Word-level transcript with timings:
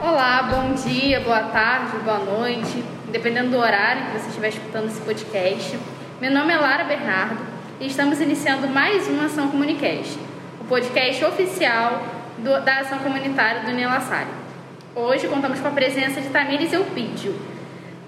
Olá, 0.00 0.42
bom 0.44 0.72
dia, 0.72 1.20
boa 1.20 1.42
tarde, 1.42 1.98
boa 1.98 2.20
noite, 2.20 2.82
dependendo 3.12 3.50
do 3.50 3.58
horário 3.58 4.06
que 4.06 4.12
você 4.12 4.28
estiver 4.28 4.48
escutando 4.48 4.86
esse 4.86 5.02
podcast. 5.02 5.78
Meu 6.22 6.30
nome 6.30 6.54
é 6.54 6.56
Lara 6.56 6.84
Bernardo 6.84 7.36
e 7.78 7.86
estamos 7.86 8.18
iniciando 8.18 8.66
mais 8.66 9.06
uma 9.08 9.26
Ação 9.26 9.48
Comunicast, 9.50 10.18
o 10.58 10.64
podcast 10.64 11.22
oficial 11.22 12.02
do, 12.38 12.64
da 12.64 12.78
ação 12.78 13.00
comunitária 13.00 13.60
do 13.60 13.72
Nelassari. 13.72 14.30
Hoje 14.96 15.28
contamos 15.28 15.60
com 15.60 15.68
a 15.68 15.72
presença 15.72 16.22
de 16.22 16.30
Tamires 16.30 16.72
Eupídio. 16.72 17.53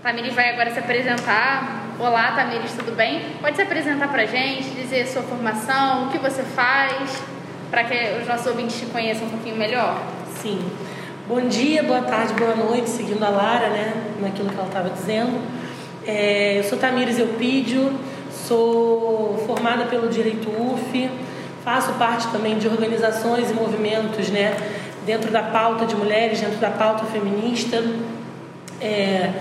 Tamires 0.03 0.35
vai 0.35 0.51
agora 0.51 0.71
se 0.71 0.79
apresentar. 0.79 1.85
Olá, 1.99 2.33
Tamires, 2.33 2.73
tudo 2.73 2.95
bem? 2.95 3.23
Pode 3.41 3.57
se 3.57 3.63
apresentar 3.63 4.09
para 4.09 4.23
a 4.23 4.27
gente, 4.27 4.71
dizer 4.71 5.07
sua 5.07 5.23
formação, 5.23 6.07
o 6.07 6.11
que 6.11 6.19
você 6.19 6.43
faz, 6.43 7.23
para 7.71 7.85
que 7.85 8.21
os 8.21 8.27
nossos 8.29 8.47
ouvintes 8.47 8.79
te 8.79 8.87
conheçam 8.87 9.27
um 9.27 9.31
pouquinho 9.31 9.57
melhor? 9.57 10.01
Sim. 10.41 10.61
Bom 11.27 11.41
dia, 11.49 11.83
boa 11.83 12.03
tarde, 12.03 12.35
boa 12.35 12.55
noite, 12.55 12.89
seguindo 12.89 13.25
a 13.25 13.29
Lara, 13.29 13.69
né, 13.71 13.95
naquilo 14.21 14.49
que 14.49 14.55
ela 14.55 14.69
estava 14.69 14.91
dizendo. 14.91 15.41
É, 16.07 16.59
eu 16.59 16.65
sou 16.65 16.79
Tamires 16.79 17.19
Eupídio, 17.19 17.99
sou 18.31 19.43
formada 19.47 19.87
pelo 19.87 20.09
Direito 20.09 20.49
UF, 20.51 21.11
faço 21.65 21.95
parte 21.95 22.29
também 22.29 22.59
de 22.59 22.69
organizações 22.69 23.51
e 23.51 23.55
movimentos, 23.55 24.29
né, 24.29 24.57
dentro 25.05 25.33
da 25.33 25.43
pauta 25.43 25.85
de 25.85 25.97
mulheres, 25.97 26.41
dentro 26.41 26.59
da 26.59 26.71
pauta 26.71 27.07
feminista. 27.07 27.83
É, 28.81 29.33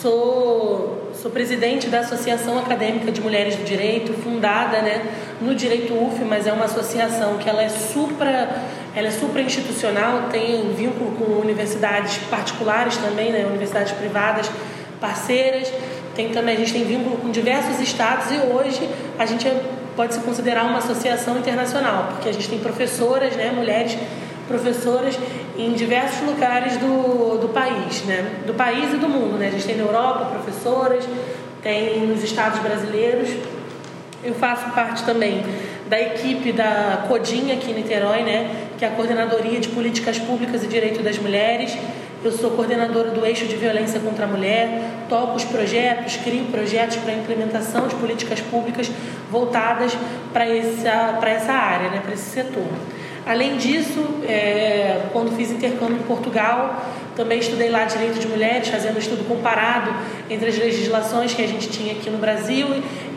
sou, 0.00 1.10
sou 1.20 1.30
presidente 1.30 1.88
da 1.88 2.00
Associação 2.00 2.58
Acadêmica 2.58 3.10
de 3.10 3.20
Mulheres 3.20 3.56
do 3.56 3.64
Direito, 3.64 4.12
fundada, 4.22 4.80
né, 4.82 5.04
no 5.40 5.54
Direito 5.54 5.92
UF, 5.94 6.24
mas 6.24 6.46
é 6.46 6.52
uma 6.52 6.66
associação 6.66 7.38
que 7.38 7.48
ela 7.48 7.62
é 7.62 7.68
supra 7.68 8.48
ela 8.98 9.06
é 9.06 9.10
supra-institucional, 9.10 10.28
tem 10.30 10.72
vínculo 10.74 11.12
com 11.12 11.40
universidades 11.40 12.16
particulares 12.28 12.96
também, 12.96 13.30
né, 13.30 13.46
universidades 13.46 13.92
privadas 13.92 14.50
parceiras. 15.00 15.72
Tem 16.16 16.30
também, 16.30 16.56
a 16.56 16.58
gente 16.58 16.72
tem 16.72 16.84
vínculo 16.84 17.16
com 17.18 17.30
diversos 17.30 17.78
estados 17.80 18.32
e 18.32 18.38
hoje 18.38 18.88
a 19.16 19.24
gente 19.24 19.46
é, 19.46 19.62
pode 19.94 20.14
se 20.14 20.20
considerar 20.20 20.64
uma 20.64 20.78
associação 20.78 21.38
internacional, 21.38 22.08
porque 22.12 22.28
a 22.28 22.32
gente 22.32 22.48
tem 22.48 22.58
professoras, 22.58 23.36
né, 23.36 23.52
mulheres 23.54 23.96
professoras 24.48 25.16
em 25.56 25.72
diversos 25.74 26.26
lugares 26.26 26.76
do, 26.78 27.38
do 27.38 27.48
país, 27.50 28.02
né, 28.04 28.42
do 28.46 28.54
país 28.54 28.92
e 28.92 28.96
do 28.96 29.08
mundo. 29.08 29.38
Né? 29.38 29.48
A 29.48 29.50
gente 29.50 29.66
tem 29.66 29.76
na 29.76 29.84
Europa 29.84 30.24
professoras, 30.26 31.04
tem 31.62 32.06
nos 32.06 32.24
estados 32.24 32.58
brasileiros. 32.60 33.28
Eu 34.24 34.34
faço 34.34 34.70
parte 34.70 35.04
também 35.04 35.44
da 35.88 36.00
equipe 36.00 36.52
da 36.52 37.04
Codinha 37.06 37.54
aqui 37.54 37.70
em 37.70 37.74
Niterói, 37.74 38.22
né, 38.22 38.68
que 38.76 38.84
é 38.84 38.88
a 38.88 38.90
Coordenadoria 38.90 39.60
de 39.60 39.68
Políticas 39.68 40.18
Públicas 40.18 40.64
e 40.64 40.66
Direito 40.66 41.02
das 41.02 41.18
Mulheres. 41.18 41.76
Eu 42.22 42.32
sou 42.32 42.50
coordenadora 42.50 43.10
do 43.10 43.24
eixo 43.24 43.46
de 43.46 43.54
violência 43.54 44.00
contra 44.00 44.24
a 44.24 44.28
mulher, 44.28 45.06
toco 45.08 45.36
os 45.36 45.44
projetos, 45.44 46.16
crio 46.16 46.46
projetos 46.46 46.96
para 46.96 47.12
implementação 47.12 47.86
de 47.86 47.94
políticas 47.94 48.40
públicas 48.40 48.90
voltadas 49.30 49.96
para 50.32 50.44
essa, 50.44 51.16
para 51.20 51.30
essa 51.30 51.52
área, 51.52 51.90
né, 51.90 52.00
para 52.02 52.14
esse 52.14 52.28
setor. 52.30 52.66
Além 53.28 53.58
disso, 53.58 54.02
é, 54.26 55.02
quando 55.12 55.36
fiz 55.36 55.50
intercâmbio 55.50 55.96
em 55.96 56.02
Portugal, 56.04 56.82
também 57.14 57.38
estudei 57.40 57.68
lá 57.68 57.84
direito 57.84 58.18
de 58.18 58.26
mulheres, 58.26 58.68
fazendo 58.68 58.96
um 58.96 58.98
estudo 58.98 59.28
comparado 59.28 59.94
entre 60.30 60.48
as 60.48 60.56
legislações 60.56 61.34
que 61.34 61.42
a 61.42 61.46
gente 61.46 61.68
tinha 61.68 61.92
aqui 61.92 62.08
no 62.08 62.16
Brasil 62.16 62.66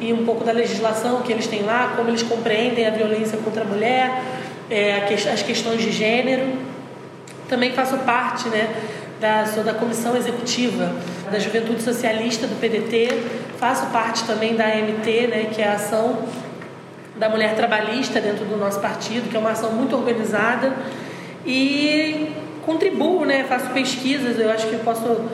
e 0.01 0.11
um 0.11 0.25
pouco 0.25 0.43
da 0.43 0.51
legislação 0.51 1.21
que 1.21 1.31
eles 1.31 1.47
têm 1.47 1.63
lá, 1.63 1.93
como 1.95 2.09
eles 2.09 2.23
compreendem 2.23 2.85
a 2.85 2.89
violência 2.89 3.37
contra 3.37 3.61
a 3.61 3.65
mulher, 3.65 4.21
é, 4.69 5.07
as 5.31 5.43
questões 5.43 5.81
de 5.81 5.93
gênero. 5.93 6.57
Também 7.47 7.71
faço 7.71 7.97
parte, 7.99 8.49
né, 8.49 8.67
da, 9.21 9.45
sou 9.45 9.63
da 9.63 9.73
comissão 9.73 10.17
executiva 10.17 10.93
da 11.31 11.39
Juventude 11.39 11.81
Socialista 11.81 12.47
do 12.47 12.59
PDT, 12.59 13.07
faço 13.57 13.85
parte 13.91 14.25
também 14.25 14.57
da 14.57 14.65
AMT, 14.65 15.27
né, 15.27 15.47
que 15.53 15.61
é 15.61 15.69
a 15.69 15.75
ação 15.75 16.17
da 17.21 17.29
mulher 17.29 17.53
trabalhista 17.55 18.19
dentro 18.19 18.45
do 18.45 18.57
nosso 18.57 18.79
partido, 18.79 19.29
que 19.29 19.37
é 19.37 19.39
uma 19.39 19.51
ação 19.51 19.71
muito 19.73 19.95
organizada 19.95 20.73
e 21.45 22.31
contribuo, 22.65 23.25
né, 23.25 23.45
faço 23.47 23.69
pesquisas, 23.69 24.39
eu 24.39 24.49
acho 24.49 24.65
que 24.65 24.73
eu 24.73 24.79
posso 24.79 25.29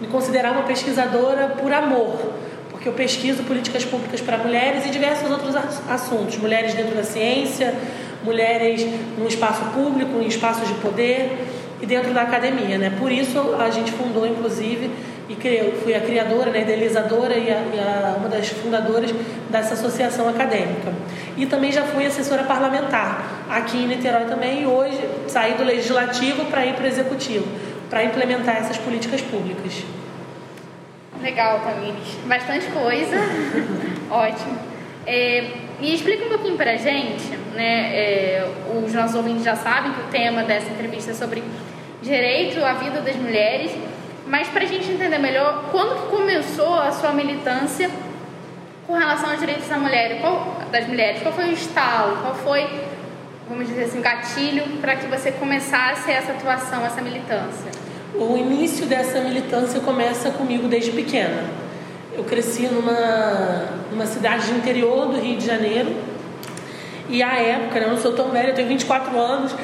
me 0.00 0.06
considerar 0.06 0.52
uma 0.52 0.62
pesquisadora 0.62 1.48
por 1.60 1.72
amor, 1.72 2.34
porque 2.70 2.88
eu 2.88 2.92
pesquiso 2.92 3.42
políticas 3.42 3.84
públicas 3.84 4.20
para 4.20 4.38
mulheres 4.38 4.86
e 4.86 4.90
diversos 4.90 5.28
outros 5.28 5.56
assuntos, 5.90 6.36
mulheres 6.36 6.72
dentro 6.72 6.94
da 6.94 7.02
ciência, 7.02 7.74
mulheres 8.22 8.86
no 9.18 9.26
espaço 9.26 9.64
público, 9.74 10.16
em 10.20 10.28
espaços 10.28 10.68
de 10.68 10.74
poder 10.74 11.48
e 11.82 11.86
dentro 11.86 12.14
da 12.14 12.22
academia, 12.22 12.78
né? 12.78 12.92
Por 12.96 13.10
isso 13.10 13.56
a 13.58 13.70
gente 13.70 13.90
fundou, 13.90 14.24
inclusive, 14.24 14.88
e 15.28 15.34
criou, 15.34 15.72
fui 15.82 15.94
a 15.94 16.00
criadora, 16.00 16.50
né, 16.50 16.60
idealizadora 16.60 17.34
e, 17.34 17.50
a, 17.50 17.54
e 17.54 17.80
a, 17.80 18.16
uma 18.18 18.28
das 18.28 18.48
fundadoras 18.48 19.10
dessa 19.50 19.74
associação 19.74 20.28
acadêmica. 20.28 20.92
E 21.36 21.46
também 21.46 21.72
já 21.72 21.82
fui 21.82 22.04
assessora 22.04 22.44
parlamentar 22.44 23.44
aqui 23.48 23.78
em 23.78 23.86
Niterói 23.86 24.24
também 24.24 24.62
e 24.62 24.66
hoje 24.66 24.98
saí 25.26 25.54
do 25.54 25.64
legislativo 25.64 26.44
para 26.46 26.66
ir 26.66 26.74
para 26.74 26.84
o 26.84 26.86
executivo, 26.86 27.46
para 27.88 28.04
implementar 28.04 28.56
essas 28.56 28.76
políticas 28.76 29.22
públicas. 29.22 29.82
Legal, 31.22 31.60
Tamires. 31.60 32.18
Bastante 32.26 32.66
coisa. 32.66 33.16
Ótimo. 34.10 34.58
É, 35.06 35.44
e 35.80 35.94
explica 35.94 36.24
um 36.24 36.28
pouquinho 36.28 36.56
para 36.56 36.72
a 36.72 36.76
gente, 36.76 37.28
né? 37.54 37.90
É, 37.94 38.48
os 38.84 38.92
nossos 38.92 39.14
ouvintes 39.16 39.44
já 39.44 39.56
sabem 39.56 39.92
que 39.92 40.00
o 40.00 40.04
tema 40.04 40.42
dessa 40.42 40.70
entrevista 40.70 41.12
é 41.12 41.14
sobre 41.14 41.42
direito 42.02 42.62
à 42.64 42.74
vida 42.74 43.00
das 43.00 43.16
mulheres, 43.16 43.70
mas 44.26 44.48
para 44.48 44.64
a 44.64 44.66
gente 44.66 44.90
entender 44.90 45.18
melhor, 45.18 45.64
quando 45.70 46.02
que 46.02 46.16
começou 46.16 46.74
a 46.74 46.90
sua 46.92 47.12
militância 47.12 47.90
com 48.86 48.94
relação 48.94 49.30
aos 49.30 49.40
direitos 49.40 49.68
da 49.68 49.78
mulher, 49.78 50.20
qual, 50.20 50.60
das 50.70 50.86
mulheres? 50.86 51.22
Qual 51.22 51.34
foi 51.34 51.46
o 51.46 51.52
estalo? 51.52 52.18
Qual 52.22 52.34
foi, 52.34 52.68
vamos 53.48 53.66
dizer 53.68 53.84
assim, 53.84 54.00
gatilho 54.00 54.64
para 54.80 54.96
que 54.96 55.06
você 55.06 55.32
começasse 55.32 56.10
essa 56.10 56.32
atuação, 56.32 56.84
essa 56.84 57.00
militância? 57.00 57.70
O 58.14 58.36
início 58.36 58.86
dessa 58.86 59.20
militância 59.20 59.80
começa 59.80 60.30
comigo 60.30 60.68
desde 60.68 60.92
pequena. 60.92 61.42
Eu 62.16 62.24
cresci 62.24 62.68
numa, 62.68 63.68
numa 63.90 64.06
cidade 64.06 64.46
de 64.46 64.52
interior 64.52 65.08
do 65.08 65.20
Rio 65.20 65.36
de 65.36 65.44
Janeiro 65.44 65.94
e 67.08 67.22
à 67.22 67.34
época, 67.34 67.80
né, 67.80 67.86
eu 67.86 67.90
não 67.90 67.98
sou 67.98 68.12
tão 68.12 68.30
velha, 68.30 68.48
eu 68.48 68.54
tenho 68.54 68.68
24 68.68 69.18
anos, 69.18 69.54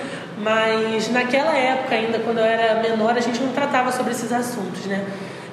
mas 0.43 1.11
naquela 1.11 1.57
época 1.57 1.95
ainda, 1.95 2.19
quando 2.19 2.39
eu 2.39 2.45
era 2.45 2.81
menor, 2.81 3.17
a 3.17 3.21
gente 3.21 3.41
não 3.41 3.53
tratava 3.53 3.93
sobre 3.93 4.13
esses 4.13 4.33
assuntos, 4.33 4.87
né? 4.87 5.05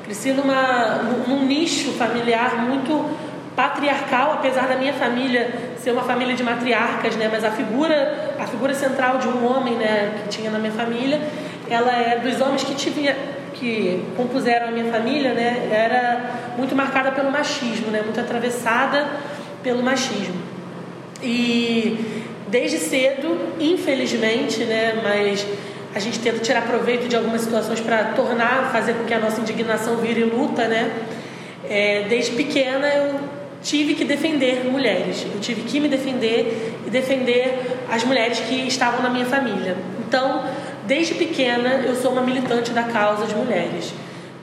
Cresci 0.03 0.31
numa, 0.31 1.01
num 1.27 1.45
nicho 1.45 1.91
familiar 1.93 2.55
muito 2.61 3.17
patriarcal, 3.55 4.33
apesar 4.33 4.67
da 4.67 4.75
minha 4.75 4.93
família 4.93 5.51
ser 5.79 5.91
uma 5.91 6.03
família 6.03 6.35
de 6.35 6.43
matriarcas, 6.43 7.15
né? 7.15 7.27
Mas 7.29 7.43
a 7.43 7.51
figura, 7.51 8.35
a 8.39 8.45
figura 8.45 8.73
central 8.73 9.17
de 9.17 9.27
um 9.27 9.45
homem, 9.45 9.73
né, 9.73 10.21
que 10.23 10.29
tinha 10.29 10.51
na 10.51 10.59
minha 10.59 10.71
família, 10.71 11.19
ela 11.69 11.91
é 11.91 12.19
dos 12.19 12.39
homens 12.39 12.63
que 12.63 12.75
tinha, 12.75 13.15
que 13.53 14.05
compuseram 14.15 14.69
a 14.69 14.71
minha 14.71 14.91
família, 14.91 15.33
né? 15.33 15.69
Era 15.71 16.53
muito 16.57 16.75
marcada 16.75 17.11
pelo 17.11 17.31
machismo, 17.31 17.87
né? 17.87 18.01
Muito 18.03 18.19
atravessada 18.19 19.07
pelo 19.63 19.83
machismo. 19.83 20.35
E 21.21 22.26
desde 22.47 22.77
cedo, 22.77 23.37
infelizmente, 23.59 24.63
né? 24.63 24.99
Mas 25.03 25.45
a 25.93 25.99
gente 25.99 26.19
tenta 26.19 26.39
tirar 26.39 26.61
proveito 26.63 27.07
de 27.07 27.15
algumas 27.15 27.41
situações 27.41 27.79
para 27.79 28.13
tornar, 28.15 28.71
fazer 28.71 28.93
com 28.93 29.05
que 29.05 29.13
a 29.13 29.19
nossa 29.19 29.41
indignação 29.41 29.97
vire 29.97 30.23
luta, 30.23 30.67
né? 30.67 30.91
É, 31.69 32.05
desde 32.07 32.31
pequena 32.31 32.87
eu 32.87 33.19
tive 33.61 33.95
que 33.95 34.05
defender 34.05 34.63
mulheres, 34.65 35.25
eu 35.33 35.41
tive 35.41 35.63
que 35.63 35.79
me 35.79 35.87
defender 35.89 36.75
e 36.85 36.89
defender 36.89 37.79
as 37.89 38.03
mulheres 38.03 38.39
que 38.39 38.67
estavam 38.67 39.01
na 39.01 39.09
minha 39.09 39.25
família. 39.25 39.75
Então, 40.07 40.45
desde 40.85 41.15
pequena 41.15 41.83
eu 41.85 41.95
sou 41.95 42.11
uma 42.11 42.21
militante 42.21 42.71
da 42.71 42.83
causa 42.83 43.25
de 43.25 43.35
mulheres. 43.35 43.93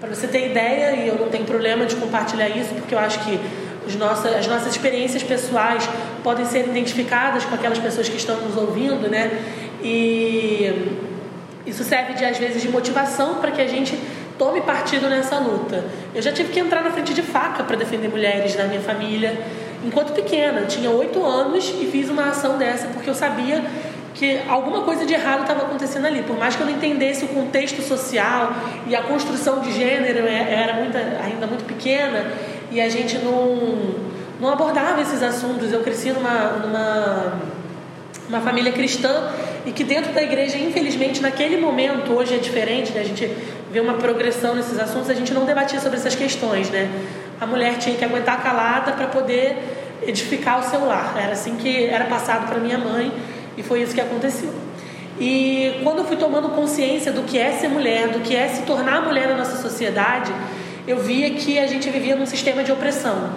Para 0.00 0.14
você 0.14 0.26
ter 0.26 0.50
ideia, 0.50 0.96
e 0.96 1.08
eu 1.08 1.14
não 1.14 1.28
tenho 1.28 1.44
problema 1.44 1.86
de 1.86 1.96
compartilhar 1.96 2.48
isso, 2.48 2.74
porque 2.74 2.94
eu 2.94 2.98
acho 2.98 3.20
que 3.20 3.40
nossas, 3.94 4.34
as 4.34 4.46
nossas 4.46 4.72
experiências 4.72 5.22
pessoais 5.22 5.88
podem 6.22 6.44
ser 6.46 6.66
identificadas 6.66 7.44
com 7.44 7.54
aquelas 7.54 7.78
pessoas 7.78 8.08
que 8.08 8.16
estão 8.16 8.40
nos 8.40 8.56
ouvindo, 8.56 9.08
né? 9.08 9.30
E 9.82 10.98
isso 11.66 11.84
serve 11.84 12.14
de 12.14 12.24
às 12.24 12.38
vezes 12.38 12.62
de 12.62 12.68
motivação 12.68 13.36
para 13.36 13.50
que 13.50 13.60
a 13.60 13.66
gente 13.66 13.98
tome 14.38 14.60
partido 14.62 15.08
nessa 15.08 15.38
luta. 15.38 15.84
Eu 16.14 16.22
já 16.22 16.32
tive 16.32 16.52
que 16.52 16.60
entrar 16.60 16.82
na 16.82 16.90
frente 16.90 17.14
de 17.14 17.22
faca 17.22 17.62
para 17.62 17.76
defender 17.76 18.08
mulheres 18.08 18.54
da 18.54 18.64
minha 18.64 18.80
família. 18.80 19.38
Enquanto 19.84 20.12
pequena, 20.12 20.62
tinha 20.62 20.90
oito 20.90 21.24
anos 21.24 21.68
e 21.68 21.86
fiz 21.86 22.08
uma 22.08 22.30
ação 22.30 22.56
dessa 22.56 22.88
porque 22.88 23.08
eu 23.08 23.14
sabia 23.14 23.62
que 24.14 24.40
alguma 24.48 24.82
coisa 24.82 25.04
de 25.04 25.12
errado 25.12 25.42
estava 25.42 25.62
acontecendo 25.62 26.06
ali. 26.06 26.22
Por 26.22 26.38
mais 26.38 26.54
que 26.54 26.62
eu 26.62 26.66
não 26.66 26.74
entendesse 26.74 27.24
o 27.24 27.28
contexto 27.28 27.82
social 27.82 28.52
e 28.86 28.94
a 28.94 29.02
construção 29.02 29.60
de 29.60 29.72
gênero 29.72 30.26
é, 30.26 30.52
era, 30.52 30.74
muita, 30.74 30.98
pequena 31.66 32.24
e 32.74 32.80
a 32.80 32.88
gente 32.88 33.18
não, 33.18 33.94
não 34.40 34.50
abordava 34.52 35.00
esses 35.00 35.22
assuntos. 35.22 35.72
Eu 35.72 35.80
cresci 35.80 36.10
numa, 36.10 36.58
numa 36.58 37.40
uma 38.28 38.40
família 38.40 38.72
cristã 38.72 39.30
e 39.64 39.70
que 39.70 39.84
dentro 39.84 40.12
da 40.12 40.22
igreja, 40.22 40.58
infelizmente, 40.58 41.20
naquele 41.20 41.56
momento, 41.56 42.12
hoje 42.12 42.34
é 42.34 42.38
diferente, 42.38 42.92
né? 42.92 43.00
a 43.00 43.04
gente 43.04 43.30
vê 43.70 43.80
uma 43.80 43.94
progressão 43.94 44.54
nesses 44.54 44.78
assuntos, 44.78 45.08
a 45.08 45.14
gente 45.14 45.32
não 45.32 45.44
debatia 45.44 45.80
sobre 45.80 45.98
essas 45.98 46.14
questões, 46.14 46.70
né? 46.70 46.90
A 47.40 47.46
mulher 47.46 47.78
tinha 47.78 47.96
que 47.96 48.04
aguentar 48.04 48.42
calada 48.42 48.92
para 48.92 49.06
poder 49.06 49.56
edificar 50.06 50.60
o 50.60 50.62
seu 50.62 50.84
lar. 50.84 51.14
Era 51.16 51.32
assim 51.32 51.56
que 51.56 51.86
era 51.86 52.04
passado 52.04 52.48
para 52.48 52.58
minha 52.58 52.78
mãe 52.78 53.12
e 53.56 53.62
foi 53.62 53.82
isso 53.82 53.94
que 53.94 54.00
aconteceu. 54.00 54.52
E 55.18 55.80
quando 55.82 55.98
eu 55.98 56.04
fui 56.04 56.16
tomando 56.16 56.48
consciência 56.50 57.12
do 57.12 57.22
que 57.22 57.38
é 57.38 57.52
ser 57.52 57.68
mulher, 57.68 58.08
do 58.08 58.20
que 58.20 58.34
é 58.34 58.48
se 58.48 58.62
tornar 58.62 59.02
mulher 59.02 59.28
na 59.28 59.36
nossa 59.36 59.56
sociedade, 59.60 60.32
eu 60.86 60.98
via 60.98 61.30
que 61.30 61.58
a 61.58 61.66
gente 61.66 61.88
vivia 61.90 62.16
num 62.16 62.26
sistema 62.26 62.62
de 62.62 62.72
opressão. 62.72 63.32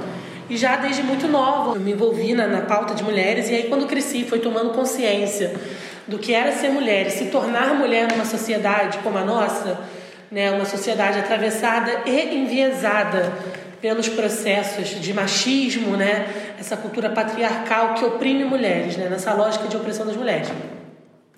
E 0.50 0.56
já 0.56 0.78
desde 0.78 1.04
muito 1.04 1.28
nova 1.28 1.76
eu 1.76 1.82
me 1.82 1.92
envolvi 1.92 2.34
na, 2.34 2.48
na 2.48 2.62
pauta 2.62 2.94
de 2.94 3.04
mulheres, 3.04 3.50
e 3.50 3.56
aí 3.56 3.64
quando 3.64 3.86
cresci, 3.86 4.24
foi 4.24 4.40
tomando 4.40 4.72
consciência 4.72 5.54
do 6.08 6.18
que 6.18 6.34
era 6.34 6.52
ser 6.54 6.70
mulher 6.70 7.08
e 7.08 7.12
se 7.12 7.26
tornar 7.26 7.76
mulher 7.76 8.08
numa 8.10 8.24
sociedade 8.24 8.98
como 9.00 9.18
a 9.18 9.26
nossa, 9.26 9.78
né, 10.32 10.52
uma 10.52 10.66
sociedade 10.66 11.20
atravessada 11.20 12.04
e 12.06 12.36
enviesada 12.36 13.34
pelos 13.82 14.08
processos 14.10 14.90
de 15.02 15.14
machismo, 15.14 15.98
né, 15.98 16.54
essa 16.58 16.78
cultura 16.78 17.10
patriarcal 17.10 17.94
que 17.94 18.06
oprime 18.06 18.46
mulheres, 18.46 18.96
né, 18.96 19.10
nessa 19.10 19.34
lógica 19.34 19.68
de 19.68 19.76
opressão 19.76 20.06
das 20.06 20.16
mulheres. 20.16 20.50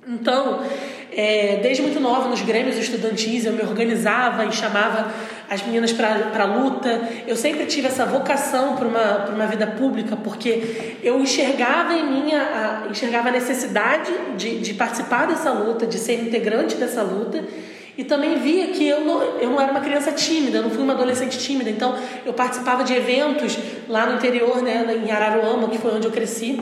Então, 0.08 0.64
é, 1.12 1.60
desde 1.62 1.82
muito 1.82 2.00
nova, 2.00 2.30
nos 2.30 2.42
grêmios 2.42 2.78
estudantis, 2.78 3.46
eu 3.46 3.54
me 3.54 3.62
organizava 3.62 4.46
e 4.46 4.52
chamava 4.52 5.12
as 5.50 5.64
meninas 5.64 5.92
para 5.92 6.30
a 6.38 6.46
luta. 6.46 7.02
Eu 7.26 7.36
sempre 7.36 7.66
tive 7.66 7.88
essa 7.88 8.06
vocação 8.06 8.76
para 8.76 8.88
uma, 8.88 9.26
uma 9.30 9.48
vida 9.48 9.66
pública, 9.66 10.16
porque 10.16 10.98
eu 11.02 11.20
enxergava 11.20 11.94
em 11.94 12.04
mim 12.04 12.34
a, 12.34 12.88
enxergava 12.90 13.30
a 13.30 13.32
necessidade 13.32 14.12
de, 14.38 14.60
de 14.60 14.74
participar 14.74 15.26
dessa 15.28 15.52
luta, 15.52 15.88
de 15.88 15.98
ser 15.98 16.22
integrante 16.22 16.76
dessa 16.76 17.02
luta. 17.02 17.44
E 17.98 18.04
também 18.06 18.38
via 18.38 18.68
que 18.68 18.88
eu 18.88 19.02
não, 19.02 19.22
eu 19.40 19.50
não 19.50 19.60
era 19.60 19.72
uma 19.72 19.82
criança 19.82 20.12
tímida, 20.12 20.60
eu 20.60 20.64
não 20.64 20.70
fui 20.70 20.82
uma 20.82 20.94
adolescente 20.94 21.38
tímida. 21.38 21.70
Então, 21.70 21.98
eu 22.26 22.32
participava 22.32 22.82
de 22.82 22.94
eventos 22.94 23.58
lá 23.90 24.06
no 24.06 24.16
interior, 24.16 24.62
né, 24.62 24.86
em 25.06 25.12
Araruama, 25.12 25.68
que 25.68 25.78
foi 25.78 25.94
onde 25.96 26.08
eu 26.08 26.12
cresci, 26.12 26.62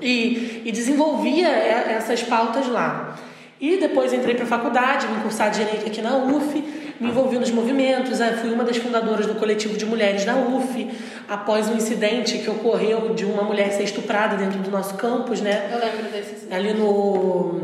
e, 0.00 0.62
e 0.64 0.72
desenvolvia 0.72 1.46
essas 1.48 2.24
pautas 2.24 2.66
lá. 2.66 3.16
E 3.60 3.76
depois 3.76 4.12
entrei 4.12 4.34
para 4.34 4.44
a 4.44 4.48
faculdade, 4.48 5.06
vim 5.06 5.20
cursar 5.20 5.50
Direito 5.50 5.86
aqui 5.86 6.00
na 6.02 6.16
UF, 6.16 6.64
me 7.00 7.08
envolvi 7.08 7.38
nos 7.38 7.50
movimentos, 7.50 8.18
fui 8.42 8.52
uma 8.52 8.62
das 8.62 8.76
fundadoras 8.76 9.26
do 9.26 9.34
coletivo 9.34 9.76
de 9.76 9.86
mulheres 9.86 10.24
da 10.26 10.36
UF, 10.36 10.90
após 11.26 11.66
um 11.68 11.76
incidente 11.76 12.38
que 12.38 12.50
ocorreu 12.50 13.14
de 13.14 13.24
uma 13.24 13.42
mulher 13.42 13.72
ser 13.72 13.84
estuprada 13.84 14.36
dentro 14.36 14.58
do 14.58 14.70
nosso 14.70 14.94
campus, 14.94 15.40
né? 15.40 15.70
Eu 15.72 15.78
lembro 15.78 16.10
desse 16.12 16.52
Ali 16.52 16.74
no, 16.74 17.60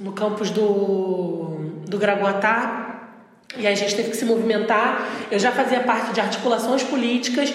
no 0.00 0.12
campus 0.12 0.50
do, 0.50 1.82
do 1.86 1.98
Graguatá. 1.98 2.86
E 3.56 3.66
a 3.66 3.74
gente 3.74 3.94
teve 3.94 4.10
que 4.10 4.16
se 4.16 4.24
movimentar. 4.24 5.06
Eu 5.30 5.38
já 5.38 5.50
fazia 5.52 5.80
parte 5.80 6.12
de 6.12 6.20
articulações 6.20 6.82
políticas 6.82 7.52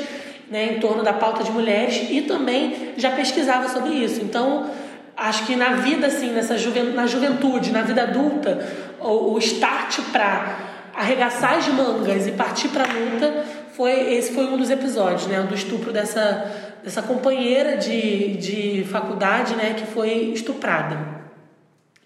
né, 0.50 0.74
em 0.76 0.80
torno 0.80 1.04
da 1.04 1.14
pauta 1.14 1.44
de 1.44 1.52
mulheres 1.52 2.08
e 2.10 2.22
também 2.22 2.94
já 2.98 3.12
pesquisava 3.12 3.68
sobre 3.70 3.94
isso. 3.94 4.22
Então, 4.22 4.70
acho 5.16 5.46
que 5.46 5.56
na 5.56 5.76
vida, 5.76 6.08
assim, 6.08 6.32
nessa 6.32 6.58
juven, 6.58 6.92
na 6.92 7.08
juventude, 7.08 7.72
na 7.72 7.82
vida 7.82 8.04
adulta, 8.04 8.68
o, 9.00 9.34
o 9.34 9.40
start 9.40 10.00
para 10.12 10.75
arregaçar 10.96 11.56
as 11.58 11.68
mangas 11.68 12.28
e 12.28 12.32
partir 12.32 12.70
para 12.70 12.84
a 12.84 12.94
luta 12.94 13.46
foi 13.76 14.14
esse 14.14 14.34
foi 14.34 14.46
um 14.46 14.58
dos 14.58 14.70
episódios, 14.70 15.28
né, 15.28 15.42
do 15.42 15.54
estupro 15.54 15.92
dessa 15.92 16.74
dessa 16.84 17.02
companheira 17.02 17.78
de, 17.78 18.38
de 18.38 18.86
faculdade, 18.92 19.56
né, 19.56 19.74
que 19.76 19.88
foi 19.88 20.32
estuprada. 20.34 21.16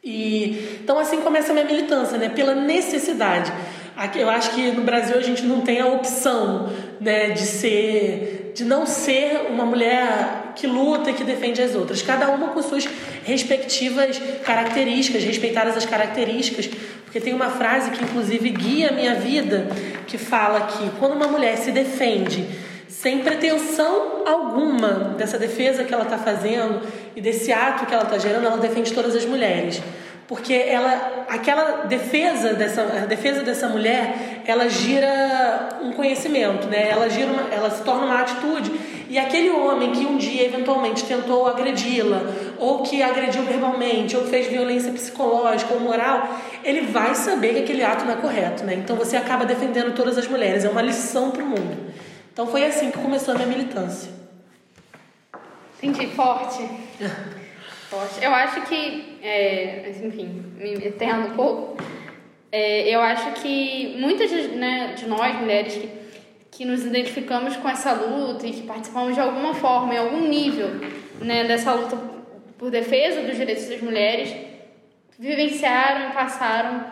E 0.01 0.79
então 0.81 0.97
assim 0.97 1.19
começa 1.21 1.51
a 1.51 1.53
minha 1.53 1.65
militância, 1.65 2.17
né, 2.17 2.29
pela 2.29 2.55
necessidade. 2.55 3.51
Eu 4.15 4.29
acho 4.29 4.51
que 4.51 4.71
no 4.71 4.83
Brasil 4.83 5.17
a 5.17 5.21
gente 5.21 5.43
não 5.43 5.59
tem 5.59 5.81
a 5.81 5.87
opção, 5.87 6.69
né, 7.01 7.31
de 7.31 7.41
ser 7.41 8.39
de 8.55 8.65
não 8.65 8.85
ser 8.85 9.47
uma 9.49 9.65
mulher 9.65 10.53
que 10.55 10.67
luta 10.67 11.11
e 11.11 11.13
que 11.13 11.23
defende 11.23 11.61
as 11.61 11.75
outras, 11.75 12.01
cada 12.01 12.29
uma 12.29 12.49
com 12.49 12.61
suas 12.61 12.87
respectivas 13.23 14.19
características, 14.43 15.23
respeitadas 15.23 15.77
as 15.77 15.85
características, 15.85 16.69
porque 17.09 17.19
tem 17.19 17.33
uma 17.33 17.49
frase 17.49 17.89
que 17.89 18.03
inclusive 18.03 18.51
guia 18.51 18.89
a 18.89 18.91
minha 18.91 19.15
vida, 19.15 19.65
que 20.05 20.15
fala 20.15 20.67
que 20.67 20.91
quando 20.99 21.13
uma 21.13 21.27
mulher 21.27 21.57
se 21.57 21.71
defende 21.71 22.47
sem 22.87 23.21
pretensão 23.23 24.21
alguma 24.27 25.15
dessa 25.17 25.35
defesa 25.39 25.83
que 25.83 25.91
ela 25.91 26.03
está 26.03 26.19
fazendo 26.19 26.81
e 27.15 27.21
desse 27.21 27.51
ato 27.51 27.87
que 27.87 27.95
ela 27.95 28.03
está 28.03 28.19
gerando, 28.19 28.45
ela 28.45 28.57
defende 28.57 28.93
todas 28.93 29.15
as 29.15 29.25
mulheres. 29.25 29.81
Porque 30.27 30.53
ela 30.53 31.25
aquela 31.27 31.87
defesa 31.87 32.53
dessa 32.53 32.83
a 32.83 33.05
defesa 33.07 33.41
dessa 33.41 33.67
mulher 33.67 34.38
ela 34.49 34.69
gira 34.69 35.79
um 35.81 35.91
conhecimento 35.91 36.67
né? 36.67 36.89
Ela 36.89 37.09
gira 37.09 37.31
uma, 37.31 37.53
ela 37.53 37.69
se 37.69 37.83
torna 37.83 38.05
uma 38.05 38.19
atitude. 38.19 38.71
E 39.09 39.17
aquele 39.17 39.49
homem 39.49 39.91
que 39.91 40.05
um 40.05 40.17
dia 40.17 40.45
eventualmente 40.45 41.03
tentou 41.05 41.47
agredi-la 41.47 42.21
ou 42.57 42.83
que 42.83 43.01
agrediu 43.01 43.43
verbalmente 43.43 44.15
ou 44.15 44.25
fez 44.25 44.47
violência 44.47 44.91
psicológica 44.91 45.73
ou 45.73 45.79
moral 45.79 46.29
ele 46.63 46.81
vai 46.81 47.15
saber 47.15 47.53
que 47.53 47.59
aquele 47.59 47.83
ato 47.83 48.05
não 48.05 48.13
é 48.13 48.17
correto 48.17 48.63
né? 48.63 48.75
Então 48.75 48.95
você 48.95 49.17
acaba 49.17 49.45
defendendo 49.45 49.95
todas 49.95 50.17
as 50.17 50.27
mulheres. 50.27 50.63
É 50.63 50.69
uma 50.69 50.81
lição 50.81 51.31
para 51.31 51.43
o 51.43 51.47
mundo. 51.47 51.93
Então 52.31 52.47
foi 52.47 52.65
assim 52.65 52.91
que 52.91 52.97
começou 52.99 53.33
a 53.33 53.37
minha 53.37 53.49
militância. 53.49 54.11
Entendi, 55.81 56.07
forte. 56.07 56.67
Eu 58.21 58.31
acho 58.31 58.61
que, 58.67 59.17
é, 59.23 59.89
enfim, 60.03 60.45
me 60.55 60.77
metendo 60.77 61.27
um 61.27 61.31
pouco, 61.31 61.75
é, 62.51 62.89
eu 62.89 62.99
acho 63.01 63.31
que 63.41 63.95
muitas 63.99 64.29
de, 64.29 64.47
né, 64.49 64.93
de 64.97 65.07
nós, 65.07 65.35
mulheres, 65.35 65.73
que, 65.73 65.89
que 66.51 66.65
nos 66.65 66.83
identificamos 66.83 67.55
com 67.57 67.69
essa 67.69 67.93
luta 67.93 68.47
e 68.47 68.51
que 68.51 68.63
participamos 68.63 69.13
de 69.13 69.19
alguma 69.19 69.53
forma, 69.53 69.93
em 69.93 69.97
algum 69.97 70.27
nível, 70.27 70.69
né, 71.21 71.43
dessa 71.43 71.73
luta 71.73 71.97
por 72.57 72.71
defesa 72.71 73.21
dos 73.21 73.37
direitos 73.37 73.69
das 73.69 73.81
mulheres, 73.81 74.35
vivenciaram 75.17 76.09
e 76.09 76.13
passaram 76.13 76.85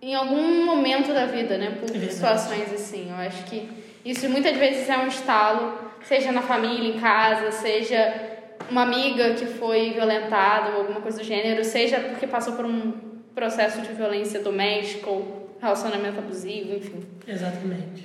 em 0.00 0.14
algum 0.14 0.64
momento 0.64 1.12
da 1.12 1.26
vida, 1.26 1.56
né, 1.56 1.78
por 1.80 1.94
é 1.96 2.08
situações 2.08 2.72
assim. 2.72 3.10
Eu 3.10 3.16
acho 3.16 3.44
que 3.44 3.68
isso 4.04 4.28
muitas 4.28 4.56
vezes 4.56 4.88
é 4.88 4.96
um 4.98 5.08
estalo, 5.08 5.78
seja 6.02 6.30
na 6.32 6.42
família, 6.42 6.94
em 6.94 7.00
casa, 7.00 7.50
seja 7.50 8.36
uma 8.70 8.82
amiga 8.82 9.34
que 9.34 9.46
foi 9.46 9.90
violentada 9.90 10.72
ou 10.72 10.80
alguma 10.82 11.00
coisa 11.00 11.18
do 11.18 11.24
gênero, 11.24 11.64
seja 11.64 11.98
porque 11.98 12.26
passou 12.26 12.54
por 12.54 12.64
um 12.64 13.07
processo 13.38 13.80
de 13.82 13.92
violência 13.92 14.40
doméstica 14.40 15.08
ou 15.08 15.48
relacionamento 15.60 16.18
abusivo, 16.18 16.74
enfim. 16.74 17.04
Exatamente. 17.26 18.02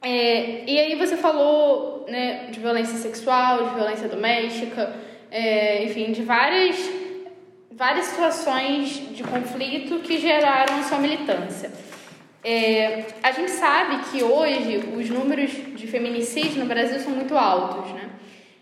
É, 0.00 0.64
e 0.66 0.78
aí 0.78 0.94
você 0.94 1.18
falou 1.18 2.06
né, 2.08 2.46
de 2.50 2.58
violência 2.60 2.96
sexual, 2.96 3.68
de 3.68 3.74
violência 3.74 4.08
doméstica, 4.08 4.94
é, 5.30 5.84
enfim, 5.84 6.12
de 6.12 6.22
várias, 6.22 6.76
várias 7.72 8.06
situações 8.06 9.02
de 9.14 9.22
conflito 9.22 9.98
que 9.98 10.18
geraram 10.18 10.78
a 10.78 10.82
sua 10.82 10.98
militância. 10.98 11.70
É, 12.42 13.04
a 13.22 13.32
gente 13.32 13.50
sabe 13.50 14.02
que 14.10 14.22
hoje 14.22 14.78
os 14.96 15.10
números 15.10 15.50
de 15.50 15.86
feminicídio 15.86 16.58
no 16.60 16.66
Brasil 16.66 16.98
são 17.00 17.12
muito 17.12 17.36
altos, 17.36 17.92
né? 17.92 18.10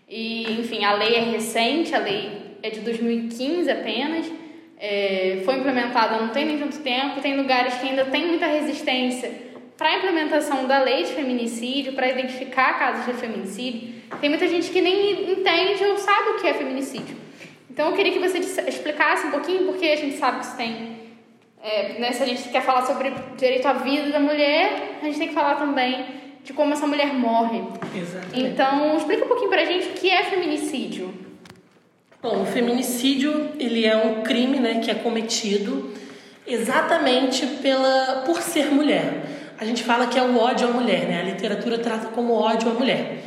E, 0.07 0.59
enfim, 0.59 0.83
a 0.83 0.93
lei 0.93 1.15
é 1.15 1.21
recente, 1.21 1.95
a 1.95 1.99
lei 1.99 2.57
é 2.61 2.69
de 2.69 2.81
2015 2.81 3.69
apenas, 3.71 4.25
é, 4.85 5.41
foi 5.45 5.55
implementada 5.55 6.17
não 6.19 6.27
tem 6.27 6.43
nem 6.43 6.59
tanto 6.59 6.79
tempo, 6.79 7.21
tem 7.21 7.37
lugares 7.37 7.75
que 7.75 7.87
ainda 7.87 8.03
tem 8.03 8.27
muita 8.27 8.47
resistência 8.47 9.31
para 9.77 9.87
a 9.87 9.97
implementação 9.97 10.67
da 10.67 10.83
lei 10.83 11.03
de 11.03 11.13
feminicídio, 11.13 11.93
para 11.93 12.09
identificar 12.09 12.77
casos 12.77 13.05
de 13.05 13.13
feminicídio. 13.13 13.93
Tem 14.19 14.29
muita 14.29 14.45
gente 14.45 14.69
que 14.69 14.81
nem 14.81 15.31
entende 15.31 15.85
ou 15.85 15.97
sabe 15.97 16.31
o 16.31 16.41
que 16.41 16.47
é 16.47 16.53
feminicídio. 16.53 17.15
Então 17.71 17.89
eu 17.89 17.95
queria 17.95 18.11
que 18.11 18.19
você 18.19 18.39
explicasse 18.39 19.25
um 19.25 19.31
pouquinho, 19.31 19.65
porque 19.67 19.85
a 19.87 19.95
gente 19.95 20.17
sabe 20.17 20.39
que 20.39 20.45
isso 20.47 20.57
tem. 20.57 20.97
É, 21.63 21.97
né, 21.97 22.11
se 22.11 22.21
a 22.21 22.25
gente 22.25 22.49
quer 22.49 22.61
falar 22.61 22.85
sobre 22.85 23.13
direito 23.37 23.65
à 23.65 23.73
vida 23.73 24.09
da 24.09 24.19
mulher, 24.19 24.99
a 25.01 25.05
gente 25.05 25.17
tem 25.17 25.29
que 25.29 25.33
falar 25.33 25.55
também 25.55 26.05
de 26.43 26.51
como 26.51 26.73
essa 26.73 26.85
mulher 26.85 27.13
morre. 27.13 27.63
Exatamente. 27.95 28.37
Então, 28.37 28.97
explica 28.97 29.23
um 29.23 29.27
pouquinho 29.29 29.49
pra 29.49 29.63
gente 29.63 29.87
o 29.87 29.93
que 29.93 30.09
é 30.09 30.23
feminicídio. 30.23 31.22
Bom, 32.23 32.43
o 32.43 32.45
feminicídio, 32.45 33.49
ele 33.59 33.85
é 33.85 33.97
um 33.97 34.23
crime, 34.23 34.57
né, 34.57 34.79
que 34.81 34.89
é 34.89 34.95
cometido 34.95 35.93
exatamente 36.47 37.45
pela 37.61 38.23
por 38.25 38.41
ser 38.41 38.71
mulher. 38.71 39.25
A 39.59 39.65
gente 39.65 39.83
fala 39.83 40.07
que 40.07 40.17
é 40.17 40.23
o 40.23 40.37
ódio 40.37 40.69
à 40.69 40.71
mulher, 40.71 41.05
né? 41.05 41.19
A 41.19 41.23
literatura 41.23 41.77
trata 41.79 42.07
como 42.15 42.31
ódio 42.31 42.71
à 42.71 42.73
mulher. 42.75 43.17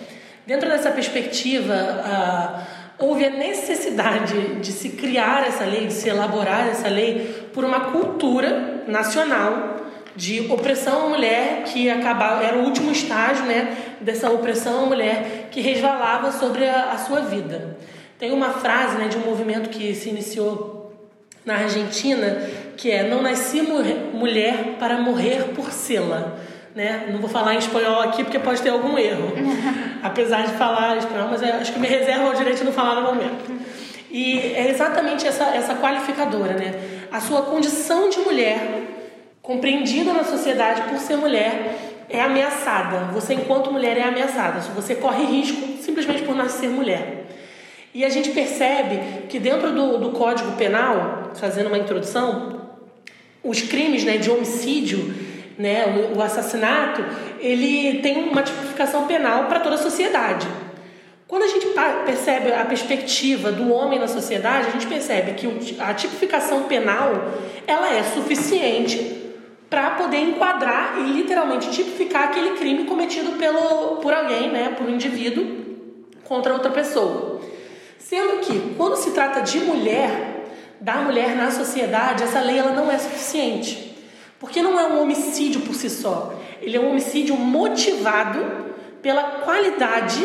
Dentro 0.46 0.66
dessa 0.70 0.90
perspectiva, 0.90 1.74
ah, 1.74 2.66
houve 2.98 3.26
a 3.26 3.30
necessidade 3.30 4.54
de 4.62 4.72
se 4.72 4.88
criar 4.88 5.46
essa 5.46 5.66
lei, 5.66 5.88
de 5.88 5.92
se 5.92 6.08
elaborar 6.08 6.66
essa 6.66 6.88
lei 6.88 7.50
por 7.52 7.66
uma 7.66 7.90
cultura 7.92 8.82
nacional 8.88 9.76
de 10.16 10.50
opressão 10.50 11.04
à 11.04 11.08
mulher 11.10 11.64
que 11.64 11.90
acabava, 11.90 12.42
era 12.42 12.56
o 12.56 12.64
último 12.64 12.90
estágio 12.90 13.44
né, 13.44 13.76
dessa 14.00 14.30
opressão 14.30 14.84
à 14.84 14.86
mulher 14.86 15.48
que 15.50 15.60
resvalava 15.60 16.32
sobre 16.32 16.66
a, 16.66 16.92
a 16.92 16.96
sua 16.96 17.20
vida. 17.20 17.76
Tem 18.18 18.32
uma 18.32 18.50
frase 18.50 18.96
né, 18.96 19.08
de 19.08 19.16
um 19.16 19.20
movimento 19.20 19.68
que 19.68 19.94
se 19.94 20.08
iniciou 20.08 20.92
na 21.44 21.56
Argentina 21.56 22.38
que 22.76 22.90
é 22.90 23.02
não 23.04 23.22
nasci 23.22 23.62
mulher 23.62 24.76
para 24.78 24.98
morrer 24.98 25.52
por 25.54 25.72
sê-la. 25.72 26.34
Né? 26.74 27.08
Não 27.10 27.20
vou 27.20 27.28
falar 27.28 27.54
em 27.54 27.58
espanhol 27.58 28.02
aqui 28.02 28.22
porque 28.22 28.38
pode 28.38 28.60
ter 28.60 28.68
algum 28.68 28.98
erro. 28.98 29.32
Apesar 30.02 30.42
de 30.46 30.52
falar 30.52 30.98
espanhol, 30.98 31.28
mas 31.30 31.42
acho 31.42 31.72
que 31.72 31.78
me 31.78 31.88
reservo 31.88 32.28
o 32.28 32.34
direito 32.34 32.58
de 32.58 32.64
não 32.64 32.72
falar 32.72 33.00
no 33.00 33.14
momento. 33.14 33.44
E 34.10 34.38
é 34.54 34.70
exatamente 34.70 35.26
essa, 35.26 35.44
essa 35.54 35.74
qualificadora, 35.74 36.54
né? 36.54 36.74
A 37.10 37.20
sua 37.20 37.42
condição 37.42 38.08
de 38.08 38.18
mulher, 38.20 38.58
compreendida 39.40 40.12
na 40.12 40.22
sociedade 40.22 40.82
por 40.82 40.98
ser 40.98 41.16
mulher, 41.16 42.04
é 42.08 42.20
ameaçada. 42.20 43.10
Você, 43.12 43.34
enquanto 43.34 43.72
mulher, 43.72 43.96
é 43.96 44.02
ameaçada. 44.02 44.60
Você 44.74 44.94
corre 44.94 45.24
risco 45.24 45.82
simplesmente 45.82 46.22
por 46.22 46.36
nascer 46.36 46.68
mulher. 46.68 47.26
E 47.96 48.04
a 48.04 48.10
gente 48.10 48.28
percebe 48.32 49.26
que 49.26 49.38
dentro 49.38 49.72
do, 49.72 49.96
do 49.96 50.10
Código 50.10 50.52
Penal, 50.52 51.30
fazendo 51.34 51.68
uma 51.68 51.78
introdução, 51.78 52.60
os 53.42 53.62
crimes 53.62 54.04
né, 54.04 54.18
de 54.18 54.30
homicídio, 54.30 55.14
né, 55.56 55.86
o, 56.12 56.18
o 56.18 56.22
assassinato, 56.22 57.02
ele 57.40 58.00
tem 58.00 58.28
uma 58.28 58.42
tipificação 58.42 59.06
penal 59.06 59.46
para 59.46 59.60
toda 59.60 59.76
a 59.76 59.78
sociedade. 59.78 60.46
Quando 61.26 61.44
a 61.44 61.46
gente 61.46 61.68
percebe 62.04 62.52
a 62.52 62.66
perspectiva 62.66 63.50
do 63.50 63.72
homem 63.72 63.98
na 63.98 64.08
sociedade, 64.08 64.68
a 64.68 64.70
gente 64.72 64.86
percebe 64.86 65.32
que 65.32 65.48
a 65.80 65.94
tipificação 65.94 66.64
penal 66.64 67.32
ela 67.66 67.94
é 67.94 68.02
suficiente 68.02 69.32
para 69.70 69.92
poder 69.92 70.18
enquadrar 70.18 70.98
e 70.98 71.12
literalmente 71.12 71.70
tipificar 71.70 72.24
aquele 72.24 72.58
crime 72.58 72.84
cometido 72.84 73.38
pelo, 73.38 73.96
por 74.02 74.12
alguém, 74.12 74.50
né, 74.50 74.74
por 74.76 74.86
um 74.86 74.90
indivíduo 74.90 75.64
contra 76.24 76.52
outra 76.52 76.70
pessoa. 76.70 77.36
Sendo 78.08 78.38
que 78.38 78.74
quando 78.76 78.94
se 78.94 79.10
trata 79.10 79.40
de 79.40 79.58
mulher, 79.58 80.46
da 80.80 80.94
mulher 80.98 81.34
na 81.34 81.50
sociedade, 81.50 82.22
essa 82.22 82.40
lei 82.40 82.56
ela 82.56 82.70
não 82.70 82.88
é 82.88 82.96
suficiente. 82.96 83.96
Porque 84.38 84.62
não 84.62 84.78
é 84.78 84.86
um 84.86 85.02
homicídio 85.02 85.62
por 85.62 85.74
si 85.74 85.90
só. 85.90 86.32
Ele 86.62 86.76
é 86.76 86.80
um 86.80 86.90
homicídio 86.90 87.36
motivado 87.36 88.38
pela 89.02 89.24
qualidade, 89.40 90.24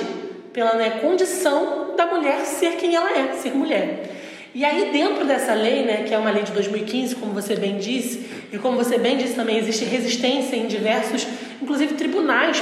pela 0.53 0.75
né, 0.75 0.99
condição 1.01 1.95
da 1.97 2.05
mulher 2.05 2.45
ser 2.45 2.73
quem 2.73 2.95
ela 2.95 3.17
é, 3.17 3.33
ser 3.33 3.55
mulher. 3.55 4.11
E 4.53 4.63
aí, 4.63 4.91
dentro 4.91 5.25
dessa 5.25 5.55
lei, 5.55 5.83
né, 5.83 6.03
que 6.03 6.13
é 6.13 6.17
uma 6.19 6.29
lei 6.29 6.43
de 6.43 6.51
2015, 6.51 7.15
como 7.15 7.33
você 7.33 7.55
bem 7.55 7.79
disse, 7.79 8.29
e 8.53 8.59
como 8.59 8.77
você 8.77 8.99
bem 8.99 9.17
disse 9.17 9.33
também, 9.33 9.57
existe 9.57 9.85
resistência 9.85 10.55
em 10.55 10.67
diversos, 10.67 11.25
inclusive 11.61 11.93
tribunais, 11.95 12.61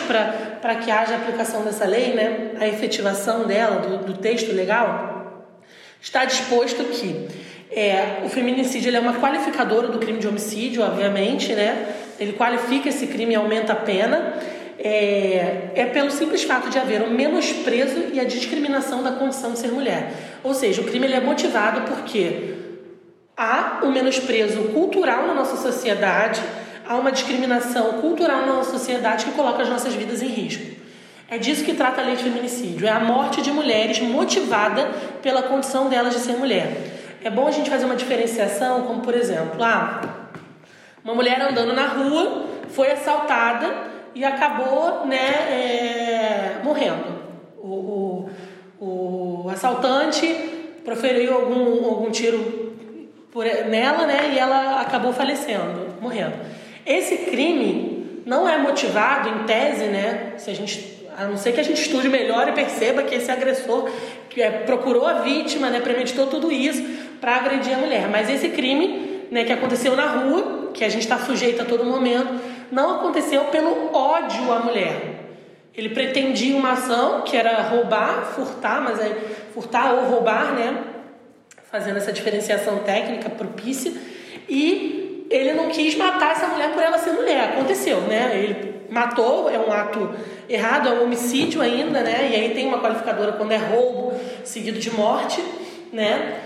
para 0.62 0.76
que 0.76 0.92
haja 0.92 1.16
aplicação 1.16 1.64
dessa 1.64 1.86
lei, 1.86 2.14
né, 2.14 2.52
a 2.60 2.68
efetivação 2.68 3.46
dela, 3.46 3.82
do, 3.82 3.98
do 4.06 4.14
texto 4.18 4.54
legal, 4.54 5.46
está 6.02 6.26
disposto 6.26 6.84
que 6.86 7.28
é, 7.72 8.22
o 8.26 8.30
feminicídio 8.30 8.96
é 8.96 9.00
uma 9.00 9.14
qualificadora 9.14 9.90
do 9.90 10.00
crime 10.00 10.20
de 10.20 10.28
homicídio, 10.28 10.82
obviamente, 10.82 11.54
né? 11.54 11.94
Ele 12.20 12.34
qualifica 12.34 12.90
esse 12.90 13.06
crime 13.08 13.34
e 13.34 13.36
aumenta 13.36 13.74
a 13.74 13.76
pena. 13.76 14.34
É, 14.82 15.72
é, 15.76 15.86
pelo 15.88 16.10
simples 16.10 16.44
fato 16.44 16.70
de 16.70 16.80
haver 16.80 17.02
o 17.02 17.12
menosprezo 17.12 18.12
e 18.14 18.20
a 18.20 18.24
discriminação 18.24 19.04
da 19.04 19.12
condição 19.12 19.52
de 19.52 19.60
ser 19.60 19.74
mulher. 19.74 20.14
Ou 20.42 20.54
seja, 20.54 20.82
o 20.82 20.86
crime 20.86 21.06
ele 21.06 21.16
é 21.16 21.20
motivado 21.20 21.82
porque 21.82 22.54
há 23.36 23.82
um 23.84 23.92
menosprezo 23.92 24.70
cultural 24.70 25.28
na 25.28 25.34
nossa 25.34 25.58
sociedade, 25.58 26.42
há 26.90 26.96
uma 26.96 27.12
discriminação 27.12 28.02
cultural 28.02 28.48
na 28.48 28.54
nossa 28.54 28.72
sociedade 28.72 29.26
que 29.26 29.32
coloca 29.34 29.62
as 29.62 29.70
nossas 29.70 29.94
vidas 29.94 30.24
em 30.24 30.28
risco. 30.28 30.76
É 31.30 31.38
disso 31.38 31.64
que 31.64 31.76
trata 31.76 32.02
a 32.02 32.04
lei 32.04 32.16
de 32.16 32.24
feminicídio, 32.24 32.88
é 32.88 32.90
a 32.90 33.00
morte 33.00 33.44
de 33.44 33.52
mulheres 33.52 34.00
motivada 34.00 34.90
pela 35.22 35.44
condição 35.44 35.88
delas 35.88 36.16
de 36.16 36.20
ser 36.20 36.36
mulher. 36.36 36.68
É 37.24 37.30
bom 37.30 37.48
a 37.48 37.52
gente 37.52 37.70
fazer 37.70 37.86
uma 37.86 37.96
diferenciação, 37.96 38.88
como 38.88 39.02
por 39.02 39.14
exemplo, 39.14 39.64
ah, 39.64 40.02
uma 41.04 41.14
mulher 41.14 41.40
andando 41.40 41.74
na 41.74 41.86
rua 41.86 42.48
foi 42.70 42.92
assaltada 42.92 43.72
e 44.16 44.26
acabou 44.26 45.06
né, 45.06 45.18
é, 45.18 46.62
morrendo. 46.64 47.20
O, 47.62 48.30
o, 48.80 48.86
o, 49.46 49.50
assaltante 49.52 50.26
proferiu 50.84 51.36
algum, 51.36 51.86
algum 51.86 52.10
tiro 52.10 52.74
por, 53.32 53.46
nela 53.46 54.08
né, 54.08 54.32
e 54.34 54.40
ela 54.40 54.82
acabou 54.82 55.14
falecendo, 55.14 56.02
morrendo. 56.02 56.59
Esse 56.90 57.18
crime 57.18 58.24
não 58.26 58.50
é 58.50 58.58
motivado, 58.58 59.30
em 59.30 59.44
tese, 59.44 59.86
né, 59.86 60.34
se 60.38 60.50
a 60.50 60.56
gente 60.56 60.98
a 61.16 61.26
não 61.26 61.36
ser 61.36 61.52
que 61.52 61.60
a 61.60 61.64
gente 61.64 61.82
estude 61.82 62.08
melhor 62.08 62.48
e 62.48 62.54
perceba 62.54 63.04
que 63.04 63.14
esse 63.14 63.30
agressor 63.30 63.92
que 64.30 64.42
é, 64.42 64.50
procurou 64.50 65.06
a 65.06 65.16
vítima, 65.16 65.70
né, 65.70 65.82
premeditou 65.82 66.28
tudo 66.28 66.50
isso 66.50 66.82
para 67.20 67.36
agredir 67.36 67.76
a 67.76 67.78
mulher. 67.78 68.08
Mas 68.08 68.30
esse 68.30 68.48
crime, 68.50 69.26
né, 69.30 69.44
que 69.44 69.52
aconteceu 69.52 69.98
na 69.98 70.06
rua, 70.06 70.72
que 70.74 70.82
a 70.82 70.88
gente 70.88 71.02
está 71.02 71.18
sujeito 71.20 71.62
a 71.62 71.66
todo 71.66 71.84
momento, 71.84 72.40
não 72.72 72.96
aconteceu 72.96 73.44
pelo 73.46 73.94
ódio 73.94 74.50
à 74.50 74.60
mulher. 74.60 75.26
Ele 75.76 75.90
pretendia 75.90 76.56
uma 76.56 76.72
ação 76.72 77.22
que 77.24 77.36
era 77.36 77.64
roubar, 77.64 78.32
furtar, 78.34 78.82
mas 78.82 79.00
é 79.00 79.14
furtar 79.54 79.94
ou 79.96 80.06
roubar, 80.06 80.54
né? 80.54 80.84
Fazendo 81.70 81.98
essa 81.98 82.14
diferenciação 82.14 82.80
técnica 82.80 83.30
propícia. 83.30 83.92
E 84.48 84.99
ele 85.30 85.54
não 85.54 85.70
quis 85.70 85.96
matar 85.96 86.32
essa 86.32 86.48
mulher 86.48 86.72
por 86.72 86.82
ela 86.82 86.98
ser 86.98 87.12
mulher. 87.12 87.52
Aconteceu, 87.54 88.02
né? 88.02 88.32
Ele 88.34 88.82
matou, 88.90 89.50
é 89.50 89.60
um 89.60 89.72
ato 89.72 90.10
errado, 90.50 90.90
é 90.90 90.92
um 90.92 91.04
homicídio 91.04 91.62
ainda, 91.62 92.02
né? 92.02 92.30
E 92.32 92.36
aí 92.36 92.54
tem 92.54 92.68
uma 92.68 92.80
qualificadora 92.80 93.34
quando 93.34 93.52
é 93.52 93.58
roubo 93.58 94.14
seguido 94.44 94.80
de 94.80 94.92
morte, 94.92 95.44
né? 95.94 96.40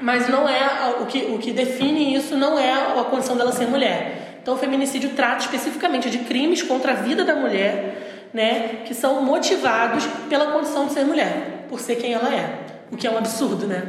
Mas 0.00 0.28
não 0.28 0.48
é 0.48 0.96
o 1.00 1.06
que, 1.06 1.18
o 1.18 1.38
que 1.38 1.52
define 1.52 2.14
isso 2.14 2.36
não 2.36 2.58
é 2.58 2.72
a 2.72 3.04
condição 3.04 3.36
dela 3.36 3.52
ser 3.52 3.66
mulher. 3.66 4.38
Então 4.42 4.54
o 4.54 4.58
feminicídio 4.58 5.10
trata 5.10 5.44
especificamente 5.44 6.10
de 6.10 6.18
crimes 6.18 6.62
contra 6.62 6.92
a 6.92 6.94
vida 6.96 7.24
da 7.24 7.36
mulher, 7.36 8.28
né, 8.34 8.80
que 8.84 8.92
são 8.92 9.22
motivados 9.22 10.04
pela 10.28 10.46
condição 10.50 10.86
de 10.86 10.94
ser 10.94 11.04
mulher, 11.04 11.66
por 11.68 11.78
ser 11.78 11.96
quem 11.96 12.12
ela 12.12 12.34
é. 12.34 12.58
O 12.90 12.96
que 12.96 13.06
é 13.06 13.10
um 13.10 13.16
absurdo, 13.16 13.68
né? 13.68 13.84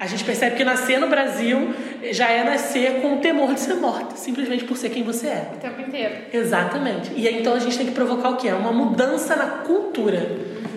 A 0.00 0.06
gente 0.06 0.24
percebe 0.24 0.56
que 0.56 0.64
nascer 0.64 0.98
no 0.98 1.08
Brasil 1.08 1.74
já 2.12 2.30
é 2.30 2.44
nascer 2.44 3.00
com 3.00 3.16
o 3.16 3.18
temor 3.18 3.54
de 3.54 3.60
ser 3.60 3.74
morta, 3.74 4.16
simplesmente 4.16 4.64
por 4.64 4.76
ser 4.76 4.90
quem 4.90 5.02
você 5.02 5.26
é. 5.28 5.50
O 5.54 5.58
tempo 5.58 5.80
inteiro. 5.80 6.14
Exatamente. 6.32 7.12
E 7.14 7.26
aí, 7.28 7.40
então 7.40 7.54
a 7.54 7.58
gente 7.58 7.76
tem 7.76 7.86
que 7.86 7.92
provocar 7.92 8.30
o 8.30 8.36
que? 8.36 8.48
Uma 8.48 8.72
mudança 8.72 9.36
na 9.36 9.46
cultura, 9.46 10.36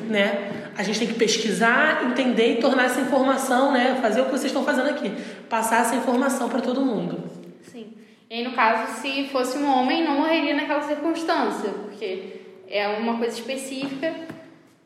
né? 0.09 0.51
A 0.75 0.83
gente 0.83 0.99
tem 0.99 1.07
que 1.07 1.13
pesquisar, 1.13 2.03
entender 2.09 2.53
e 2.53 2.55
tornar 2.57 2.85
essa 2.85 2.99
informação, 2.99 3.71
né? 3.71 3.97
Fazer 4.01 4.21
o 4.21 4.25
que 4.25 4.31
vocês 4.31 4.45
estão 4.45 4.63
fazendo 4.63 4.89
aqui. 4.89 5.11
Passar 5.49 5.81
essa 5.81 5.95
informação 5.95 6.49
para 6.49 6.61
todo 6.61 6.81
mundo. 6.81 7.23
Sim. 7.61 7.93
E 8.29 8.35
aí, 8.35 8.43
no 8.43 8.53
caso, 8.53 9.01
se 9.01 9.25
fosse 9.25 9.57
um 9.57 9.71
homem, 9.71 10.03
não 10.03 10.15
morreria 10.21 10.55
naquela 10.55 10.81
circunstância, 10.81 11.69
porque 11.69 12.41
é 12.67 12.87
uma 12.87 13.17
coisa 13.17 13.37
específica. 13.37 14.11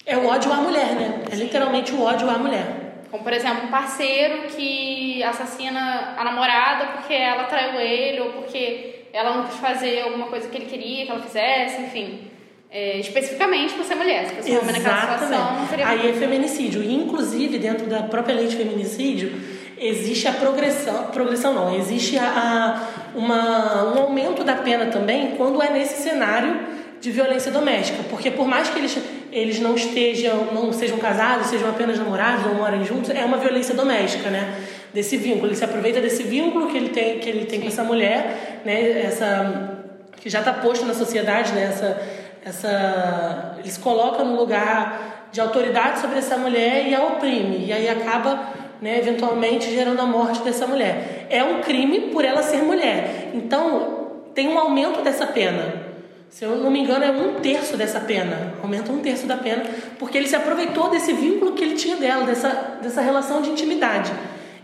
É 0.05 0.17
o 0.17 0.25
ódio 0.25 0.51
à 0.51 0.57
mulher, 0.57 0.95
né? 0.95 1.23
É 1.31 1.35
literalmente 1.35 1.93
o 1.93 2.01
ódio 2.01 2.29
à 2.29 2.37
mulher. 2.37 2.86
Como, 3.09 3.23
por 3.23 3.33
exemplo, 3.33 3.65
um 3.65 3.71
parceiro 3.71 4.47
que 4.49 5.23
assassina 5.23 6.15
a 6.17 6.23
namorada 6.23 6.87
porque 6.87 7.13
ela 7.13 7.45
traiu 7.45 7.79
ele 7.79 8.19
ou 8.19 8.29
porque 8.33 9.05
ela 9.13 9.35
não 9.35 9.47
quis 9.47 9.57
fazer 9.57 10.01
alguma 10.01 10.27
coisa 10.27 10.47
que 10.49 10.57
ele 10.57 10.65
queria 10.65 11.05
que 11.05 11.11
ela 11.11 11.21
fizesse, 11.21 11.81
enfim. 11.81 12.31
É, 12.69 12.99
especificamente 12.99 13.73
por 13.75 13.85
ser 13.85 13.95
mulher. 13.95 14.27
Se 14.27 14.35
fosse 14.35 14.57
homem 14.57 14.73
naquela 14.73 15.01
situação, 15.01 15.59
não 15.59 15.67
seria 15.67 15.87
Aí 15.87 16.09
é 16.09 16.13
feminicídio. 16.13 16.83
E, 16.83 16.93
inclusive, 16.93 17.57
dentro 17.57 17.87
da 17.87 18.03
própria 18.03 18.35
lei 18.35 18.47
de 18.47 18.57
feminicídio, 18.57 19.41
existe 19.79 20.27
a 20.27 20.33
progressão, 20.33 21.05
progressão 21.05 21.53
não, 21.53 21.75
existe 21.77 22.17
a, 22.17 22.25
a, 22.25 23.17
uma, 23.17 23.93
um 23.93 24.01
aumento 24.01 24.43
da 24.43 24.55
pena 24.55 24.87
também 24.87 25.35
quando 25.37 25.61
é 25.61 25.69
nesse 25.69 26.01
cenário 26.01 26.59
de 26.99 27.09
violência 27.09 27.51
doméstica. 27.51 28.03
Porque 28.09 28.29
por 28.29 28.45
mais 28.45 28.69
que 28.69 28.79
eles 28.79 28.97
eles 29.31 29.59
não 29.59 29.75
estejam, 29.75 30.53
não 30.53 30.71
sejam 30.71 30.97
casados, 30.97 31.47
sejam 31.47 31.69
apenas 31.69 31.97
namorados 31.97 32.45
ou 32.45 32.55
morem 32.55 32.83
juntos, 32.83 33.09
é 33.09 33.23
uma 33.25 33.37
violência 33.37 33.75
doméstica, 33.75 34.29
né? 34.29 34.55
Desse 34.93 35.17
vínculo, 35.17 35.47
ele 35.47 35.55
se 35.55 35.63
aproveita 35.63 35.99
desse 35.99 36.23
vínculo 36.23 36.67
que 36.67 36.77
ele 36.77 36.89
tem, 36.89 37.19
que 37.19 37.29
ele 37.29 37.45
tem 37.45 37.61
com 37.61 37.67
essa 37.67 37.83
mulher, 37.83 38.61
né? 38.65 39.01
Essa 39.01 39.77
que 40.19 40.29
já 40.29 40.39
está 40.39 40.53
posto 40.53 40.85
na 40.85 40.93
sociedade, 40.93 41.53
né? 41.53 41.63
Essa, 41.63 42.01
essa, 42.43 43.55
ele 43.59 43.69
se 43.69 43.79
coloca 43.79 44.23
no 44.23 44.35
lugar 44.35 45.27
de 45.31 45.41
autoridade 45.41 45.99
sobre 45.99 46.17
essa 46.17 46.37
mulher 46.37 46.87
e 46.87 46.95
a 46.95 47.03
oprime 47.03 47.65
e 47.67 47.73
aí 47.73 47.87
acaba, 47.87 48.49
né? 48.81 48.97
Eventualmente 48.97 49.73
gerando 49.73 50.01
a 50.01 50.05
morte 50.05 50.41
dessa 50.41 50.65
mulher. 50.65 51.27
É 51.29 51.43
um 51.43 51.61
crime 51.61 52.09
por 52.11 52.25
ela 52.25 52.41
ser 52.41 52.63
mulher. 52.63 53.31
Então 53.33 54.07
tem 54.33 54.47
um 54.47 54.57
aumento 54.57 55.01
dessa 55.01 55.27
pena. 55.27 55.86
Se 56.29 56.45
eu 56.45 56.57
não 56.57 56.69
me 56.69 56.79
engano, 56.79 57.03
é 57.03 57.11
um 57.11 57.35
terço 57.35 57.77
dessa 57.77 57.99
pena. 57.99 58.53
Aumenta 58.61 58.91
um 58.91 58.99
terço 58.99 59.25
da 59.25 59.37
pena, 59.37 59.63
porque 59.97 60.17
ele 60.17 60.27
se 60.27 60.35
aproveitou 60.35 60.89
desse 60.89 61.13
vínculo 61.13 61.53
que 61.53 61.63
ele 61.63 61.75
tinha 61.75 61.95
dela, 61.95 62.25
dessa, 62.25 62.49
dessa 62.81 63.01
relação 63.01 63.41
de 63.41 63.49
intimidade. 63.49 64.11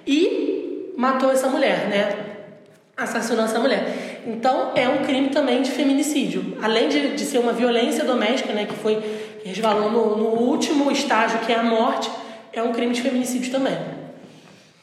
E 0.05 0.93
matou 0.97 1.31
essa 1.31 1.47
mulher, 1.47 1.87
né? 1.87 2.15
Assassinou 2.95 3.45
essa 3.45 3.59
mulher. 3.59 4.21
Então, 4.27 4.71
é 4.75 4.87
um 4.87 5.03
crime 5.03 5.29
também 5.29 5.61
de 5.61 5.71
feminicídio. 5.71 6.57
Além 6.61 6.89
de, 6.89 7.15
de 7.15 7.25
ser 7.25 7.39
uma 7.39 7.53
violência 7.53 8.03
doméstica, 8.03 8.53
né, 8.53 8.65
que 8.65 8.75
foi 8.75 9.01
que 9.41 9.49
resvalou 9.49 9.91
no, 9.91 10.15
no 10.15 10.25
último 10.41 10.91
estágio, 10.91 11.39
que 11.39 11.51
é 11.51 11.55
a 11.55 11.63
morte, 11.63 12.09
é 12.53 12.61
um 12.61 12.71
crime 12.71 12.93
de 12.93 13.01
feminicídio 13.01 13.51
também. 13.51 13.77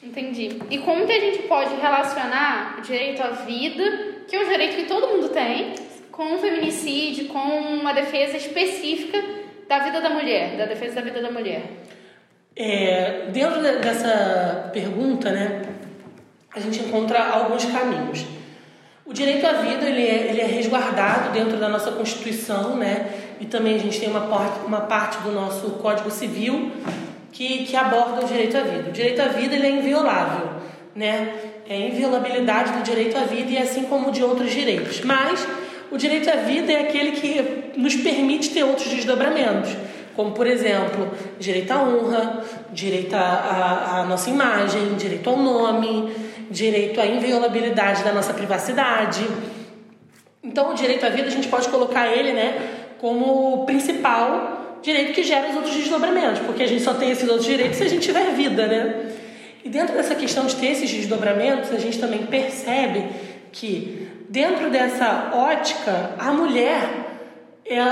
Entendi. 0.03 0.59
E 0.71 0.79
como 0.79 1.07
que 1.07 1.13
a 1.13 1.21
gente 1.21 1.43
pode 1.43 1.75
relacionar 1.77 2.77
o 2.79 2.83
direito 2.83 3.23
à 3.23 3.31
vida, 3.31 3.85
que 4.27 4.35
é 4.35 4.41
um 4.41 4.49
direito 4.49 4.77
que 4.77 4.85
todo 4.85 5.07
mundo 5.09 5.29
tem, 5.29 5.73
com 6.13 6.35
o 6.35 6.39
feminicídio, 6.39 7.27
com 7.27 7.39
uma 7.39 7.93
defesa 7.93 8.37
específica 8.37 9.23
da 9.69 9.79
vida 9.81 10.01
da 10.01 10.11
mulher, 10.11 10.57
da 10.57 10.67
defesa 10.67 10.97
da 10.97 11.01
vida 11.03 11.23
da 11.23 11.31
mulher? 11.31 11.63
É, 12.57 13.27
dentro 13.33 13.63
dessa 13.63 14.71
pergunta, 14.73 15.31
né, 15.31 15.63
a 16.55 16.61
gente 16.61 16.81
encontra 16.81 17.31
alguns 17.31 17.65
caminhos. 17.65 18.25
O 19.07 19.13
direito 19.13 19.47
à 19.47 19.53
vida 19.55 19.89
ele 19.89 20.07
é, 20.07 20.31
ele 20.31 20.41
é 20.41 20.47
resguardado 20.47 21.33
dentro 21.33 21.57
da 21.57 21.69
nossa 21.69 21.91
Constituição, 21.93 22.77
né? 22.77 23.11
E 23.41 23.47
também 23.47 23.75
a 23.75 23.79
gente 23.79 23.99
tem 23.99 24.09
uma 24.09 24.21
parte, 24.21 24.61
uma 24.65 24.83
parte 24.83 25.19
do 25.23 25.33
nosso 25.33 25.71
Código 25.83 26.11
Civil 26.11 26.71
que, 27.33 27.65
que 27.65 27.75
aborda 27.75 28.25
o 28.25 28.29
direito 28.29 28.57
à 28.57 28.61
vida. 28.61 28.91
O 28.91 28.93
direito 28.93 29.21
à 29.21 29.29
vida 29.29 29.55
ele 29.55 29.67
é 29.67 29.71
inviolável, 29.71 30.51
né? 30.95 31.35
É 31.69 31.75
a 31.75 31.79
inviolabilidade 31.79 32.73
do 32.73 32.83
direito 32.83 33.17
à 33.17 33.23
vida 33.23 33.51
e 33.51 33.59
assim 33.59 33.85
como 33.85 34.13
de 34.13 34.23
outros 34.23 34.51
direitos. 34.53 35.01
Mas 35.01 35.47
o 35.91 35.97
direito 35.97 36.31
à 36.31 36.37
vida 36.37 36.73
é 36.73 36.81
aquele 36.81 37.13
que 37.13 37.73
nos 37.77 37.97
permite 37.97 38.51
ter 38.51 38.63
outros 38.63 38.89
desdobramentos, 38.89 39.71
como 40.15 40.33
por 40.33 40.47
exemplo, 40.47 41.11
direito 41.39 41.71
à 41.73 41.83
honra, 41.83 42.45
direito 42.73 43.15
à, 43.15 44.01
à 44.01 44.05
nossa 44.05 44.31
imagem, 44.31 44.95
direito 44.97 45.29
ao 45.29 45.37
nome, 45.37 46.13
direito 46.51 47.01
à 47.01 47.07
inviolabilidade 47.07 48.05
da 48.05 48.13
nossa 48.13 48.33
privacidade. 48.33 49.27
Então, 50.43 50.71
o 50.71 50.75
direito 50.75 51.05
à 51.05 51.09
vida 51.09 51.29
a 51.29 51.31
gente 51.31 51.49
pode 51.49 51.69
colocar 51.69 52.09
ele, 52.09 52.33
né, 52.33 52.59
como 52.99 53.65
principal 53.67 54.79
direito 54.83 55.13
que 55.13 55.23
gera 55.23 55.51
os 55.51 55.57
outros 55.57 55.75
desdobramentos, 55.75 56.41
porque 56.41 56.63
a 56.63 56.67
gente 56.67 56.83
só 56.83 56.95
tem 56.95 57.11
esses 57.11 57.29
outros 57.29 57.47
direitos 57.47 57.77
se 57.77 57.85
a 57.85 57.89
gente 57.89 58.03
tiver 58.03 58.33
vida, 58.33 58.67
né? 58.67 59.13
E 59.63 59.69
dentro 59.69 59.95
dessa 59.95 60.15
questão 60.15 60.47
de 60.47 60.57
ter 60.57 60.69
esses 60.69 60.91
desdobramentos, 60.91 61.71
a 61.71 61.79
gente 61.79 61.99
também 61.99 62.25
percebe 62.27 63.05
que 63.53 64.09
dentro 64.31 64.71
dessa 64.71 65.33
ótica, 65.35 66.13
a 66.17 66.31
mulher, 66.31 66.89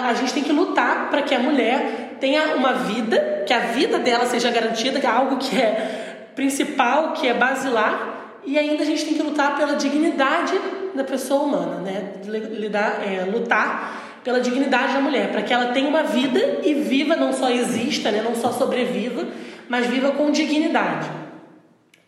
a 0.06 0.14
gente 0.14 0.32
tem 0.32 0.44
que 0.44 0.52
lutar 0.52 1.10
para 1.10 1.22
que 1.22 1.34
a 1.34 1.40
mulher 1.40 2.16
tenha 2.20 2.54
uma 2.54 2.74
vida, 2.74 3.42
que 3.44 3.52
a 3.52 3.58
vida 3.58 3.98
dela 3.98 4.24
seja 4.24 4.48
garantida, 4.48 5.00
que 5.00 5.06
é 5.06 5.10
algo 5.10 5.36
que 5.36 5.60
é 5.60 6.30
principal, 6.36 7.12
que 7.14 7.26
é 7.26 7.34
basilar, 7.34 8.40
e 8.46 8.56
ainda 8.56 8.84
a 8.84 8.86
gente 8.86 9.04
tem 9.04 9.14
que 9.14 9.22
lutar 9.22 9.56
pela 9.56 9.74
dignidade 9.74 10.54
da 10.94 11.02
pessoa 11.02 11.42
humana, 11.42 11.80
né? 11.80 12.12
Lidar, 12.24 13.02
é, 13.04 13.24
lutar 13.24 14.20
pela 14.22 14.40
dignidade 14.40 14.94
da 14.94 15.00
mulher, 15.00 15.32
para 15.32 15.42
que 15.42 15.52
ela 15.52 15.72
tenha 15.72 15.88
uma 15.88 16.04
vida 16.04 16.60
e 16.62 16.74
viva, 16.74 17.16
não 17.16 17.32
só 17.32 17.50
exista, 17.50 18.10
né, 18.10 18.20
não 18.22 18.34
só 18.34 18.52
sobreviva, 18.52 19.26
mas 19.68 19.86
viva 19.86 20.12
com 20.12 20.30
dignidade. 20.30 21.08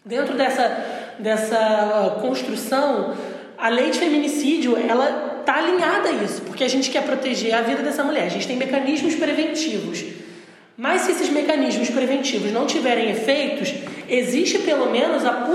Dentro 0.05 0.37
dessa, 0.37 0.85
dessa 1.19 2.19
construção, 2.21 3.15
a 3.61 3.69
lei 3.69 3.90
de 3.90 3.99
feminicídio, 3.99 4.76
ela 4.76 5.38
está 5.40 5.57
alinhada 5.57 6.09
a 6.09 6.12
isso, 6.12 6.43
porque 6.43 6.64
a 6.64 6.69
gente 6.69 6.90
quer 6.90 7.05
proteger 7.05 7.55
a 7.55 7.62
vida 7.62 7.83
dessa 7.83 8.02
mulher. 8.02 8.25
A 8.25 8.29
gente 8.29 8.47
tem 8.47 8.57
mecanismos 8.57 9.14
preventivos. 9.14 10.05
Mas 10.76 11.02
se 11.02 11.12
esses 11.12 11.29
mecanismos 11.29 11.90
preventivos 11.90 12.50
não 12.52 12.67
tiverem 12.67 13.11
efeitos, 13.11 13.75
existe 14.09 14.61
pelo 14.61 14.90
menos 14.90 15.26
a, 15.26 15.47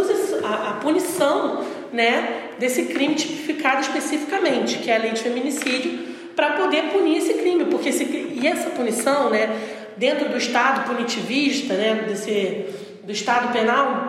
a, 0.43 0.69
a 0.69 0.73
punição 0.73 1.65
né, 1.91 2.51
desse 2.59 2.83
crime 2.83 3.15
tipificado 3.15 3.81
especificamente, 3.81 4.77
que 4.77 4.91
é 4.91 4.97
a 4.97 4.99
lei 4.99 5.11
de 5.11 5.21
feminicídio, 5.21 6.15
para 6.35 6.51
poder 6.51 6.89
punir 6.91 7.17
esse 7.17 7.33
crime, 7.35 7.65
porque 7.65 7.89
esse, 7.89 8.03
e 8.03 8.45
essa 8.45 8.69
punição, 8.69 9.29
né, 9.31 9.49
dentro 9.97 10.29
do 10.29 10.37
Estado 10.37 10.87
punitivista, 10.87 11.73
né, 11.73 12.05
desse, 12.07 12.65
do 13.03 13.11
Estado 13.11 13.51
penal, 13.51 14.04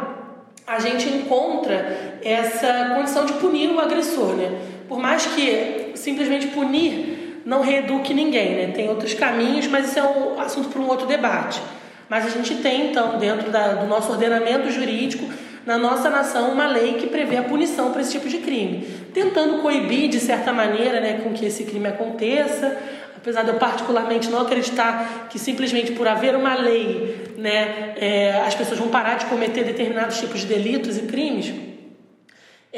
a 0.67 0.81
gente 0.81 1.09
encontra 1.09 2.19
essa 2.23 2.95
condição 2.97 3.25
de 3.25 3.35
punir 3.35 3.71
o 3.71 3.79
agressor, 3.79 4.35
né? 4.35 4.59
Por 4.89 4.99
mais 4.99 5.27
que 5.27 5.93
simplesmente 5.95 6.49
punir 6.49 7.43
não 7.45 7.61
reeduque 7.61 8.13
ninguém, 8.13 8.57
né? 8.57 8.73
Tem 8.75 8.89
outros 8.89 9.15
caminhos, 9.15 9.69
mas 9.69 9.89
isso 9.89 9.99
é 9.99 10.03
um 10.03 10.41
assunto 10.41 10.69
para 10.69 10.81
um 10.81 10.89
outro 10.89 11.07
debate. 11.07 11.61
Mas 12.09 12.27
a 12.27 12.31
gente 12.31 12.57
tem, 12.57 12.91
então, 12.91 13.19
dentro 13.19 13.51
da, 13.51 13.75
do 13.75 13.87
nosso 13.87 14.11
ordenamento 14.11 14.71
jurídico, 14.71 15.25
na 15.65 15.77
nossa 15.77 16.09
nação 16.09 16.53
uma 16.53 16.67
lei 16.67 16.95
que 16.95 17.09
prevê 17.09 17.37
a 17.37 17.43
punição 17.43 17.91
para 17.91 18.01
esse 18.01 18.13
tipo 18.13 18.29
de 18.29 18.39
crime, 18.39 18.87
tentando 19.13 19.61
coibir 19.61 20.09
de 20.09 20.21
certa 20.21 20.53
maneira, 20.53 21.01
né, 21.01 21.21
com 21.23 21.33
que 21.33 21.47
esse 21.47 21.65
crime 21.65 21.89
aconteça. 21.89 22.77
Apesar 23.17 23.43
de 23.43 23.49
eu 23.49 23.55
particularmente 23.55 24.29
não 24.31 24.41
acreditar 24.41 25.29
que 25.31 25.39
simplesmente 25.39 25.93
por 25.93 26.07
haver 26.07 26.37
uma 26.37 26.55
lei, 26.55 27.35
né, 27.37 27.95
é, 27.97 28.43
as 28.47 28.55
pessoas 28.55 28.79
vão 28.79 28.89
parar 28.89 29.15
de 29.15 29.27
cometer 29.27 29.65
determinados 29.65 30.19
tipos 30.19 30.41
de 30.41 30.47
delitos 30.47 30.97
e 30.97 31.03
crimes, 31.03 31.53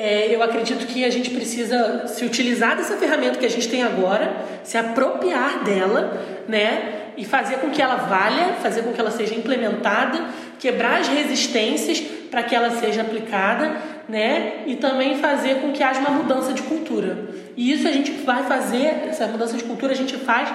é, 0.00 0.32
eu 0.32 0.40
acredito 0.44 0.86
que 0.86 1.04
a 1.04 1.10
gente 1.10 1.30
precisa 1.30 2.06
se 2.06 2.24
utilizar 2.24 2.76
dessa 2.76 2.96
ferramenta 2.96 3.36
que 3.36 3.44
a 3.44 3.50
gente 3.50 3.68
tem 3.68 3.82
agora, 3.82 4.32
se 4.62 4.78
apropriar 4.78 5.64
dela, 5.64 6.44
né? 6.46 7.12
E 7.16 7.24
fazer 7.24 7.56
com 7.56 7.68
que 7.68 7.82
ela 7.82 7.96
valha, 7.96 8.52
fazer 8.62 8.82
com 8.82 8.92
que 8.92 9.00
ela 9.00 9.10
seja 9.10 9.34
implementada, 9.34 10.24
quebrar 10.60 11.00
as 11.00 11.08
resistências 11.08 11.98
para 12.30 12.44
que 12.44 12.54
ela 12.54 12.70
seja 12.70 13.00
aplicada, 13.00 13.76
né? 14.08 14.62
E 14.66 14.76
também 14.76 15.18
fazer 15.18 15.60
com 15.60 15.72
que 15.72 15.82
haja 15.82 16.00
uma 16.00 16.10
mudança 16.10 16.52
de 16.52 16.62
cultura. 16.62 17.28
E 17.56 17.72
isso 17.72 17.86
a 17.86 17.92
gente 17.92 18.12
vai 18.12 18.44
fazer, 18.44 19.08
essa 19.08 19.26
mudança 19.26 19.56
de 19.56 19.64
cultura 19.64 19.92
a 19.92 19.96
gente 19.96 20.16
faz 20.16 20.48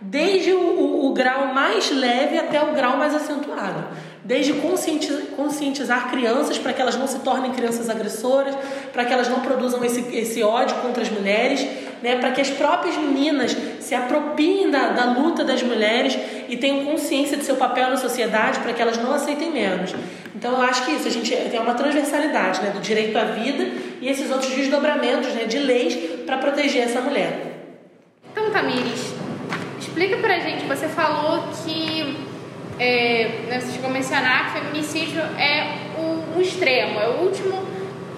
desde 0.00 0.52
o, 0.52 0.60
o, 0.60 1.06
o 1.06 1.12
grau 1.12 1.52
mais 1.52 1.90
leve 1.90 2.38
até 2.38 2.62
o 2.62 2.72
grau 2.72 2.96
mais 2.96 3.14
acentuado 3.14 3.84
desde 4.28 4.52
conscientizar, 4.52 5.22
conscientizar 5.34 6.10
crianças 6.10 6.58
para 6.58 6.74
que 6.74 6.82
elas 6.82 6.96
não 6.96 7.06
se 7.06 7.18
tornem 7.20 7.50
crianças 7.50 7.88
agressoras, 7.88 8.54
para 8.92 9.06
que 9.06 9.12
elas 9.12 9.26
não 9.26 9.40
produzam 9.40 9.82
esse, 9.82 10.00
esse 10.14 10.42
ódio 10.42 10.76
contra 10.82 11.02
as 11.02 11.08
mulheres, 11.08 11.66
né, 12.02 12.16
para 12.16 12.30
que 12.30 12.40
as 12.40 12.50
próprias 12.50 12.96
meninas 12.96 13.56
se 13.80 13.94
apropriem 13.94 14.70
da, 14.70 14.90
da 14.90 15.04
luta 15.12 15.44
das 15.44 15.62
mulheres 15.62 16.18
e 16.48 16.56
tenham 16.56 16.84
consciência 16.84 17.36
de 17.36 17.44
seu 17.44 17.56
papel 17.56 17.90
na 17.90 17.96
sociedade 17.96 18.60
para 18.60 18.72
que 18.72 18.80
elas 18.80 18.98
não 18.98 19.12
aceitem 19.12 19.50
menos. 19.50 19.94
Então 20.34 20.52
eu 20.52 20.62
acho 20.62 20.84
que 20.84 20.92
isso, 20.92 21.08
a 21.08 21.10
gente 21.10 21.34
tem 21.34 21.60
uma 21.60 21.74
transversalidade 21.74 22.62
né, 22.62 22.70
do 22.70 22.80
direito 22.80 23.16
à 23.16 23.24
vida 23.24 23.68
e 24.00 24.08
esses 24.08 24.30
outros 24.30 24.50
desdobramentos 24.54 25.32
né, 25.34 25.44
de 25.44 25.58
leis 25.58 25.94
para 26.24 26.38
proteger 26.38 26.82
essa 26.82 27.00
mulher. 27.00 27.64
Então, 28.30 28.50
Tamires, 28.50 29.14
explica 29.80 30.16
pra 30.18 30.38
gente, 30.38 30.64
você 30.64 30.86
falou 30.88 31.42
que 31.64 32.16
é, 32.78 33.46
né, 33.48 33.60
você 33.60 33.72
chegou 33.72 33.90
a 33.90 33.92
mencionar 33.92 34.52
que 34.52 34.60
feminicídio 34.60 35.20
é 35.20 35.74
o, 35.98 36.38
o, 36.38 36.40
extremo, 36.40 37.00
é 37.00 37.08
o 37.08 37.22
último 37.24 37.60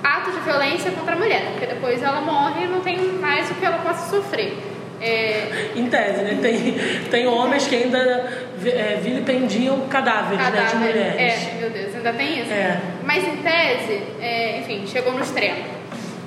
ato 0.03 0.31
de 0.33 0.41
violência 0.41 0.91
contra 0.91 1.15
a 1.15 1.19
mulher, 1.19 1.43
porque 1.53 1.67
depois 1.67 2.03
ela 2.03 2.21
morre 2.21 2.65
e 2.65 2.67
não 2.67 2.81
tem 2.81 2.99
mais 3.13 3.51
o 3.51 3.55
que 3.55 3.65
ela 3.65 3.79
possa 3.79 4.11
sofrer. 4.11 4.57
É... 5.01 5.71
Em 5.75 5.89
tese, 5.89 6.23
né? 6.23 6.39
Tem, 6.43 6.75
tem 7.11 7.27
homens 7.27 7.67
que 7.67 7.75
ainda 7.75 7.99
é, 8.67 9.01
vilipendiam 9.03 9.81
cadáveres 9.89 10.39
Cadáver, 10.39 10.63
né, 10.63 10.69
de 10.69 10.77
mulheres. 10.77 11.49
É, 11.49 11.59
meu 11.59 11.71
Deus, 11.71 11.95
ainda 11.95 12.13
tem 12.13 12.41
isso. 12.41 12.53
É. 12.53 12.81
Mas 13.03 13.27
em 13.27 13.37
tese, 13.37 14.03
é, 14.21 14.59
enfim, 14.61 14.87
chegou 14.87 15.13
no 15.13 15.21
extremo. 15.21 15.81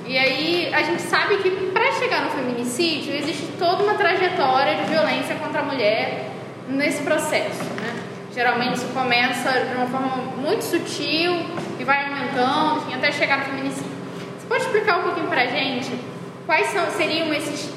E 0.06 0.18
aí 0.18 0.70
a 0.74 0.82
gente 0.82 1.02
sabe 1.02 1.38
que 1.38 1.50
para 1.72 1.92
chegar 1.92 2.24
no 2.24 2.30
feminicídio 2.30 3.14
existe 3.14 3.46
toda 3.58 3.84
uma 3.84 3.94
trajetória 3.94 4.74
de 4.74 4.90
violência 4.90 5.34
contra 5.36 5.60
a 5.60 5.64
mulher 5.64 6.30
nesse 6.68 7.02
processo, 7.02 7.64
né? 7.80 7.94
Geralmente 8.34 8.74
isso 8.74 8.88
começa 8.88 9.50
de 9.50 9.74
uma 9.76 9.86
forma 9.86 10.16
muito 10.36 10.62
sutil 10.62 11.32
e 11.78 11.84
vai 11.84 12.04
aumentando, 12.04 12.78
enfim, 12.78 12.94
até 12.94 13.12
chegar 13.12 13.38
no 13.38 13.44
feminicídio. 13.44 13.90
Você 14.38 14.46
pode 14.46 14.62
explicar 14.62 14.98
um 14.98 15.02
pouquinho 15.02 15.26
pra 15.28 15.46
gente 15.46 15.90
quais 16.46 16.68
são, 16.68 16.90
seriam 16.90 17.32
esses 17.32 17.70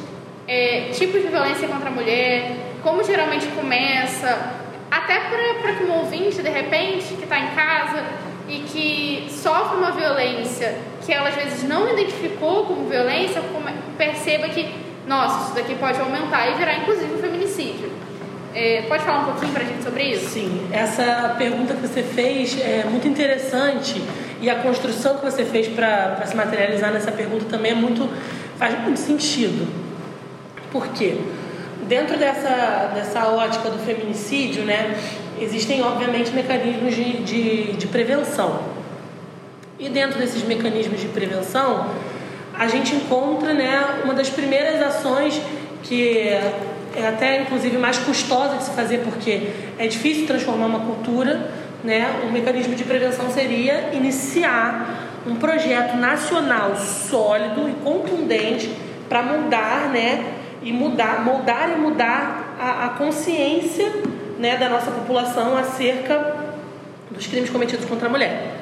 é, 0.47 0.89
tipos 0.93 1.21
de 1.21 1.27
violência 1.27 1.67
contra 1.67 1.89
a 1.89 1.91
mulher, 1.91 2.57
como 2.83 3.03
geralmente 3.03 3.47
começa, 3.47 4.57
até 4.89 5.19
para 5.61 5.73
que 5.73 5.83
um 5.83 5.99
ouvinte, 5.99 6.41
de 6.41 6.49
repente, 6.49 7.13
que 7.15 7.23
está 7.23 7.39
em 7.39 7.47
casa 7.47 8.03
e 8.47 8.59
que 8.59 9.27
sofre 9.29 9.77
uma 9.77 9.91
violência 9.91 10.77
que 11.05 11.11
ela 11.11 11.29
às 11.29 11.35
vezes 11.35 11.63
não 11.63 11.89
identificou 11.91 12.65
como 12.65 12.87
violência, 12.89 13.41
perceba 13.97 14.47
que, 14.49 14.73
nossa, 15.05 15.45
isso 15.45 15.55
daqui 15.55 15.75
pode 15.75 15.99
aumentar 15.99 16.49
e 16.49 16.53
virar 16.55 16.75
inclusive 16.75 17.13
um 17.13 17.17
feminicídio. 17.17 17.91
É, 18.59 18.81
pode 18.89 19.05
falar 19.05 19.19
um 19.19 19.25
pouquinho 19.25 19.53
para 19.53 19.61
a 19.61 19.65
gente 19.67 19.83
sobre 19.83 20.03
isso? 20.03 20.29
Sim, 20.29 20.67
essa 20.71 21.35
pergunta 21.37 21.75
que 21.75 21.81
você 21.87 22.01
fez 22.01 22.59
é 22.59 22.85
muito 22.89 23.07
interessante 23.07 24.01
e 24.41 24.49
a 24.49 24.55
construção 24.55 25.15
que 25.19 25.23
você 25.23 25.45
fez 25.45 25.67
para 25.67 26.25
se 26.25 26.35
materializar 26.35 26.91
nessa 26.91 27.11
pergunta 27.11 27.45
também 27.45 27.73
é 27.73 27.75
muito 27.75 28.09
faz 28.57 28.75
muito 28.81 28.99
sentido. 28.99 29.67
Por 30.71 30.87
quê? 30.87 31.19
Dentro 31.83 32.17
dessa, 32.17 32.89
dessa 32.95 33.27
ótica 33.27 33.69
do 33.69 33.77
feminicídio, 33.77 34.63
né, 34.63 34.97
existem 35.39 35.83
obviamente 35.83 36.31
mecanismos 36.31 36.95
de, 36.95 37.17
de, 37.17 37.73
de 37.73 37.85
prevenção. 37.85 38.59
E 39.77 39.87
dentro 39.87 40.17
desses 40.17 40.41
mecanismos 40.41 40.99
de 40.99 41.09
prevenção, 41.09 41.91
a 42.57 42.67
gente 42.67 42.95
encontra 42.95 43.53
né, 43.53 44.01
uma 44.03 44.15
das 44.15 44.31
primeiras 44.31 44.81
ações 44.81 45.39
que 45.83 46.29
é 46.95 47.07
até 47.07 47.41
inclusive 47.41 47.77
mais 47.77 47.97
custosa 47.99 48.57
de 48.57 48.63
se 48.63 48.71
fazer 48.71 48.99
porque 48.99 49.49
é 49.77 49.87
difícil 49.87 50.25
transformar 50.25 50.65
uma 50.65 50.79
cultura, 50.79 51.51
né? 51.83 52.21
Um 52.27 52.31
mecanismo 52.31 52.75
de 52.75 52.83
prevenção 52.83 53.29
seria 53.29 53.91
iniciar 53.93 55.21
um 55.27 55.35
projeto 55.35 55.95
nacional 55.97 56.75
sólido 56.75 57.69
e 57.69 57.73
contundente 57.83 58.71
para 59.07 59.21
mudar, 59.21 59.89
né? 59.89 60.33
E 60.63 60.73
mudar, 60.73 61.23
moldar 61.23 61.69
e 61.69 61.79
mudar 61.79 62.55
a, 62.59 62.85
a 62.85 62.89
consciência, 62.89 63.91
né, 64.39 64.57
da 64.57 64.69
nossa 64.69 64.91
população 64.91 65.57
acerca 65.57 66.35
dos 67.09 67.25
crimes 67.27 67.49
cometidos 67.49 67.85
contra 67.85 68.07
a 68.07 68.11
mulher. 68.11 68.55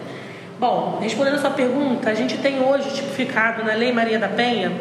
Bom, 0.60 1.00
respondendo 1.02 1.36
a 1.36 1.40
sua 1.40 1.50
pergunta, 1.50 2.10
a 2.10 2.14
gente 2.14 2.38
tem 2.38 2.62
hoje 2.62 2.94
tipificado 2.94 3.64
na 3.64 3.74
Lei 3.74 3.92
Maria 3.92 4.18
da 4.18 4.30
Penha 4.30 4.72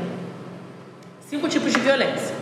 cinco 1.29 1.49
tipos 1.49 1.73
de 1.73 1.81
violência. 1.81 2.35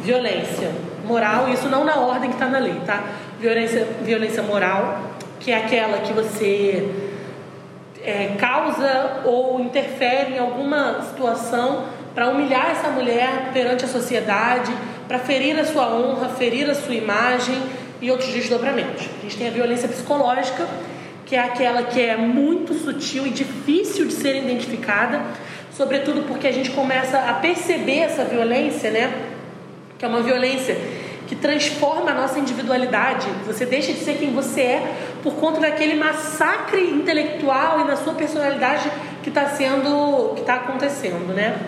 Violência 0.00 0.70
moral, 1.04 1.48
isso 1.48 1.68
não 1.68 1.84
na 1.84 1.96
ordem 1.96 2.30
que 2.30 2.36
está 2.36 2.46
na 2.46 2.58
lei, 2.58 2.80
tá? 2.86 3.04
Violência, 3.40 3.86
violência 4.02 4.42
moral, 4.42 5.12
que 5.40 5.50
é 5.50 5.56
aquela 5.56 5.98
que 5.98 6.12
você 6.12 6.88
é, 8.02 8.36
causa 8.38 9.22
ou 9.24 9.60
interfere 9.60 10.34
em 10.34 10.38
alguma 10.38 11.02
situação 11.02 11.84
para 12.14 12.28
humilhar 12.28 12.70
essa 12.70 12.88
mulher 12.88 13.50
perante 13.52 13.84
a 13.84 13.88
sociedade, 13.88 14.72
para 15.06 15.18
ferir 15.18 15.58
a 15.58 15.64
sua 15.64 15.94
honra, 15.94 16.28
ferir 16.30 16.68
a 16.70 16.74
sua 16.74 16.94
imagem 16.94 17.60
e 18.00 18.10
outros 18.10 18.30
desdobramentos. 18.30 19.06
A 19.18 19.22
gente 19.22 19.36
tem 19.36 19.48
a 19.48 19.50
violência 19.50 19.88
psicológica, 19.88 20.66
que 21.26 21.34
é 21.34 21.40
aquela 21.40 21.82
que 21.82 22.00
é 22.00 22.16
muito 22.16 22.72
sutil 22.74 23.26
e 23.26 23.30
difícil 23.30 24.06
de 24.06 24.12
ser 24.12 24.36
identificada, 24.36 25.20
sobretudo 25.76 26.22
porque 26.26 26.46
a 26.46 26.52
gente 26.52 26.70
começa 26.70 27.18
a 27.18 27.34
perceber 27.34 27.98
essa 27.98 28.24
violência, 28.24 28.90
né? 28.90 29.12
Que 29.98 30.04
é 30.04 30.08
uma 30.08 30.22
violência 30.22 30.76
que 31.26 31.34
transforma 31.34 32.12
a 32.12 32.14
nossa 32.14 32.38
individualidade. 32.38 33.26
Você 33.46 33.66
deixa 33.66 33.92
de 33.92 33.98
ser 33.98 34.14
quem 34.14 34.32
você 34.32 34.60
é 34.60 34.94
por 35.22 35.34
conta 35.34 35.60
daquele 35.60 35.94
massacre 35.94 36.80
intelectual 36.80 37.80
e 37.80 37.84
da 37.86 37.96
sua 37.96 38.14
personalidade 38.14 38.90
que 39.22 39.28
está 39.28 39.48
sendo, 39.48 40.32
que 40.34 40.40
está 40.40 40.54
acontecendo, 40.54 41.34
né? 41.34 41.58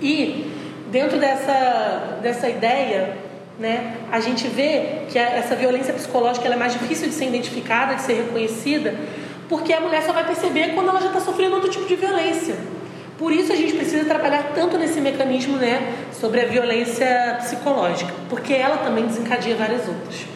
E 0.00 0.50
dentro 0.90 1.18
dessa 1.18 2.18
dessa 2.22 2.48
ideia 2.48 3.24
né? 3.58 3.98
A 4.10 4.18
gente 4.20 4.48
vê 4.48 5.02
que 5.08 5.18
essa 5.18 5.54
violência 5.54 5.94
psicológica 5.94 6.48
é 6.48 6.56
mais 6.56 6.72
difícil 6.72 7.08
de 7.08 7.14
ser 7.14 7.26
identificada, 7.26 7.94
de 7.94 8.02
ser 8.02 8.14
reconhecida, 8.14 8.94
porque 9.48 9.72
a 9.72 9.80
mulher 9.80 10.02
só 10.02 10.12
vai 10.12 10.26
perceber 10.26 10.74
quando 10.74 10.88
ela 10.88 11.00
já 11.00 11.06
está 11.06 11.20
sofrendo 11.20 11.54
outro 11.54 11.70
tipo 11.70 11.86
de 11.86 11.94
violência. 11.94 12.56
Por 13.18 13.32
isso 13.32 13.52
a 13.52 13.56
gente 13.56 13.74
precisa 13.74 14.04
trabalhar 14.04 14.52
tanto 14.54 14.76
nesse 14.76 15.00
mecanismo 15.00 15.56
né, 15.56 15.94
sobre 16.12 16.40
a 16.40 16.46
violência 16.46 17.36
psicológica, 17.38 18.12
porque 18.28 18.52
ela 18.52 18.78
também 18.78 19.06
desencadeia 19.06 19.54
várias 19.54 19.86
outras. 19.86 20.26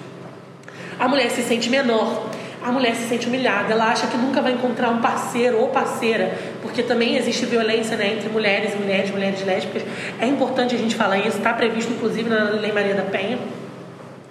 A 0.99 1.09
mulher 1.09 1.31
se 1.31 1.43
sente 1.43 1.69
menor, 1.69 2.29
a 2.63 2.71
mulher 2.71 2.95
se 2.95 3.09
sente 3.09 3.27
humilhada, 3.27 3.73
ela 3.73 3.87
acha 3.87 4.07
que 4.07 4.17
nunca 4.17 4.41
vai 4.41 4.53
encontrar 4.53 4.91
um 4.91 5.01
parceiro 5.01 5.59
ou 5.59 5.69
parceira, 5.69 6.33
porque 6.63 6.83
também 6.83 7.17
existe 7.17 7.47
violência 7.47 7.97
né, 7.97 8.13
entre 8.15 8.29
mulheres 8.29 8.75
e 8.75 8.77
mulheres, 8.77 9.11
mulheres 9.11 9.45
lésbicas. 9.45 9.83
É 10.21 10.27
importante 10.27 10.75
a 10.75 10.79
gente 10.79 10.95
falar 10.95 11.19
isso, 11.19 11.39
está 11.39 11.53
previsto 11.53 11.93
inclusive 11.93 12.29
na 12.29 12.51
Lei 12.51 12.71
Maria 12.71 12.95
da 12.95 13.03
Penha, 13.03 13.39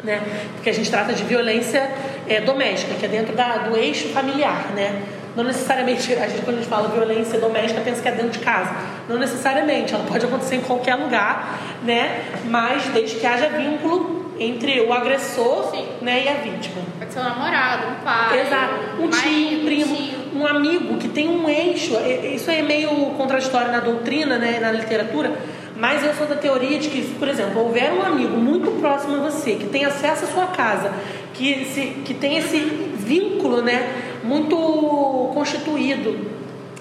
né, 0.04 0.22
porque 0.56 0.70
a 0.70 0.74
gente 0.74 0.90
trata 0.90 1.12
de 1.14 1.24
violência 1.24 1.90
é, 2.28 2.40
doméstica, 2.40 2.94
que 2.96 3.06
é 3.06 3.10
dentro 3.10 3.36
da, 3.36 3.58
do 3.58 3.76
eixo 3.76 4.08
familiar. 4.10 4.72
Né? 4.74 5.02
Não 5.38 5.44
necessariamente, 5.44 6.12
a 6.16 6.28
gente, 6.28 6.42
quando 6.42 6.58
a 6.58 6.60
gente 6.62 6.68
fala 6.68 6.88
violência 6.88 7.40
doméstica, 7.40 7.80
pensa 7.82 8.02
que 8.02 8.08
é 8.08 8.12
dentro 8.12 8.32
de 8.32 8.40
casa. 8.40 8.72
Não 9.08 9.20
necessariamente, 9.20 9.94
ela 9.94 10.04
pode 10.04 10.26
acontecer 10.26 10.56
em 10.56 10.62
qualquer 10.62 10.96
lugar, 10.96 11.60
né? 11.84 12.24
mas 12.46 12.88
desde 12.88 13.18
que 13.18 13.28
haja 13.28 13.48
vínculo 13.50 14.34
entre 14.40 14.82
o 14.82 14.92
agressor 14.92 15.72
né, 16.02 16.24
e 16.26 16.28
a 16.28 16.34
vítima. 16.42 16.82
Pode 16.98 17.14
ser 17.14 17.20
um 17.20 17.24
namorado, 17.24 17.88
um 17.88 18.04
pai. 18.04 18.42
Exato. 18.42 18.74
Um, 19.00 19.10
tio, 19.10 19.60
um 19.60 19.66
primo, 19.66 19.96
tio. 19.96 20.18
um 20.36 20.48
amigo 20.48 20.98
que 20.98 21.08
tem 21.08 21.30
um 21.30 21.48
eixo. 21.48 21.94
Isso 22.34 22.50
é 22.50 22.64
meio 22.64 22.90
contraditório 23.12 23.72
na 23.72 23.80
doutrina, 23.80 24.40
né, 24.40 24.60
na 24.60 24.72
literatura, 24.72 25.34
mas 25.76 26.04
eu 26.04 26.16
sou 26.16 26.26
da 26.26 26.36
teoria 26.36 26.80
de 26.80 26.90
que, 26.90 27.14
por 27.14 27.28
exemplo, 27.28 27.62
houver 27.62 27.94
um 27.94 28.02
amigo 28.02 28.36
muito 28.38 28.72
próximo 28.80 29.18
a 29.18 29.30
você, 29.30 29.54
que 29.54 29.68
tem 29.68 29.86
acesso 29.86 30.26
à 30.26 30.28
sua 30.28 30.48
casa, 30.48 30.92
que, 31.36 31.66
se, 31.66 32.02
que 32.04 32.16
tem 32.16 32.38
esse 32.38 32.58
vínculo 32.58 33.62
né, 33.62 33.88
muito 34.28 35.32
constituído 35.34 36.38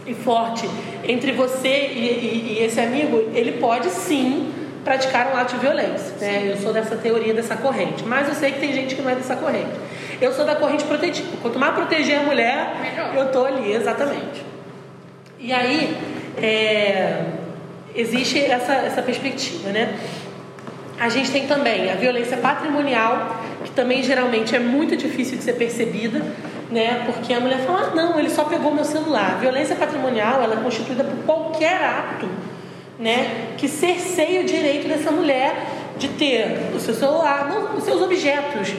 e 0.06 0.14
forte 0.14 0.68
entre 1.04 1.32
você 1.32 1.68
e, 1.68 1.98
e, 1.98 2.58
e 2.58 2.64
esse 2.64 2.80
amigo, 2.80 3.30
ele 3.34 3.52
pode 3.52 3.88
sim 3.90 4.52
praticar 4.84 5.32
um 5.32 5.36
ato 5.36 5.54
de 5.54 5.60
violência. 5.60 6.14
Né? 6.20 6.44
Eu 6.46 6.56
sou 6.58 6.72
dessa 6.72 6.96
teoria, 6.96 7.34
dessa 7.34 7.56
corrente. 7.56 8.04
Mas 8.04 8.28
eu 8.28 8.34
sei 8.34 8.52
que 8.52 8.60
tem 8.60 8.72
gente 8.72 8.94
que 8.94 9.02
não 9.02 9.10
é 9.10 9.16
dessa 9.16 9.34
corrente. 9.34 9.72
Eu 10.20 10.32
sou 10.32 10.44
da 10.44 10.54
corrente 10.54 10.84
protetiva. 10.84 11.28
Quanto 11.42 11.58
mais 11.58 11.74
proteger 11.74 12.20
a 12.20 12.22
mulher, 12.22 12.76
Melhor. 12.80 13.14
eu 13.16 13.26
estou 13.26 13.46
ali, 13.46 13.72
exatamente. 13.72 14.44
E 15.40 15.52
aí, 15.52 15.96
é, 16.38 17.24
existe 17.94 18.40
essa, 18.40 18.74
essa 18.74 19.02
perspectiva, 19.02 19.70
né? 19.70 19.98
A 20.98 21.08
gente 21.08 21.30
tem 21.30 21.46
também 21.46 21.90
a 21.90 21.94
violência 21.94 22.36
patrimonial, 22.36 23.42
que 23.64 23.70
também 23.72 24.02
geralmente 24.02 24.54
é 24.54 24.58
muito 24.58 24.96
difícil 24.96 25.36
de 25.36 25.42
ser 25.42 25.54
percebida, 25.54 26.22
né? 26.70 27.04
Porque 27.06 27.32
a 27.32 27.40
mulher 27.40 27.60
fala, 27.60 27.90
ah, 27.90 27.94
não, 27.94 28.18
ele 28.18 28.30
só 28.30 28.44
pegou 28.44 28.74
meu 28.74 28.84
celular. 28.84 29.34
A 29.36 29.40
violência 29.40 29.76
patrimonial, 29.76 30.42
ela 30.42 30.54
é 30.54 30.62
constituída 30.62 31.04
por 31.04 31.16
qualquer 31.24 31.82
ato 31.82 32.28
né, 32.98 33.52
que 33.58 33.68
cerceia 33.68 34.40
o 34.40 34.44
direito 34.44 34.88
dessa 34.88 35.10
mulher 35.10 35.54
de 35.98 36.08
ter 36.08 36.70
o 36.74 36.80
seu 36.80 36.94
celular, 36.94 37.48
não, 37.48 37.76
os 37.76 37.84
seus 37.84 38.00
objetos. 38.00 38.74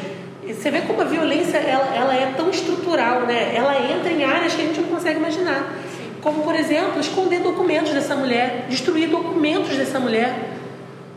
Você 0.45 0.71
vê 0.71 0.81
como 0.81 1.01
a 1.01 1.05
violência 1.05 1.57
ela, 1.57 1.95
ela 1.95 2.15
é 2.15 2.33
tão 2.37 2.49
estrutural, 2.49 3.21
né? 3.21 3.51
Ela 3.53 3.75
entra 3.91 4.11
em 4.11 4.23
áreas 4.23 4.53
que 4.53 4.61
a 4.61 4.65
gente 4.65 4.79
não 4.79 4.87
consegue 4.87 5.19
imaginar. 5.19 5.75
Como, 6.21 6.41
por 6.43 6.55
exemplo, 6.55 6.99
esconder 7.01 7.41
documentos 7.41 7.91
dessa 7.91 8.15
mulher, 8.15 8.65
destruir 8.69 9.09
documentos 9.09 9.75
dessa 9.75 9.99
mulher, 9.99 10.33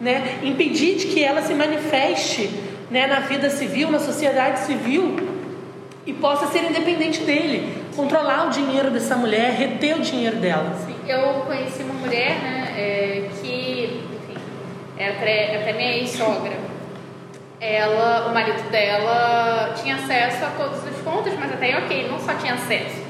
né? 0.00 0.38
impedir 0.42 0.96
de 0.96 1.06
que 1.06 1.22
ela 1.22 1.42
se 1.42 1.54
manifeste 1.54 2.50
né, 2.90 3.06
na 3.06 3.20
vida 3.20 3.50
civil, 3.50 3.90
na 3.90 4.00
sociedade 4.00 4.60
civil 4.60 5.29
e 6.06 6.12
possa 6.12 6.46
ser 6.46 6.64
independente 6.64 7.20
dele, 7.22 7.84
controlar 7.94 8.46
o 8.46 8.50
dinheiro 8.50 8.90
dessa 8.90 9.16
mulher, 9.16 9.52
reter 9.52 9.96
o 9.96 10.00
dinheiro 10.00 10.36
dela. 10.36 10.74
Sim. 10.86 10.96
Eu 11.06 11.42
conheci 11.46 11.82
uma 11.82 11.94
mulher 11.94 12.38
né, 12.40 12.74
é, 12.76 13.28
que, 13.40 14.02
enfim, 14.14 14.40
é 14.96 15.08
até, 15.10 15.56
até 15.56 15.72
minha 15.72 15.96
ex-sogra. 15.96 16.70
Ela, 17.60 18.28
o 18.28 18.32
marido 18.32 18.70
dela 18.70 19.74
tinha 19.74 19.96
acesso 19.96 20.44
a 20.46 20.50
todas 20.56 20.86
as 20.86 20.96
contas, 21.02 21.34
mas 21.38 21.52
até 21.52 21.76
ok, 21.76 22.08
não 22.08 22.18
só 22.18 22.32
tinha 22.34 22.54
acesso. 22.54 23.02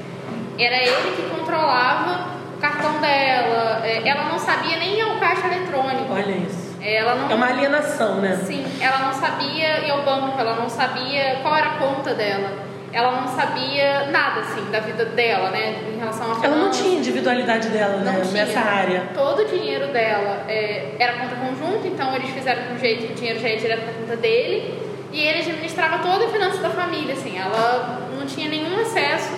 Era 0.59 0.75
ele 0.75 1.15
que 1.15 1.29
controlava 1.29 2.27
o 2.57 2.59
cartão 2.59 2.99
dela. 2.99 3.81
É, 3.85 4.05
ela 4.05 4.25
não 4.25 4.37
sabia 4.37 4.75
nem 4.77 5.01
o 5.03 5.19
caixa 5.19 5.47
eletrônico. 5.47 6.11
Olha 6.11 6.35
isso. 6.35 6.71
Ela 6.81 7.15
não, 7.15 7.31
é 7.31 7.35
uma 7.35 7.47
alienação, 7.47 8.15
né? 8.15 8.41
Sim, 8.43 8.65
ela 8.81 8.99
não 8.99 9.13
sabia 9.13 9.85
ir 9.85 9.91
ao 9.91 10.01
banco, 10.01 10.37
ela 10.37 10.55
não 10.55 10.67
sabia 10.67 11.37
qual 11.41 11.55
era 11.55 11.67
a 11.67 11.77
conta 11.77 12.13
dela 12.13 12.70
ela 12.93 13.21
não 13.21 13.27
sabia 13.27 14.07
nada 14.11 14.41
assim 14.41 14.69
da 14.69 14.79
vida 14.79 15.05
dela, 15.05 15.49
né, 15.49 15.75
em 15.93 15.97
relação 15.97 16.31
a 16.31 16.45
Ela 16.45 16.55
não 16.57 16.71
tinha 16.71 16.97
individualidade 16.97 17.69
dela, 17.69 17.97
né, 17.97 18.21
nessa 18.33 18.59
área. 18.59 19.03
Todo 19.13 19.43
o 19.43 19.45
dinheiro 19.45 19.87
dela 19.87 20.45
é, 20.47 20.95
era 20.99 21.13
conta 21.13 21.35
conjunta, 21.35 21.87
então 21.87 22.13
eles 22.15 22.29
fizeram 22.31 22.63
de 22.63 22.73
um 22.73 22.77
jeito 22.77 23.07
que 23.07 23.13
o 23.13 23.15
dinheiro 23.15 23.39
já 23.39 23.49
ia 23.49 23.57
direto 23.57 23.85
na 23.85 23.93
conta 23.93 24.17
dele 24.17 24.73
e 25.11 25.21
ele 25.21 25.39
administrava 25.39 25.99
toda 25.99 26.25
a 26.25 26.29
finança 26.29 26.57
da 26.57 26.69
família, 26.69 27.13
assim. 27.13 27.37
Ela 27.37 28.09
não 28.17 28.25
tinha 28.25 28.49
nenhum 28.49 28.79
acesso 28.79 29.33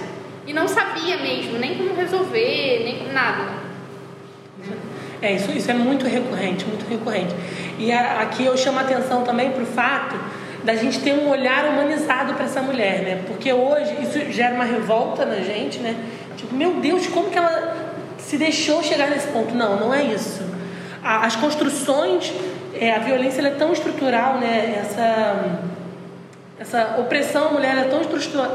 e 0.45 0.53
não 0.53 0.67
sabia 0.67 1.17
mesmo 1.17 1.57
nem 1.57 1.75
como 1.75 1.95
resolver, 1.95 2.81
nem 2.83 3.13
nada. 3.13 3.63
É, 5.21 5.31
isso, 5.31 5.51
isso 5.51 5.71
é 5.71 5.73
muito 5.73 6.05
recorrente, 6.05 6.65
muito 6.65 6.87
recorrente. 6.89 7.33
E 7.79 7.91
a, 7.91 8.21
aqui 8.21 8.45
eu 8.45 8.57
chamo 8.57 8.79
a 8.79 8.81
atenção 8.81 9.23
também 9.23 9.51
para 9.51 9.63
o 9.63 9.65
fato 9.65 10.15
da 10.63 10.76
gente 10.76 10.99
ter 10.99 11.13
um 11.13 11.30
olhar 11.30 11.65
humanizado 11.65 12.34
para 12.34 12.45
essa 12.45 12.62
mulher, 12.62 13.02
né? 13.02 13.21
Porque 13.28 13.52
hoje 13.52 13.95
isso 14.02 14.32
gera 14.32 14.56
uma 14.56 14.63
revolta 14.63 15.26
na 15.26 15.38
gente, 15.38 15.80
né? 15.80 15.95
Tipo, 16.38 16.56
meu 16.56 16.76
Deus, 16.76 17.08
como 17.08 17.30
que 17.30 17.38
ela 17.38 17.76
se 18.17 18.38
deixou 18.38 18.82
chegar 18.82 19.10
nesse 19.10 19.28
ponto? 19.28 19.54
Não, 19.54 19.78
não 19.78 19.93
é 19.93 20.04
isso. 20.04 20.41
As 21.04 21.36
construções, 21.36 22.32
é, 22.80 22.93
a 22.93 22.99
violência 22.99 23.41
é 23.41 23.52
tão 23.52 23.73
estrutural, 23.73 24.38
né? 24.38 24.82
Essa 24.82 25.69
essa 26.60 26.95
opressão 26.97 27.49
à 27.49 27.52
mulher 27.52 27.78
é 27.78 27.84
tão 27.84 27.99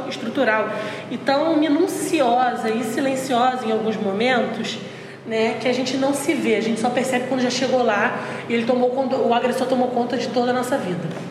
estrutural 0.08 0.70
e 1.10 1.18
tão 1.18 1.58
minuciosa 1.58 2.70
e 2.70 2.82
silenciosa 2.82 3.66
em 3.66 3.72
alguns 3.72 3.96
momentos, 3.96 4.78
né, 5.26 5.58
que 5.60 5.68
a 5.68 5.74
gente 5.74 5.98
não 5.98 6.14
se 6.14 6.32
vê, 6.32 6.54
a 6.54 6.62
gente 6.62 6.80
só 6.80 6.88
percebe 6.88 7.26
quando 7.28 7.42
já 7.42 7.50
chegou 7.50 7.82
lá 7.82 8.18
e 8.48 8.54
ele 8.54 8.64
tomou 8.64 8.90
o 9.26 9.34
agressor 9.34 9.66
tomou 9.66 9.88
conta 9.88 10.16
de 10.16 10.28
toda 10.28 10.52
a 10.52 10.54
nossa 10.54 10.78
vida. 10.78 11.27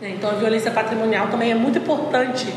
É, 0.00 0.10
então 0.10 0.30
a 0.30 0.34
violência 0.34 0.70
patrimonial 0.70 1.28
também 1.28 1.50
é 1.50 1.54
muito 1.54 1.78
importante 1.78 2.52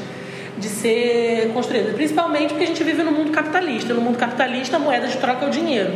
de 0.57 0.67
ser 0.67 1.51
construída. 1.53 1.93
Principalmente 1.93 2.49
porque 2.49 2.63
a 2.63 2.67
gente 2.67 2.83
vive 2.83 3.01
no 3.01 3.11
mundo 3.11 3.31
capitalista. 3.31 3.93
No 3.93 4.01
mundo 4.01 4.17
capitalista, 4.17 4.75
a 4.75 4.79
moeda 4.79 5.07
de 5.07 5.17
troca 5.17 5.45
é 5.45 5.47
o 5.47 5.51
dinheiro. 5.51 5.93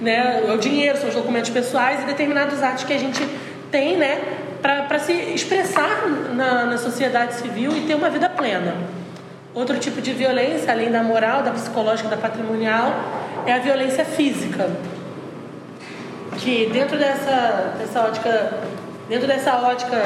Né? 0.00 0.42
É 0.46 0.52
o 0.52 0.58
dinheiro, 0.58 0.96
são 0.98 1.08
os 1.08 1.14
documentos 1.14 1.50
pessoais 1.50 2.02
e 2.02 2.06
determinados 2.06 2.62
atos 2.62 2.84
que 2.84 2.92
a 2.92 2.98
gente 2.98 3.26
tem 3.70 3.96
né, 3.96 4.22
para 4.62 4.98
se 5.00 5.12
expressar 5.12 6.06
na, 6.34 6.66
na 6.66 6.78
sociedade 6.78 7.34
civil 7.34 7.76
e 7.76 7.80
ter 7.82 7.94
uma 7.94 8.08
vida 8.08 8.28
plena. 8.28 8.74
Outro 9.52 9.78
tipo 9.78 10.00
de 10.00 10.12
violência, 10.12 10.72
além 10.72 10.90
da 10.90 11.02
moral, 11.02 11.42
da 11.42 11.50
psicológica, 11.50 12.08
da 12.08 12.16
patrimonial, 12.16 12.92
é 13.46 13.52
a 13.52 13.58
violência 13.58 14.04
física. 14.04 14.70
Que 16.38 16.68
dentro 16.72 16.98
dessa, 16.98 17.74
dessa 17.78 18.00
ótica, 18.00 18.60
dentro 19.08 19.26
dessa 19.26 19.56
ótica 19.56 19.96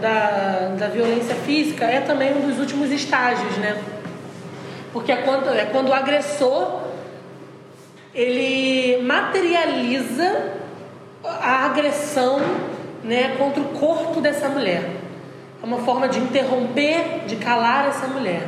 da, 0.00 0.74
da 0.78 0.88
violência 0.88 1.34
física 1.34 1.84
é 1.84 2.00
também 2.00 2.36
um 2.36 2.48
dos 2.48 2.58
últimos 2.58 2.90
estágios, 2.90 3.56
né? 3.58 3.80
Porque 4.92 5.12
é 5.12 5.16
quando, 5.18 5.48
é 5.50 5.66
quando 5.66 5.88
o 5.88 5.94
agressor 5.94 6.80
ele 8.14 9.02
materializa 9.02 10.54
a 11.24 11.66
agressão 11.66 12.40
né, 13.04 13.36
contra 13.38 13.62
o 13.62 13.66
corpo 13.66 14.20
dessa 14.20 14.48
mulher. 14.48 14.90
É 15.62 15.66
uma 15.66 15.78
forma 15.78 16.08
de 16.08 16.18
interromper, 16.18 17.26
de 17.26 17.36
calar 17.36 17.88
essa 17.88 18.06
mulher. 18.06 18.42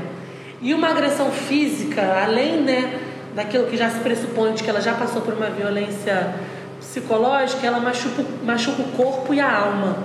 E 0.60 0.74
uma 0.74 0.88
agressão 0.88 1.30
física, 1.30 2.02
além 2.24 2.60
né, 2.62 3.00
daquilo 3.34 3.66
que 3.66 3.76
já 3.76 3.90
se 3.90 4.00
pressupõe 4.00 4.52
de 4.52 4.62
que 4.62 4.70
ela 4.70 4.80
já 4.80 4.94
passou 4.94 5.22
por 5.22 5.34
uma 5.34 5.50
violência 5.50 6.34
psicológica, 6.80 7.66
ela 7.66 7.78
machuca, 7.78 8.24
machuca 8.44 8.82
o 8.82 8.88
corpo 8.92 9.32
e 9.32 9.40
a 9.40 9.58
alma. 9.58 9.98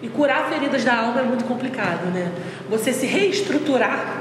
E 0.00 0.08
curar 0.08 0.48
feridas 0.48 0.84
da 0.84 0.96
alma 0.96 1.20
é 1.20 1.24
muito 1.24 1.44
complicado, 1.44 2.06
né? 2.12 2.30
Você 2.68 2.92
se 2.92 3.06
reestruturar, 3.06 4.20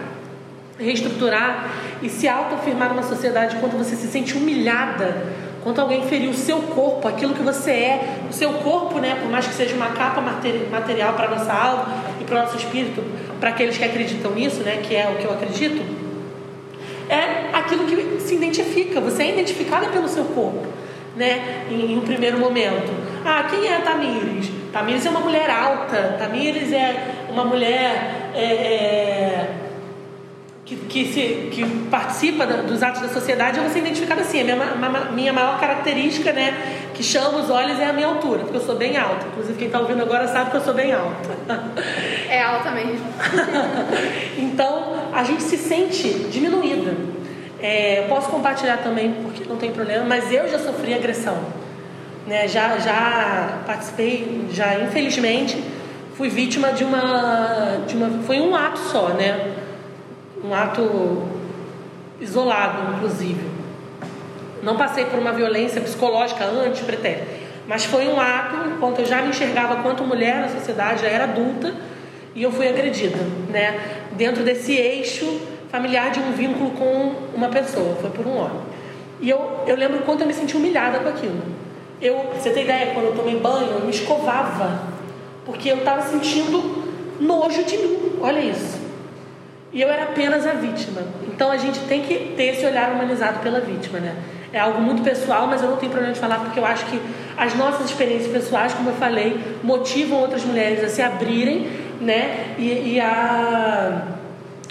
reestruturar 0.77 1.69
e 2.01 2.09
se 2.09 2.27
autoafirmar 2.27 2.89
numa 2.89 3.03
sociedade 3.03 3.57
quando 3.57 3.77
você 3.77 3.95
se 3.95 4.07
sente 4.07 4.35
humilhada, 4.35 5.25
quando 5.63 5.79
alguém 5.79 6.07
feriu 6.07 6.31
o 6.31 6.33
seu 6.33 6.57
corpo, 6.59 7.07
aquilo 7.07 7.33
que 7.33 7.43
você 7.43 7.71
é, 7.71 8.19
o 8.29 8.33
seu 8.33 8.53
corpo, 8.53 8.99
né? 8.99 9.17
Por 9.21 9.29
mais 9.29 9.45
que 9.47 9.53
seja 9.53 9.75
uma 9.75 9.89
capa 9.89 10.21
material 10.21 11.13
para 11.13 11.29
nossa 11.29 11.53
alma 11.53 11.85
e 12.19 12.23
para 12.23 12.39
o 12.39 12.41
nosso 12.43 12.57
espírito, 12.57 13.03
para 13.39 13.49
aqueles 13.49 13.77
que 13.77 13.83
acreditam 13.83 14.31
nisso, 14.31 14.61
né? 14.61 14.81
Que 14.83 14.95
é 14.95 15.09
o 15.09 15.15
que 15.17 15.25
eu 15.25 15.31
acredito, 15.31 15.83
é 17.09 17.49
aquilo 17.53 17.85
que 17.85 18.21
se 18.21 18.35
identifica. 18.35 19.01
Você 19.01 19.23
é 19.23 19.29
identificada 19.33 19.87
pelo 19.87 20.07
seu 20.07 20.25
corpo, 20.25 20.65
né? 21.15 21.65
Em, 21.69 21.93
em 21.93 21.97
um 21.97 22.01
primeiro 22.01 22.37
momento. 22.39 22.91
Ah, 23.25 23.45
quem 23.49 23.67
é 23.67 23.77
a 23.77 23.81
Tamires? 23.81 24.49
Tamires 24.71 25.05
é 25.05 25.09
uma 25.09 25.19
mulher 25.19 25.49
alta. 25.49 26.15
Tamires 26.17 26.71
é 26.71 27.27
uma 27.29 27.43
mulher 27.43 28.31
é, 28.33 28.43
é, 28.43 29.49
que, 30.65 30.75
que, 30.75 31.05
se, 31.05 31.49
que 31.51 31.65
participa 31.89 32.45
dos 32.45 32.81
atos 32.81 33.01
da 33.01 33.09
sociedade. 33.09 33.57
Eu 33.57 33.63
vou 33.63 33.71
ser 33.71 33.79
identificada 33.79 34.21
assim. 34.21 34.39
A 34.39 34.43
minha, 34.43 35.11
minha 35.11 35.33
maior 35.33 35.59
característica, 35.59 36.31
né? 36.31 36.89
Que 36.93 37.03
chama 37.03 37.39
os 37.39 37.49
olhos 37.49 37.79
é 37.79 37.85
a 37.85 37.93
minha 37.93 38.07
altura, 38.07 38.39
porque 38.39 38.57
eu 38.57 38.61
sou 38.61 38.75
bem 38.75 38.97
alta. 38.97 39.27
Inclusive 39.27 39.57
quem 39.57 39.67
está 39.67 39.79
ouvindo 39.79 40.01
agora 40.01 40.27
sabe 40.27 40.51
que 40.51 40.57
eu 40.57 40.61
sou 40.61 40.73
bem 40.73 40.93
alta. 40.93 41.63
É 42.29 42.41
alta 42.41 42.71
mesmo. 42.71 43.05
então 44.39 45.09
a 45.13 45.23
gente 45.23 45.43
se 45.43 45.57
sente 45.57 46.07
diminuída. 46.29 47.20
É, 47.61 48.05
posso 48.09 48.29
compartilhar 48.29 48.77
também, 48.77 49.13
porque 49.21 49.43
não 49.47 49.57
tem 49.57 49.71
problema, 49.71 50.03
mas 50.03 50.31
eu 50.31 50.47
já 50.47 50.57
sofri 50.57 50.93
agressão. 50.93 51.37
Né? 52.25 52.47
Já, 52.47 52.77
já 52.79 53.59
participei, 53.65 54.47
já 54.51 54.79
infelizmente 54.79 55.61
fui 56.15 56.29
vítima 56.29 56.71
de 56.71 56.83
uma, 56.83 57.83
de 57.87 57.95
uma. 57.95 58.23
Foi 58.23 58.39
um 58.39 58.55
ato 58.55 58.79
só, 58.79 59.09
né? 59.09 59.55
Um 60.43 60.53
ato 60.53 61.23
isolado, 62.19 62.95
inclusive. 62.95 63.49
Não 64.61 64.75
passei 64.75 65.05
por 65.05 65.19
uma 65.19 65.31
violência 65.31 65.81
psicológica 65.81 66.45
antes, 66.45 66.81
pretérito. 66.81 67.41
Mas 67.67 67.85
foi 67.85 68.07
um 68.07 68.19
ato, 68.19 68.55
enquanto 68.75 68.99
eu 68.99 69.05
já 69.05 69.21
me 69.21 69.29
enxergava 69.29 69.77
quanto 69.81 70.03
mulher 70.03 70.41
na 70.41 70.49
sociedade, 70.49 71.01
já 71.01 71.07
era 71.07 71.23
adulta, 71.23 71.73
e 72.35 72.43
eu 72.43 72.51
fui 72.51 72.67
agredida, 72.67 73.17
né? 73.49 73.79
Dentro 74.11 74.43
desse 74.43 74.73
eixo 74.73 75.41
familiar 75.71 76.11
de 76.11 76.19
um 76.19 76.33
vínculo 76.33 76.71
com 76.71 77.15
uma 77.33 77.47
pessoa, 77.47 77.95
foi 77.95 78.09
por 78.09 78.27
um 78.27 78.37
homem. 78.37 78.61
E 79.21 79.29
eu, 79.29 79.63
eu 79.65 79.75
lembro 79.75 79.99
quanto 79.99 80.21
eu 80.21 80.27
me 80.27 80.33
senti 80.33 80.57
humilhada 80.57 80.99
com 80.99 81.09
aquilo. 81.09 81.41
Eu, 82.01 82.31
você 82.35 82.49
tem 82.49 82.63
ideia, 82.63 82.93
quando 82.93 83.05
eu 83.05 83.15
tomei 83.15 83.39
banho, 83.39 83.71
eu 83.71 83.81
me 83.81 83.91
escovava, 83.91 84.81
porque 85.45 85.69
eu 85.69 85.77
estava 85.77 86.01
sentindo 86.01 86.83
nojo 87.19 87.63
de 87.63 87.77
mim. 87.77 88.13
Olha 88.19 88.39
isso. 88.39 88.81
E 89.71 89.81
eu 89.81 89.87
era 89.87 90.03
apenas 90.03 90.45
a 90.45 90.53
vítima. 90.53 91.01
Então 91.27 91.49
a 91.49 91.57
gente 91.57 91.79
tem 91.81 92.01
que 92.01 92.33
ter 92.35 92.45
esse 92.47 92.65
olhar 92.65 92.91
humanizado 92.91 93.39
pela 93.39 93.59
vítima, 93.61 93.99
né? 93.99 94.15
É 94.51 94.59
algo 94.59 94.81
muito 94.81 95.01
pessoal, 95.01 95.47
mas 95.47 95.61
eu 95.61 95.69
não 95.69 95.77
tenho 95.77 95.91
problema 95.91 96.13
de 96.13 96.19
falar 96.19 96.39
porque 96.39 96.59
eu 96.59 96.65
acho 96.65 96.85
que 96.87 96.99
as 97.37 97.55
nossas 97.55 97.85
experiências 97.85 98.29
pessoais, 98.29 98.73
como 98.73 98.89
eu 98.89 98.95
falei, 98.95 99.39
motivam 99.63 100.19
outras 100.19 100.43
mulheres 100.43 100.83
a 100.83 100.89
se 100.89 101.01
abrirem, 101.01 101.69
né? 102.01 102.55
E, 102.57 102.95
e 102.95 102.99
a 102.99 104.19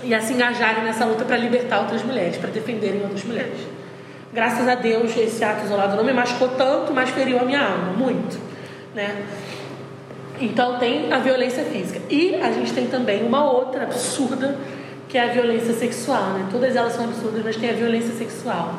e 0.03 0.15
a 0.15 0.21
se 0.21 0.33
engajarem 0.33 0.85
nessa 0.85 1.05
luta 1.05 1.25
para 1.25 1.37
libertar 1.37 1.81
outras 1.81 2.03
mulheres, 2.03 2.37
para 2.37 2.51
defenderem 2.51 3.03
outras 3.03 3.25
mulheres. 3.25 3.59
Graças 4.33 4.69
a 4.69 4.75
Deus, 4.75 5.17
esse 5.17 5.43
ato 5.43 5.65
isolado 5.65 5.97
não 5.97 6.05
me 6.05 6.13
machucou 6.13 6.49
tanto, 6.49 6.93
mas 6.93 7.11
feriu 7.11 7.41
a 7.41 7.45
minha 7.45 7.61
alma, 7.61 7.93
muito, 7.93 8.39
né? 8.95 9.25
Então 10.41 10.79
tem 10.79 11.13
a 11.13 11.19
violência 11.19 11.65
física. 11.65 12.01
E 12.09 12.37
a 12.37 12.51
gente 12.53 12.73
tem 12.73 12.87
também 12.87 13.25
uma 13.25 13.51
outra 13.51 13.83
absurda, 13.83 14.57
que 15.09 15.19
é 15.19 15.25
a 15.25 15.33
violência 15.33 15.75
sexual, 15.75 16.31
né? 16.31 16.49
Todas 16.51 16.77
elas 16.77 16.93
são 16.93 17.05
absurdas, 17.05 17.43
mas 17.45 17.57
tem 17.57 17.71
a 17.71 17.75
violência 17.75 18.15
sexual 18.15 18.79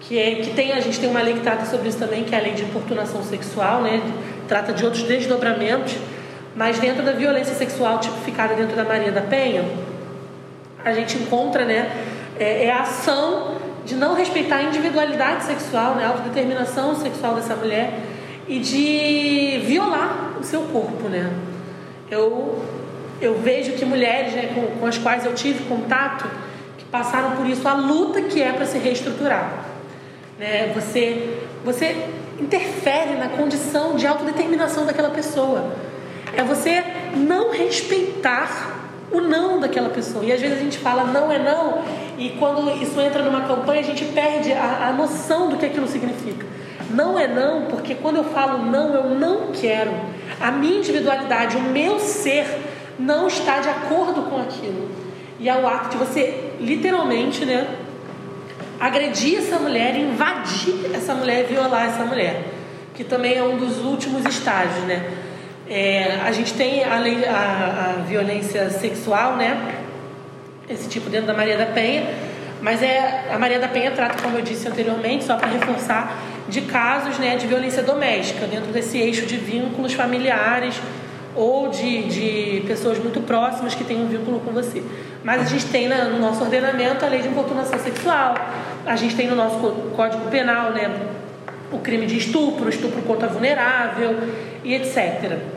que, 0.00 0.18
é, 0.18 0.36
que 0.36 0.50
tem, 0.50 0.72
a 0.72 0.80
gente 0.80 1.00
tem 1.00 1.08
uma 1.08 1.20
lei 1.20 1.34
que 1.34 1.40
trata 1.40 1.66
sobre 1.66 1.88
isso 1.88 1.98
também, 1.98 2.22
que 2.22 2.34
é 2.34 2.38
a 2.38 2.40
lei 2.40 2.52
de 2.52 2.62
importunação 2.62 3.22
sexual, 3.22 3.82
né? 3.82 4.00
Trata 4.46 4.72
de 4.72 4.84
outros 4.84 5.02
desdobramentos, 5.02 5.96
mas 6.54 6.78
dentro 6.78 7.02
da 7.02 7.12
violência 7.12 7.54
sexual 7.54 7.98
tipificada 7.98 8.54
dentro 8.54 8.76
da 8.76 8.84
Maria 8.84 9.10
da 9.10 9.22
Penha, 9.22 9.64
a 10.86 10.92
gente 10.92 11.18
encontra, 11.18 11.64
né? 11.64 11.90
É, 12.38 12.66
é 12.66 12.72
a 12.72 12.82
ação 12.82 13.56
de 13.84 13.96
não 13.96 14.14
respeitar 14.14 14.58
a 14.58 14.62
individualidade 14.62 15.44
sexual, 15.44 15.96
né? 15.96 16.04
A 16.04 16.10
autodeterminação 16.10 16.94
sexual 16.94 17.34
dessa 17.34 17.56
mulher 17.56 17.92
e 18.46 18.60
de 18.60 19.62
violar 19.66 20.36
o 20.40 20.44
seu 20.44 20.62
corpo, 20.62 21.08
né? 21.08 21.32
Eu, 22.08 22.64
eu 23.20 23.36
vejo 23.40 23.72
que 23.72 23.84
mulheres 23.84 24.32
né, 24.32 24.52
com, 24.54 24.78
com 24.78 24.86
as 24.86 24.96
quais 24.96 25.26
eu 25.26 25.34
tive 25.34 25.64
contato 25.64 26.30
que 26.78 26.84
passaram 26.84 27.32
por 27.32 27.48
isso, 27.48 27.66
a 27.66 27.74
luta 27.74 28.22
que 28.22 28.40
é 28.40 28.52
para 28.52 28.64
se 28.64 28.78
reestruturar. 28.78 29.64
Né? 30.38 30.70
Você, 30.72 31.40
você 31.64 31.96
interfere 32.38 33.16
na 33.16 33.28
condição 33.30 33.96
de 33.96 34.06
autodeterminação 34.06 34.86
daquela 34.86 35.10
pessoa. 35.10 35.72
É 36.36 36.44
você 36.44 36.84
não 37.16 37.50
respeitar 37.50 38.75
o 39.10 39.20
não 39.20 39.60
daquela 39.60 39.88
pessoa. 39.88 40.24
E 40.24 40.32
às 40.32 40.40
vezes 40.40 40.58
a 40.58 40.60
gente 40.60 40.78
fala 40.78 41.04
não 41.04 41.30
é 41.30 41.38
não, 41.38 41.82
e 42.18 42.30
quando 42.30 42.70
isso 42.82 43.00
entra 43.00 43.22
numa 43.22 43.42
campanha, 43.42 43.80
a 43.80 43.84
gente 43.84 44.04
perde 44.06 44.52
a, 44.52 44.88
a 44.88 44.92
noção 44.92 45.48
do 45.48 45.56
que 45.56 45.66
aquilo 45.66 45.86
significa. 45.86 46.46
Não 46.90 47.18
é 47.18 47.26
não, 47.26 47.62
porque 47.66 47.94
quando 47.94 48.16
eu 48.16 48.24
falo 48.24 48.64
não, 48.64 48.94
eu 48.94 49.10
não 49.10 49.52
quero. 49.52 49.92
A 50.40 50.50
minha 50.50 50.78
individualidade, 50.78 51.56
o 51.56 51.62
meu 51.62 51.98
ser, 51.98 52.46
não 52.98 53.26
está 53.26 53.60
de 53.60 53.68
acordo 53.68 54.22
com 54.22 54.40
aquilo. 54.40 54.88
E 55.38 55.48
é 55.48 55.56
o 55.56 55.66
ato 55.66 55.90
de 55.90 55.96
você, 55.96 56.52
literalmente, 56.60 57.44
né, 57.44 57.66
agredir 58.80 59.38
essa 59.38 59.58
mulher, 59.58 59.96
invadir 59.96 60.90
essa 60.94 61.14
mulher 61.14 61.46
violar 61.46 61.86
essa 61.86 62.04
mulher, 62.04 62.44
que 62.94 63.04
também 63.04 63.34
é 63.34 63.42
um 63.42 63.56
dos 63.56 63.84
últimos 63.84 64.24
estágios, 64.24 64.84
né? 64.84 65.25
É, 65.68 66.20
a 66.24 66.30
gente 66.30 66.54
tem 66.54 66.84
a, 66.84 66.98
lei, 66.98 67.24
a, 67.24 67.96
a, 67.98 68.02
violência 68.02 68.70
sexual, 68.70 69.36
né? 69.36 69.74
Esse 70.68 70.88
tipo 70.88 71.10
dentro 71.10 71.26
da 71.26 71.34
Maria 71.34 71.56
da 71.56 71.66
Penha, 71.66 72.06
mas 72.60 72.82
é 72.82 73.28
a 73.32 73.38
Maria 73.38 73.58
da 73.58 73.68
Penha 73.68 73.90
trata, 73.90 74.22
como 74.22 74.38
eu 74.38 74.42
disse 74.42 74.66
anteriormente, 74.68 75.24
só 75.24 75.36
para 75.36 75.48
reforçar, 75.48 76.16
de 76.48 76.62
casos, 76.62 77.18
né, 77.18 77.36
de 77.36 77.46
violência 77.46 77.82
doméstica 77.82 78.46
dentro 78.46 78.72
desse 78.72 78.98
eixo 78.98 79.26
de 79.26 79.36
vínculos 79.36 79.92
familiares 79.92 80.80
ou 81.34 81.68
de, 81.68 82.04
de 82.04 82.64
pessoas 82.66 82.98
muito 82.98 83.20
próximas 83.20 83.74
que 83.74 83.84
têm 83.84 84.00
um 84.00 84.06
vínculo 84.06 84.40
com 84.40 84.52
você. 84.52 84.82
Mas 85.24 85.42
a 85.42 85.44
gente 85.44 85.66
tem 85.66 85.88
no 85.88 86.20
nosso 86.20 86.42
ordenamento 86.42 87.04
a 87.04 87.08
lei 87.08 87.20
de 87.20 87.28
importunação 87.28 87.78
sexual, 87.80 88.36
a 88.86 88.96
gente 88.96 89.16
tem 89.16 89.26
no 89.26 89.34
nosso 89.34 89.58
Código 89.94 90.30
Penal 90.30 90.70
né, 90.70 90.90
o 91.72 91.78
crime 91.78 92.06
de 92.06 92.16
estupro, 92.16 92.68
estupro 92.68 93.02
contra 93.02 93.26
vulnerável 93.26 94.16
e 94.64 94.74
etc. 94.74 95.55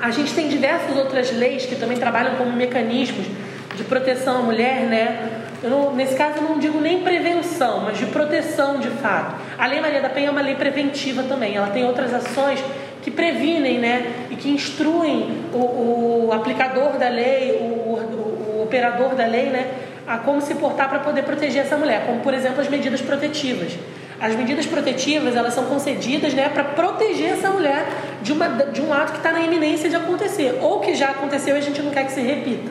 A 0.00 0.10
gente 0.10 0.34
tem 0.34 0.48
diversas 0.48 0.96
outras 0.96 1.32
leis 1.32 1.66
que 1.66 1.74
também 1.74 1.98
trabalham 1.98 2.36
como 2.36 2.52
mecanismos 2.52 3.26
de 3.74 3.84
proteção 3.84 4.38
à 4.38 4.42
mulher, 4.42 4.82
né? 4.82 5.42
Não, 5.62 5.92
nesse 5.94 6.14
caso 6.14 6.36
eu 6.38 6.42
não 6.42 6.58
digo 6.58 6.80
nem 6.80 7.00
prevenção, 7.00 7.80
mas 7.80 7.98
de 7.98 8.06
proteção 8.06 8.78
de 8.78 8.88
fato. 8.88 9.34
A 9.58 9.66
Lei 9.66 9.80
Maria 9.80 10.00
da 10.00 10.08
Penha 10.08 10.28
é 10.28 10.30
uma 10.30 10.40
lei 10.40 10.54
preventiva 10.54 11.24
também. 11.24 11.56
Ela 11.56 11.68
tem 11.68 11.84
outras 11.84 12.14
ações 12.14 12.62
que 13.02 13.10
previnem, 13.10 13.78
né? 13.78 14.26
E 14.30 14.36
que 14.36 14.48
instruem 14.48 15.44
o, 15.52 16.26
o 16.28 16.32
aplicador 16.32 16.96
da 16.98 17.08
lei, 17.08 17.58
o, 17.60 17.64
o 17.64 18.62
operador 18.62 19.14
da 19.14 19.26
lei, 19.26 19.46
né, 19.46 19.66
a 20.06 20.18
como 20.18 20.40
se 20.40 20.54
portar 20.54 20.88
para 20.88 21.00
poder 21.00 21.22
proteger 21.22 21.62
essa 21.62 21.76
mulher, 21.76 22.04
como 22.06 22.20
por 22.20 22.34
exemplo 22.34 22.60
as 22.60 22.68
medidas 22.68 23.00
protetivas. 23.00 23.72
As 24.20 24.34
medidas 24.34 24.66
protetivas 24.66 25.36
elas 25.36 25.54
são 25.54 25.66
concedidas 25.66 26.34
né, 26.34 26.48
para 26.48 26.64
proteger 26.64 27.34
essa 27.34 27.50
mulher 27.50 27.86
de, 28.20 28.32
uma, 28.32 28.48
de 28.48 28.80
um 28.82 28.92
ato 28.92 29.12
que 29.12 29.18
está 29.18 29.30
na 29.30 29.40
iminência 29.40 29.88
de 29.88 29.94
acontecer, 29.94 30.58
ou 30.60 30.80
que 30.80 30.94
já 30.94 31.10
aconteceu 31.10 31.54
e 31.54 31.58
a 31.58 31.62
gente 31.62 31.80
não 31.80 31.90
quer 31.90 32.04
que 32.04 32.12
se 32.12 32.20
repita. 32.20 32.70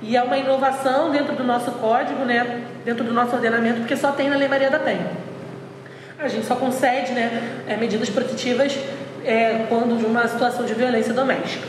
E 0.00 0.16
é 0.16 0.22
uma 0.22 0.38
inovação 0.38 1.10
dentro 1.10 1.34
do 1.34 1.42
nosso 1.42 1.72
código, 1.72 2.24
né, 2.24 2.62
dentro 2.84 3.02
do 3.02 3.12
nosso 3.12 3.34
ordenamento, 3.34 3.80
porque 3.80 3.96
só 3.96 4.12
tem 4.12 4.30
na 4.30 4.36
Lei 4.36 4.46
Maria 4.46 4.70
da 4.70 4.78
Penha. 4.78 5.10
A 6.18 6.28
gente 6.28 6.46
só 6.46 6.54
concede 6.54 7.12
né, 7.12 7.62
é, 7.66 7.76
medidas 7.76 8.08
protetivas 8.08 8.78
é, 9.24 9.66
quando 9.68 9.98
de 9.98 10.06
uma 10.06 10.26
situação 10.28 10.64
de 10.64 10.72
violência 10.72 11.12
doméstica. 11.12 11.66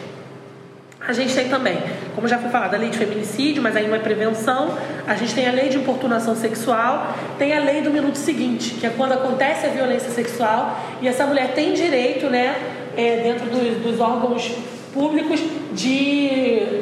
A 1.05 1.11
gente 1.11 1.33
tem 1.33 1.49
também, 1.49 1.81
como 2.17 2.27
já 2.27 2.39
foi 2.39 2.49
falado, 2.49 2.73
a 2.73 2.79
lei 2.79 2.89
de 2.89 2.97
feminicídio, 2.97 3.61
mas 3.61 3.75
aí 3.75 3.87
não 3.87 3.93
é 3.93 3.99
prevenção. 3.99 4.75
A 5.05 5.13
gente 5.13 5.35
tem 5.35 5.47
a 5.47 5.51
lei 5.51 5.69
de 5.69 5.77
importunação 5.77 6.35
sexual, 6.35 7.15
tem 7.37 7.55
a 7.55 7.59
lei 7.59 7.83
do 7.83 7.91
minuto 7.91 8.15
seguinte, 8.15 8.73
que 8.73 8.87
é 8.87 8.89
quando 8.89 9.11
acontece 9.11 9.67
a 9.67 9.69
violência 9.69 10.09
sexual 10.09 10.79
e 10.99 11.07
essa 11.07 11.27
mulher 11.27 11.53
tem 11.53 11.75
direito, 11.75 12.27
né, 12.27 12.55
é, 12.97 13.17
dentro 13.17 13.45
dos, 13.45 13.83
dos 13.83 13.99
órgãos 13.99 14.51
públicos, 14.91 15.39
de 15.73 16.81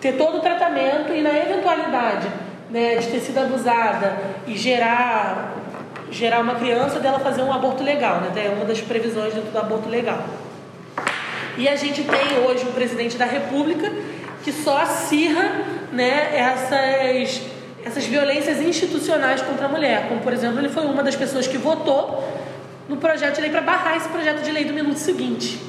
ter 0.00 0.12
todo 0.12 0.38
o 0.38 0.40
tratamento 0.40 1.12
e 1.12 1.20
na 1.20 1.36
eventualidade 1.36 2.28
né, 2.70 2.94
de 2.94 3.08
ter 3.08 3.18
sido 3.18 3.38
abusada 3.38 4.16
e 4.46 4.56
gerar, 4.56 5.52
gerar 6.12 6.38
uma 6.38 6.54
criança, 6.54 7.00
dela 7.00 7.18
fazer 7.18 7.42
um 7.42 7.52
aborto 7.52 7.82
legal, 7.82 8.20
né? 8.20 8.30
É 8.36 8.50
uma 8.50 8.64
das 8.64 8.80
previsões 8.80 9.34
dentro 9.34 9.50
do 9.50 9.58
aborto 9.58 9.88
legal. 9.88 10.24
E 11.58 11.68
a 11.68 11.74
gente 11.74 12.04
tem 12.04 12.38
hoje 12.46 12.64
um 12.68 12.72
presidente 12.72 13.16
da 13.16 13.24
República 13.24 13.90
que 14.46 14.52
só 14.52 14.78
acirra 14.78 15.60
né, 15.90 16.30
essas, 16.32 17.42
essas 17.84 18.04
violências 18.04 18.60
institucionais 18.60 19.42
contra 19.42 19.66
a 19.66 19.68
mulher. 19.68 20.06
Como, 20.08 20.20
por 20.20 20.32
exemplo, 20.32 20.60
ele 20.60 20.68
foi 20.68 20.84
uma 20.84 21.02
das 21.02 21.16
pessoas 21.16 21.48
que 21.48 21.58
votou 21.58 22.22
no 22.88 22.96
projeto 22.96 23.34
de 23.34 23.40
lei 23.40 23.50
para 23.50 23.60
barrar 23.60 23.96
esse 23.96 24.08
projeto 24.08 24.44
de 24.44 24.52
lei 24.52 24.64
do 24.64 24.72
minuto 24.72 24.98
seguinte. 24.98 25.60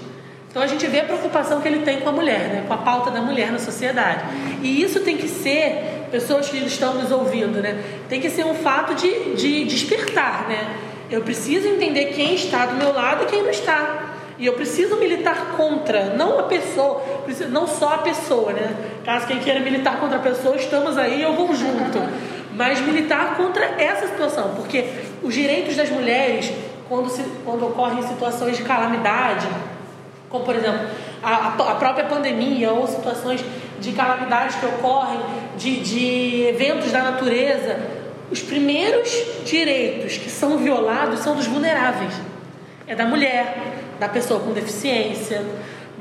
Então 0.48 0.62
a 0.62 0.68
gente 0.68 0.86
vê 0.86 1.00
a 1.00 1.06
preocupação 1.06 1.60
que 1.60 1.68
ele 1.68 1.80
tem 1.80 2.02
com 2.02 2.10
a 2.10 2.12
mulher, 2.12 2.50
né, 2.50 2.66
com 2.68 2.74
a 2.76 2.78
pauta 2.78 3.10
da 3.10 3.20
mulher 3.20 3.52
na 3.52 3.58
sociedade. 3.58 4.24
E 4.62 4.80
isso 4.80 5.00
tem 5.00 5.18
que 5.18 5.28
ser, 5.28 6.06
pessoas 6.12 6.48
que 6.48 6.58
estão 6.58 6.94
nos 6.94 7.12
ouvindo, 7.12 7.60
né, 7.60 7.84
tem 8.08 8.22
que 8.22 8.30
ser 8.30 8.46
um 8.46 8.54
fato 8.54 8.94
de, 8.94 9.34
de 9.34 9.66
despertar. 9.66 10.48
Né? 10.48 10.78
Eu 11.10 11.24
preciso 11.24 11.68
entender 11.68 12.13
quem 12.13 12.36
está 12.36 12.68
do 12.68 12.76
meu 12.76 12.94
lado 12.94 13.24
e 13.24 13.26
quem 13.26 13.42
não 13.42 13.50
está. 13.50 14.07
E 14.39 14.45
eu 14.45 14.54
preciso 14.54 14.97
militar 14.97 15.54
contra, 15.58 16.15
não 16.15 16.39
a 16.39 16.43
pessoa, 16.43 17.04
não 17.50 17.65
só 17.65 17.95
a 17.95 17.97
pessoa, 18.00 18.54
né? 18.54 18.76
Caso 19.04 19.26
quem 19.26 19.39
queira 19.39 19.60
militar 19.60 20.00
contra 20.00 20.17
a 20.17 20.21
pessoa, 20.21 20.56
estamos 20.56 20.97
aí, 20.97 21.21
eu 21.21 21.34
vou 21.34 21.56
junto. 21.56 22.00
Mas 22.56 22.80
militar 22.80 23.36
contra 23.36 23.65
essa 23.65 24.08
situação, 24.08 24.54
porque 24.56 24.86
os 25.23 25.34
direitos 25.34 25.76
das 25.76 25.89
mulheres, 25.89 26.52
quando, 26.88 27.10
se, 27.10 27.23
quando 27.43 27.65
ocorrem 27.65 28.02
situações 28.04 28.58
de 28.58 28.63
calamidade, 28.63 29.47
como 30.30 30.43
por 30.43 30.56
exemplo 30.56 30.88
a, 31.23 31.47
a 31.47 31.76
própria 31.76 32.06
pandemia 32.06 32.71
ou 32.71 32.88
situações 32.88 33.43
de 33.80 33.91
calamidades 33.91 34.56
que 34.56 34.65
ocorrem, 34.65 35.19
de, 35.56 35.80
de 35.80 36.43
eventos 36.47 36.91
da 36.91 37.04
natureza, 37.04 37.80
os 38.32 38.41
primeiros 38.41 39.10
direitos 39.45 40.17
que 40.17 40.30
são 40.30 40.58
violados 40.58 41.19
são 41.19 41.36
dos 41.36 41.47
vulneráveis. 41.47 42.13
É 42.88 42.95
da 42.95 43.06
mulher, 43.06 43.73
da 44.00 44.08
pessoa 44.08 44.39
com 44.39 44.54
deficiência, 44.54 45.43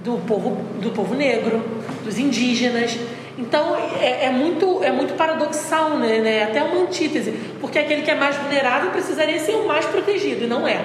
do 0.04 0.18
povo, 0.18 0.56
do 0.80 0.90
povo 0.90 1.14
negro, 1.14 1.62
dos 2.04 2.16
indígenas. 2.16 2.96
Então 3.36 3.76
é, 4.00 4.26
é 4.26 4.30
muito, 4.30 4.82
é 4.82 4.92
muito 4.92 5.14
paradoxal, 5.14 5.98
né? 5.98 6.20
né? 6.20 6.44
Até 6.44 6.62
uma 6.62 6.82
antítese, 6.82 7.32
porque 7.60 7.78
aquele 7.78 8.02
que 8.02 8.10
é 8.10 8.14
mais 8.14 8.36
vulnerável 8.36 8.90
precisaria 8.92 9.38
ser 9.40 9.56
o 9.56 9.66
mais 9.66 9.84
protegido, 9.84 10.44
e 10.44 10.46
não 10.46 10.66
é. 10.66 10.80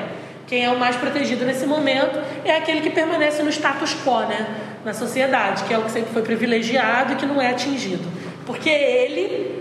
Quem 0.47 0.65
é 0.65 0.69
o 0.69 0.77
mais 0.77 0.97
protegido 0.97 1.45
nesse 1.45 1.65
momento 1.65 2.19
é 2.43 2.57
aquele 2.57 2.81
que 2.81 2.89
permanece 2.89 3.41
no 3.41 3.49
status 3.49 3.95
quo, 4.03 4.21
né? 4.21 4.47
Na 4.83 4.93
sociedade, 4.93 5.63
que 5.63 5.73
é 5.73 5.77
o 5.77 5.83
que 5.83 5.91
sempre 5.91 6.11
foi 6.11 6.23
privilegiado 6.23 7.13
e 7.13 7.15
que 7.15 7.25
não 7.25 7.39
é 7.41 7.51
atingido. 7.51 8.03
Porque 8.45 8.69
ele, 8.69 9.60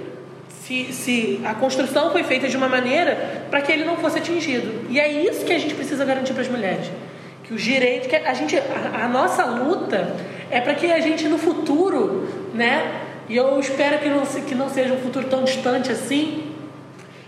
se, 0.70 0.92
se 0.92 1.40
a 1.44 1.54
construção 1.54 2.12
foi 2.12 2.22
feita 2.22 2.46
de 2.46 2.56
uma 2.56 2.68
maneira 2.68 3.44
para 3.50 3.60
que 3.60 3.72
ele 3.72 3.84
não 3.84 3.96
fosse 3.96 4.18
atingido. 4.18 4.86
E 4.88 5.00
é 5.00 5.10
isso 5.10 5.44
que 5.44 5.52
a 5.52 5.58
gente 5.58 5.74
precisa 5.74 6.04
garantir 6.04 6.32
para 6.32 6.42
as 6.42 6.48
mulheres 6.48 6.86
que 7.42 7.54
os 7.54 7.62
direitos, 7.62 8.06
que 8.06 8.14
a 8.14 8.32
gente, 8.32 8.56
a, 8.56 9.06
a 9.06 9.08
nossa 9.08 9.44
luta 9.44 10.14
é 10.48 10.60
para 10.60 10.72
que 10.74 10.92
a 10.92 11.00
gente 11.00 11.26
no 11.26 11.36
futuro, 11.36 12.28
né? 12.54 13.02
E 13.28 13.36
eu 13.36 13.58
espero 13.58 13.98
que 13.98 14.08
não, 14.08 14.24
que 14.24 14.54
não 14.54 14.68
seja 14.68 14.94
um 14.94 14.98
futuro 14.98 15.26
tão 15.26 15.42
distante 15.42 15.90
assim, 15.90 16.52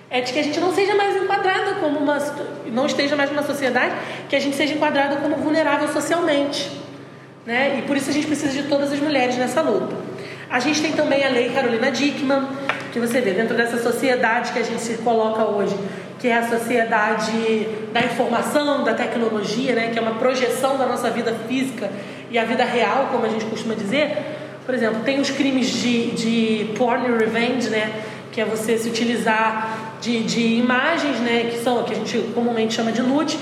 é 0.08 0.20
de 0.20 0.32
que 0.32 0.38
a 0.38 0.42
gente 0.44 0.60
não 0.60 0.72
seja 0.72 0.94
mais 0.94 1.16
enquadrada 1.16 1.74
como 1.80 1.98
uma, 1.98 2.18
não 2.66 2.86
esteja 2.86 3.16
mais 3.16 3.30
numa 3.30 3.42
sociedade 3.42 3.96
que 4.28 4.36
a 4.36 4.40
gente 4.40 4.54
seja 4.54 4.74
enquadrada 4.74 5.16
como 5.16 5.34
vulnerável 5.36 5.88
socialmente, 5.88 6.70
né? 7.44 7.80
E 7.80 7.82
por 7.82 7.96
isso 7.96 8.08
a 8.08 8.12
gente 8.12 8.28
precisa 8.28 8.52
de 8.52 8.68
todas 8.68 8.92
as 8.92 9.00
mulheres 9.00 9.36
nessa 9.36 9.60
luta. 9.60 9.96
A 10.48 10.60
gente 10.60 10.80
tem 10.82 10.92
também 10.92 11.24
a 11.24 11.30
lei 11.30 11.50
Carolina 11.50 11.90
Dickman, 11.90 12.46
que 12.92 13.00
você 13.00 13.20
vê 13.20 13.32
dentro 13.32 13.56
dessa 13.56 13.82
sociedade 13.82 14.52
que 14.52 14.58
a 14.58 14.62
gente 14.62 14.82
se 14.82 14.98
coloca 14.98 15.44
hoje, 15.44 15.74
que 16.20 16.28
é 16.28 16.36
a 16.36 16.48
sociedade 16.48 17.66
da 17.92 18.00
informação, 18.00 18.84
da 18.84 18.94
tecnologia, 18.94 19.74
né, 19.74 19.90
que 19.92 19.98
é 19.98 20.02
uma 20.02 20.14
projeção 20.16 20.76
da 20.76 20.86
nossa 20.86 21.10
vida 21.10 21.34
física 21.48 21.90
e 22.30 22.38
a 22.38 22.44
vida 22.44 22.64
real, 22.64 23.08
como 23.10 23.24
a 23.24 23.28
gente 23.28 23.46
costuma 23.46 23.74
dizer. 23.74 24.16
Por 24.64 24.74
exemplo, 24.74 25.00
tem 25.04 25.20
os 25.20 25.30
crimes 25.30 25.68
de, 25.68 26.10
de 26.12 26.74
porn 26.76 27.16
revenge, 27.16 27.70
né, 27.70 27.90
que 28.30 28.40
é 28.40 28.44
você 28.44 28.78
se 28.78 28.88
utilizar 28.88 29.96
de, 30.00 30.22
de 30.22 30.40
imagens, 30.40 31.18
né, 31.18 31.48
que 31.50 31.58
são 31.58 31.82
que 31.84 31.92
a 31.92 31.96
gente 31.96 32.18
comumente 32.34 32.74
chama 32.74 32.92
de 32.92 33.02
nude, 33.02 33.38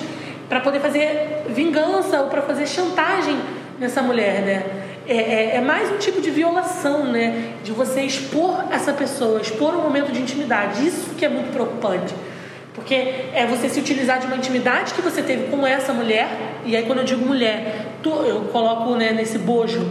para 0.49 0.61
poder 0.61 0.81
fazer 0.81 1.45
vingança 1.49 2.23
ou 2.23 2.29
para 2.29 2.43
fazer 2.43 2.67
chantagem 2.67 3.37
nessa 3.79 4.03
mulher, 4.03 4.43
né? 4.43 4.65
É, 5.11 5.17
é, 5.17 5.57
é, 5.57 5.61
mais 5.61 5.91
um 5.91 5.97
tipo 5.97 6.21
de 6.21 6.31
violação, 6.31 7.05
né? 7.11 7.55
De 7.65 7.73
você 7.73 8.03
expor 8.03 8.65
essa 8.71 8.93
pessoa, 8.93 9.41
expor 9.41 9.75
um 9.75 9.83
momento 9.83 10.13
de 10.13 10.23
intimidade. 10.23 10.87
Isso 10.87 11.17
que 11.19 11.25
é 11.25 11.29
muito 11.29 11.53
preocupante. 11.53 12.15
Porque 12.73 12.95
é 12.95 13.45
você 13.45 13.69
se 13.69 13.81
utilizar 13.81 14.21
de 14.21 14.27
uma 14.27 14.37
intimidade 14.37 14.95
que 14.95 15.03
você 15.03 15.21
teve 15.21 15.49
com 15.49 15.67
essa 15.67 15.93
mulher, 15.93 16.29
e 16.65 16.77
aí 16.77 16.85
quando 16.85 17.01
eu 17.01 17.05
digo 17.05 17.27
mulher, 17.27 17.87
eu 18.05 18.43
coloco 18.53 18.95
né, 18.95 19.11
nesse 19.11 19.37
bojo 19.37 19.85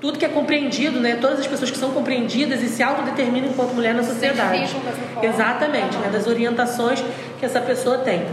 tudo 0.00 0.18
que 0.18 0.24
é 0.24 0.28
compreendido, 0.28 1.00
né, 1.00 1.18
todas 1.20 1.38
as 1.38 1.46
pessoas 1.46 1.70
que 1.70 1.78
são 1.78 1.90
compreendidas 1.92 2.62
e 2.62 2.68
se 2.68 2.82
autodeterminam 2.82 3.48
enquanto 3.48 3.74
mulher 3.74 3.94
na 3.94 4.02
sociedade. 4.02 4.76
Exatamente, 5.22 5.96
né, 5.98 6.10
das 6.12 6.26
orientações 6.26 7.02
que 7.38 7.46
essa 7.46 7.60
pessoa 7.60 7.98
tem. 7.98 8.26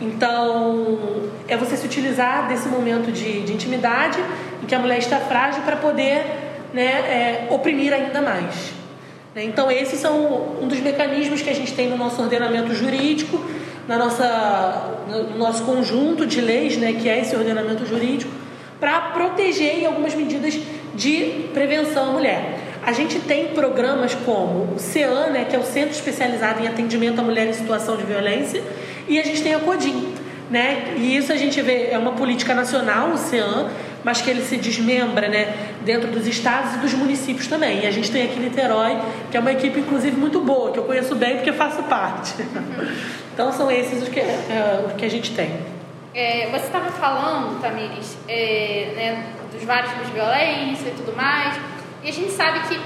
Então, 0.00 0.98
é 1.46 1.56
você 1.56 1.76
se 1.76 1.86
utilizar 1.86 2.48
desse 2.48 2.68
momento 2.68 3.12
de, 3.12 3.42
de 3.42 3.52
intimidade 3.52 4.18
em 4.64 4.66
que 4.66 4.74
a 4.74 4.78
mulher 4.78 4.98
está 4.98 5.18
frágil 5.20 5.62
para 5.62 5.76
poder 5.76 6.24
né, 6.72 6.82
é, 6.82 7.48
oprimir 7.50 7.92
ainda 7.92 8.20
mais. 8.22 8.72
Né? 9.34 9.44
Então, 9.44 9.70
esses 9.70 10.00
são 10.00 10.58
um 10.60 10.66
dos 10.66 10.80
mecanismos 10.80 11.42
que 11.42 11.50
a 11.50 11.54
gente 11.54 11.74
tem 11.74 11.88
no 11.88 11.96
nosso 11.96 12.20
ordenamento 12.22 12.74
jurídico, 12.74 13.38
na 13.86 13.98
nossa, 13.98 15.04
no 15.06 15.36
nosso 15.36 15.64
conjunto 15.64 16.26
de 16.26 16.40
leis, 16.40 16.78
né, 16.78 16.94
que 16.94 17.08
é 17.08 17.20
esse 17.20 17.36
ordenamento 17.36 17.84
jurídico, 17.86 18.32
para 18.80 19.00
proteger 19.12 19.80
em 19.80 19.86
algumas 19.86 20.14
medidas 20.14 20.58
de 20.94 21.48
prevenção 21.52 22.08
à 22.08 22.12
mulher. 22.12 22.58
A 22.86 22.92
gente 22.92 23.18
tem 23.20 23.48
programas 23.48 24.14
como 24.14 24.74
o 24.74 24.78
CEAN, 24.78 25.28
né, 25.30 25.46
que 25.48 25.54
é 25.54 25.58
o 25.58 25.62
Centro 25.62 25.90
Especializado 25.90 26.62
em 26.62 26.66
Atendimento 26.66 27.18
à 27.18 27.22
Mulher 27.22 27.46
em 27.46 27.52
Situação 27.52 27.96
de 27.96 28.04
Violência, 28.04 28.62
e 29.06 29.18
a 29.18 29.22
gente 29.22 29.42
tem 29.42 29.54
a 29.54 29.58
CODIM, 29.58 30.13
né? 30.50 30.94
E 30.96 31.16
isso 31.16 31.32
a 31.32 31.36
gente 31.36 31.60
vê, 31.62 31.88
é 31.90 31.98
uma 31.98 32.12
política 32.12 32.54
nacional, 32.54 33.10
o 33.10 33.18
CEAN, 33.18 33.70
mas 34.04 34.20
que 34.20 34.28
ele 34.28 34.42
se 34.42 34.56
desmembra 34.56 35.28
né, 35.28 35.54
dentro 35.82 36.10
dos 36.10 36.26
estados 36.26 36.74
e 36.74 36.78
dos 36.78 36.92
municípios 36.92 37.46
também. 37.46 37.84
E 37.84 37.86
a 37.86 37.90
gente 37.90 38.10
tem 38.10 38.24
aqui 38.24 38.38
Niterói, 38.38 38.98
que 39.30 39.36
é 39.36 39.40
uma 39.40 39.52
equipe, 39.52 39.80
inclusive, 39.80 40.16
muito 40.16 40.40
boa, 40.40 40.70
que 40.72 40.78
eu 40.78 40.84
conheço 40.84 41.14
bem 41.14 41.36
porque 41.36 41.52
faço 41.52 41.82
parte. 41.84 42.34
então, 43.32 43.50
são 43.52 43.70
esses 43.70 44.02
os 44.02 44.08
que, 44.08 44.20
é, 44.20 44.94
que 44.96 45.04
a 45.04 45.10
gente 45.10 45.34
tem. 45.34 45.50
É, 46.14 46.48
você 46.50 46.66
estava 46.66 46.90
falando, 46.92 47.60
Tamires, 47.60 48.16
é, 48.28 48.92
né, 48.94 49.26
dos 49.52 49.64
vários 49.64 49.90
tipos 49.90 50.06
de 50.08 50.12
violência 50.12 50.88
e 50.88 50.94
tudo 50.96 51.16
mais, 51.16 51.58
e 52.04 52.08
a 52.08 52.12
gente 52.12 52.30
sabe 52.30 52.60
que 52.68 52.78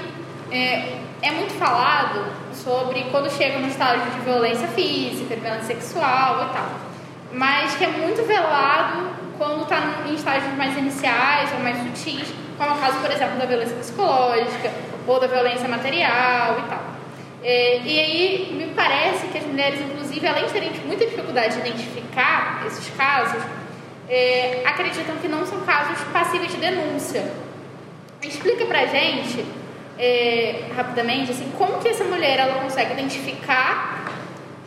é, 0.51 0.99
é 1.21 1.31
muito 1.31 1.53
falado 1.53 2.25
sobre 2.53 3.03
quando 3.11 3.29
chega 3.29 3.59
no 3.59 3.67
estágio 3.67 4.09
de 4.11 4.19
violência 4.21 4.67
física, 4.69 5.35
de 5.35 5.41
violência 5.41 5.75
sexual 5.75 6.49
e 6.49 6.53
tal, 6.53 6.88
mas 7.33 7.75
que 7.75 7.83
é 7.83 7.87
muito 7.87 8.25
velado 8.25 9.09
quando 9.37 9.63
está 9.63 10.03
em 10.07 10.13
estágios 10.15 10.53
mais 10.55 10.77
iniciais 10.77 11.51
ou 11.53 11.59
mais 11.59 11.77
sutis, 11.77 12.33
como 12.57 12.71
é 12.71 12.73
o 12.73 12.77
caso, 12.77 12.99
por 12.99 13.11
exemplo, 13.11 13.37
da 13.37 13.45
violência 13.45 13.75
psicológica 13.77 14.71
ou 15.07 15.19
da 15.19 15.27
violência 15.27 15.67
material 15.67 16.59
e 16.59 16.69
tal. 16.69 16.83
É, 17.41 17.81
e 17.85 17.99
aí 17.99 18.53
me 18.53 18.73
parece 18.73 19.27
que 19.27 19.37
as 19.37 19.45
mulheres, 19.45 19.79
inclusive, 19.79 20.27
além 20.27 20.45
de 20.45 20.51
terem 20.51 20.71
muita 20.85 21.05
dificuldade 21.05 21.53
de 21.53 21.67
identificar 21.67 22.63
esses 22.67 22.89
casos, 22.95 23.41
é, 24.09 24.61
acreditam 24.65 25.15
que 25.17 25.27
não 25.27 25.45
são 25.45 25.61
casos 25.61 26.03
passíveis 26.11 26.51
de 26.51 26.57
denúncia. 26.57 27.31
Explica 28.21 28.65
pra 28.65 28.85
gente 28.87 29.45
é, 29.97 30.65
rapidamente, 30.75 31.31
assim, 31.31 31.49
como 31.57 31.79
que 31.79 31.87
essa 31.87 32.03
mulher 32.03 32.39
ela 32.39 32.61
consegue 32.61 32.91
identificar 32.91 34.08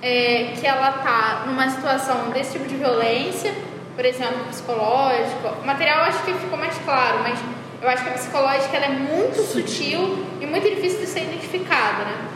é, 0.02 0.54
que 0.58 0.66
ela 0.66 0.90
está 0.90 1.44
numa 1.46 1.70
situação 1.70 2.30
desse 2.30 2.52
tipo 2.52 2.68
de 2.68 2.74
violência, 2.74 3.54
por 3.94 4.04
exemplo, 4.04 4.44
psicológico. 4.50 5.48
O 5.62 5.66
material 5.66 6.00
acho 6.02 6.22
que 6.24 6.34
ficou 6.34 6.58
mais 6.58 6.76
claro, 6.78 7.20
mas 7.22 7.38
eu 7.80 7.88
acho 7.88 8.02
que 8.02 8.10
a 8.10 8.12
psicológica 8.14 8.76
ela 8.76 8.86
é 8.86 8.90
muito 8.90 9.40
sutil 9.42 10.26
e 10.40 10.46
muito 10.46 10.68
difícil 10.68 11.00
de 11.00 11.06
ser 11.06 11.20
identificada, 11.20 12.04
né? 12.04 12.28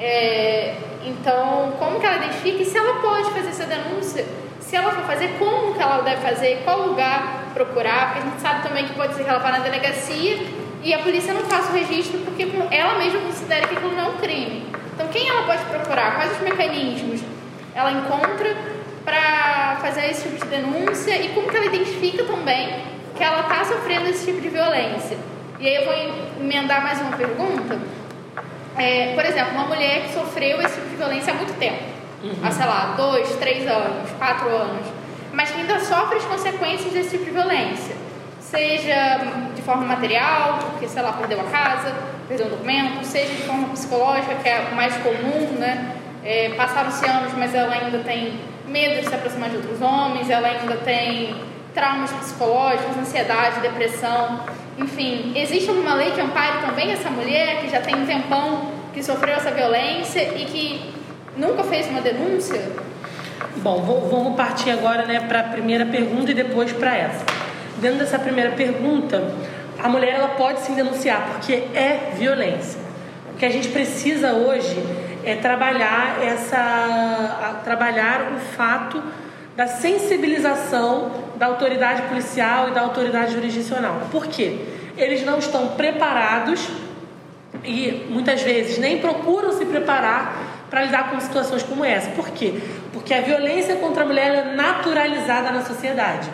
É, 0.00 0.74
então, 1.04 1.74
como 1.78 2.00
que 2.00 2.06
ela 2.06 2.16
identifica 2.16 2.62
e 2.62 2.64
se 2.64 2.76
ela 2.76 3.00
pode 3.00 3.30
fazer 3.30 3.50
essa 3.50 3.66
denúncia? 3.66 4.26
Se 4.60 4.74
ela 4.74 4.90
for 4.90 5.04
fazer, 5.04 5.36
como 5.38 5.74
que 5.74 5.82
ela 5.82 6.02
deve 6.02 6.22
fazer? 6.22 6.62
Qual 6.64 6.88
lugar 6.88 7.50
procurar? 7.54 8.06
Porque 8.06 8.26
a 8.26 8.30
gente 8.30 8.40
sabe 8.40 8.66
também 8.66 8.86
que 8.86 8.94
pode 8.94 9.14
ser 9.14 9.22
que 9.22 9.30
ela 9.30 9.38
vá 9.38 9.52
na 9.52 9.58
delegacia 9.58 10.44
e 10.82 10.92
a 10.92 10.98
polícia 10.98 11.32
não 11.32 11.42
faça 11.42 11.70
o 11.70 11.74
registro 11.74 12.18
porque 12.20 12.48
ela 12.70 12.98
mesma 12.98 13.20
considera 13.20 13.68
que 13.68 13.76
aquilo 13.76 13.92
não 13.92 14.06
é 14.06 14.08
um 14.08 14.16
crime. 14.16 14.71
Então, 14.92 15.08
quem 15.08 15.28
ela 15.28 15.42
pode 15.42 15.64
procurar? 15.64 16.16
Quais 16.16 16.32
os 16.32 16.40
mecanismos 16.40 17.20
ela 17.74 17.92
encontra 17.92 18.56
para 19.04 19.78
fazer 19.80 20.10
esse 20.10 20.28
tipo 20.28 20.44
de 20.44 20.50
denúncia 20.50 21.16
e 21.20 21.30
como 21.30 21.48
que 21.48 21.56
ela 21.56 21.66
identifica 21.66 22.24
também 22.24 22.84
que 23.16 23.22
ela 23.22 23.40
está 23.40 23.64
sofrendo 23.64 24.08
esse 24.08 24.26
tipo 24.26 24.40
de 24.40 24.48
violência? 24.48 25.18
E 25.58 25.66
aí 25.66 25.74
eu 25.76 25.84
vou 25.84 25.94
emendar 26.40 26.82
mais 26.82 27.00
uma 27.00 27.16
pergunta. 27.16 27.78
É, 28.76 29.14
por 29.14 29.24
exemplo, 29.24 29.52
uma 29.52 29.66
mulher 29.66 30.02
que 30.02 30.14
sofreu 30.14 30.60
esse 30.62 30.74
tipo 30.74 30.88
de 30.88 30.96
violência 30.96 31.32
há 31.32 31.36
muito 31.36 31.52
tempo, 31.58 31.82
uhum. 32.22 32.34
há 32.42 32.50
sei 32.50 32.64
lá, 32.64 32.94
dois, 32.96 33.28
três 33.36 33.66
anos, 33.66 34.10
quatro 34.12 34.48
anos, 34.48 34.86
mas 35.32 35.50
que 35.50 35.60
ainda 35.60 35.78
sofre 35.78 36.16
as 36.16 36.24
consequências 36.24 36.90
desse 36.92 37.10
tipo 37.10 37.24
de 37.26 37.30
violência 37.32 38.01
seja 38.52 39.18
de 39.56 39.62
forma 39.62 39.86
material, 39.86 40.58
porque, 40.72 40.86
sei 40.86 41.00
lá, 41.00 41.14
perdeu 41.14 41.40
a 41.40 41.44
casa, 41.44 41.94
perdeu 42.28 42.48
um 42.48 42.50
documento, 42.50 43.02
seja 43.02 43.32
de 43.34 43.42
forma 43.44 43.68
psicológica, 43.68 44.34
que 44.34 44.48
é 44.48 44.70
mais 44.74 44.94
comum, 44.98 45.58
né? 45.58 45.96
É, 46.22 46.50
Passaram-se 46.50 47.04
anos, 47.08 47.32
mas 47.36 47.54
ela 47.54 47.72
ainda 47.72 47.98
tem 48.00 48.34
medo 48.68 49.00
de 49.00 49.08
se 49.08 49.14
aproximar 49.14 49.48
de 49.48 49.56
outros 49.56 49.80
homens, 49.80 50.28
ela 50.28 50.46
ainda 50.48 50.76
tem 50.76 51.34
traumas 51.74 52.12
psicológicos, 52.12 52.96
ansiedade, 52.98 53.60
depressão, 53.60 54.40
enfim. 54.78 55.32
Existe 55.34 55.70
alguma 55.70 55.94
lei 55.94 56.10
que 56.10 56.20
ampare 56.20 56.60
também 56.60 56.92
essa 56.92 57.08
mulher 57.08 57.62
que 57.62 57.70
já 57.70 57.80
tem 57.80 57.94
um 57.94 58.04
tempão 58.04 58.70
que 58.92 59.02
sofreu 59.02 59.34
essa 59.34 59.50
violência 59.50 60.20
e 60.36 60.44
que 60.44 60.94
nunca 61.38 61.64
fez 61.64 61.88
uma 61.88 62.02
denúncia? 62.02 62.60
Bom, 63.56 63.80
vou, 63.82 64.08
vamos 64.10 64.36
partir 64.36 64.70
agora 64.70 65.06
né, 65.06 65.20
para 65.20 65.40
a 65.40 65.44
primeira 65.44 65.86
pergunta 65.86 66.30
e 66.30 66.34
depois 66.34 66.70
para 66.72 66.94
essa. 66.94 67.41
Dentro 67.82 67.98
dessa 67.98 68.16
primeira 68.16 68.52
pergunta, 68.52 69.34
a 69.76 69.88
mulher 69.88 70.14
ela 70.14 70.28
pode 70.28 70.60
se 70.60 70.70
denunciar 70.70 71.30
porque 71.32 71.52
é 71.74 72.12
violência. 72.16 72.80
O 73.34 73.36
que 73.36 73.44
a 73.44 73.50
gente 73.50 73.70
precisa 73.70 74.34
hoje 74.34 74.80
é 75.24 75.34
trabalhar 75.34 76.22
essa 76.22 77.60
trabalhar 77.64 78.34
o 78.36 78.38
fato 78.38 79.02
da 79.56 79.66
sensibilização 79.66 81.10
da 81.34 81.46
autoridade 81.46 82.02
policial 82.02 82.68
e 82.68 82.70
da 82.70 82.82
autoridade 82.82 83.32
jurisdicional. 83.32 84.02
Por 84.12 84.28
quê? 84.28 84.60
Eles 84.96 85.24
não 85.24 85.40
estão 85.40 85.70
preparados 85.70 86.68
e 87.64 88.06
muitas 88.08 88.42
vezes 88.42 88.78
nem 88.78 88.98
procuram 88.98 89.52
se 89.58 89.64
preparar 89.64 90.66
para 90.70 90.84
lidar 90.84 91.10
com 91.10 91.18
situações 91.18 91.64
como 91.64 91.84
essa. 91.84 92.10
Por 92.10 92.28
quê? 92.30 92.54
Porque 92.92 93.12
a 93.12 93.22
violência 93.22 93.74
contra 93.74 94.04
a 94.04 94.06
mulher 94.06 94.32
é 94.32 94.54
naturalizada 94.54 95.50
na 95.50 95.62
sociedade. 95.62 96.30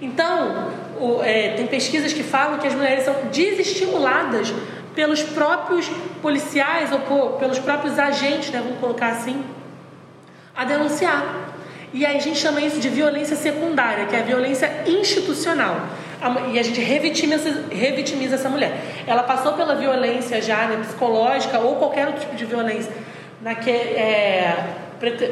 Então, 0.00 0.68
o, 0.98 1.22
é, 1.22 1.50
tem 1.50 1.66
pesquisas 1.66 2.12
que 2.12 2.22
falam 2.22 2.58
que 2.58 2.66
as 2.66 2.74
mulheres 2.74 3.04
são 3.04 3.14
desestimuladas 3.30 4.52
pelos 4.94 5.22
próprios 5.22 5.88
policiais 6.20 6.90
ou 6.92 7.00
por, 7.00 7.38
pelos 7.38 7.58
próprios 7.58 7.98
agentes, 7.98 8.50
né, 8.50 8.60
vamos 8.62 8.78
colocar 8.78 9.08
assim, 9.08 9.42
a 10.56 10.64
denunciar. 10.64 11.50
E 11.92 12.06
aí 12.06 12.16
a 12.16 12.20
gente 12.20 12.38
chama 12.38 12.60
isso 12.60 12.78
de 12.78 12.88
violência 12.88 13.36
secundária, 13.36 14.06
que 14.06 14.14
é 14.14 14.20
a 14.20 14.22
violência 14.22 14.84
institucional. 14.86 15.76
E 16.52 16.58
a 16.58 16.62
gente 16.62 16.80
revitimiza, 16.80 17.64
revitimiza 17.70 18.34
essa 18.34 18.48
mulher. 18.48 19.04
Ela 19.06 19.22
passou 19.22 19.54
pela 19.54 19.74
violência 19.74 20.40
já 20.40 20.66
né, 20.66 20.76
psicológica 20.84 21.58
ou 21.58 21.76
qualquer 21.76 22.06
outro 22.06 22.20
tipo 22.20 22.36
de 22.36 22.44
violência 22.44 22.92
naque, 23.40 23.70
é, 23.70 24.54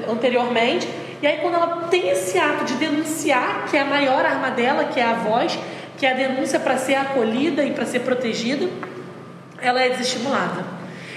anteriormente 0.08 0.88
e 1.20 1.26
aí, 1.26 1.38
quando 1.38 1.54
ela 1.54 1.88
tem 1.90 2.08
esse 2.10 2.38
ato 2.38 2.64
de 2.64 2.74
denunciar, 2.74 3.66
que 3.68 3.76
é 3.76 3.80
a 3.80 3.84
maior 3.84 4.24
arma 4.24 4.50
dela, 4.50 4.84
que 4.84 5.00
é 5.00 5.04
a 5.04 5.14
voz, 5.14 5.58
que 5.96 6.06
é 6.06 6.12
a 6.12 6.14
denúncia 6.14 6.60
para 6.60 6.76
ser 6.76 6.94
acolhida 6.94 7.64
e 7.64 7.72
para 7.72 7.84
ser 7.84 8.00
protegida, 8.00 8.68
ela 9.60 9.82
é 9.82 9.88
desestimulada. 9.88 10.64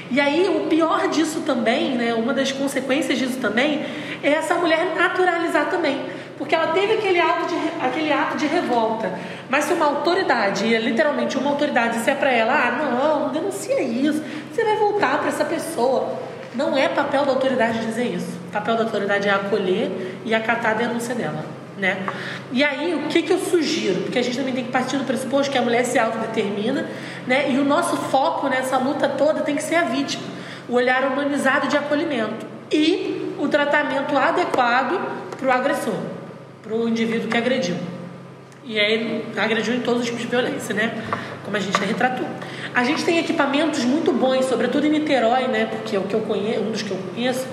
E 0.10 0.20
aí, 0.20 0.50
o 0.50 0.68
pior 0.68 1.08
disso 1.08 1.42
também, 1.42 1.92
né, 1.92 2.16
uma 2.16 2.34
das 2.34 2.52
consequências 2.52 3.18
disso 3.18 3.38
também, 3.40 3.86
é 4.24 4.32
essa 4.32 4.56
mulher 4.56 4.96
naturalizar 4.96 5.70
também. 5.70 6.04
Porque 6.36 6.56
ela 6.56 6.74
teve 6.74 6.94
aquele 6.94 7.20
ato 7.20 7.46
de, 7.46 7.86
aquele 7.86 8.12
ato 8.12 8.38
de 8.38 8.48
revolta. 8.48 9.14
Mas 9.48 9.66
se 9.66 9.74
uma 9.74 9.86
autoridade, 9.86 10.66
literalmente 10.80 11.38
uma 11.38 11.52
autoridade, 11.52 12.00
disser 12.00 12.16
para 12.16 12.32
ela: 12.32 12.54
ah, 12.54 12.72
não, 12.72 13.20
não 13.20 13.30
denuncia 13.30 13.80
isso, 13.84 14.24
você 14.52 14.64
vai 14.64 14.78
voltar 14.78 15.20
para 15.20 15.28
essa 15.28 15.46
pessoa. 15.46 16.31
Não 16.54 16.78
é 16.78 16.90
papel 16.90 17.26
da 17.26 17.32
autoridade 17.32 17.80
dizer 17.86 18.06
isso. 18.06 18.38
O 18.50 18.52
papel 18.52 18.76
da 18.76 18.84
autoridade 18.84 19.28
é 19.28 19.32
acolher 19.32 20.20
e 20.26 20.34
acatar 20.34 20.72
a 20.72 20.74
denúncia 20.76 21.16
dela. 21.16 21.46
Né? 21.78 22.06
E 22.52 22.64
aí, 22.64 22.94
o 22.94 23.08
que, 23.08 23.24
que 23.24 23.32
eu 23.32 23.40
sugiro? 23.40 24.02
Porque 24.02 24.20
a 24.20 24.22
gente 24.22 24.38
também 24.38 24.54
tem 24.54 24.66
que 24.66 24.72
partir 24.72 24.98
do 24.98 25.06
pressuposto 25.06 25.52
que 25.52 25.58
a 25.58 25.62
mulher 25.62 25.84
se 25.86 25.98
autodetermina, 25.98 26.88
né? 27.26 27.50
e 27.52 27.58
o 27.58 27.64
nosso 27.64 27.96
foco 27.96 28.48
nessa 28.50 28.78
luta 28.78 29.08
toda 29.10 29.42
tem 29.42 29.56
que 29.56 29.64
ser 29.64 29.76
a 29.76 29.84
vítima, 29.84 30.24
o 30.68 30.76
olhar 30.76 31.06
humanizado 31.06 31.68
de 31.68 31.78
acolhimento 31.78 32.46
e 32.72 33.36
o 33.40 33.48
tratamento 33.48 34.16
adequado 34.16 35.00
para 35.38 35.48
o 35.48 35.52
agressor, 35.52 35.98
para 36.62 36.76
o 36.76 36.88
indivíduo 36.88 37.30
que 37.30 37.38
agrediu. 37.38 37.76
E 38.64 38.80
aí, 38.80 39.26
agrediu 39.38 39.74
em 39.74 39.80
todos 39.80 40.02
os 40.02 40.06
tipos 40.06 40.22
de 40.22 40.28
violência, 40.28 40.76
né? 40.76 40.94
Como 41.52 41.58
a 41.58 41.66
gente 41.66 41.78
retratou. 41.84 42.26
A 42.74 42.82
gente 42.86 43.04
tem 43.04 43.20
equipamentos 43.20 43.84
muito 43.84 44.14
bons, 44.14 44.46
sobretudo 44.46 44.88
em 44.88 44.90
Niterói, 44.90 45.50
né? 45.50 45.66
Porque 45.66 45.98
é 45.98 46.00
o 46.00 46.04
que 46.04 46.14
eu 46.14 46.22
conheço, 46.22 46.62
um 46.62 46.72
dos 46.72 46.82
que 46.82 46.92
eu 46.92 46.98
conheço 47.14 47.46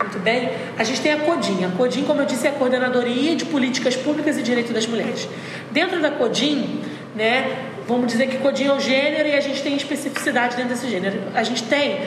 muito 0.00 0.18
bem. 0.20 0.50
A 0.78 0.84
gente 0.84 1.02
tem 1.02 1.12
a 1.12 1.18
CODIM. 1.18 1.62
A 1.66 1.68
CODIM, 1.76 2.04
como 2.04 2.22
eu 2.22 2.24
disse, 2.24 2.46
é 2.46 2.50
a 2.50 2.54
Coordenadoria 2.54 3.36
de 3.36 3.44
Políticas 3.44 3.94
Públicas 3.94 4.38
e 4.38 4.42
Direito 4.42 4.72
das 4.72 4.86
Mulheres. 4.86 5.28
Dentro 5.70 6.00
da 6.00 6.10
CODIM, 6.10 6.80
né? 7.14 7.68
Vamos 7.86 8.06
dizer 8.06 8.26
que 8.28 8.38
CODIM 8.38 8.68
é 8.68 8.72
o 8.72 8.80
gênero 8.80 9.28
e 9.28 9.34
a 9.34 9.40
gente 9.42 9.62
tem 9.62 9.76
especificidade 9.76 10.56
dentro 10.56 10.70
desse 10.70 10.88
gênero. 10.88 11.20
A 11.34 11.42
gente 11.42 11.64
tem 11.64 12.00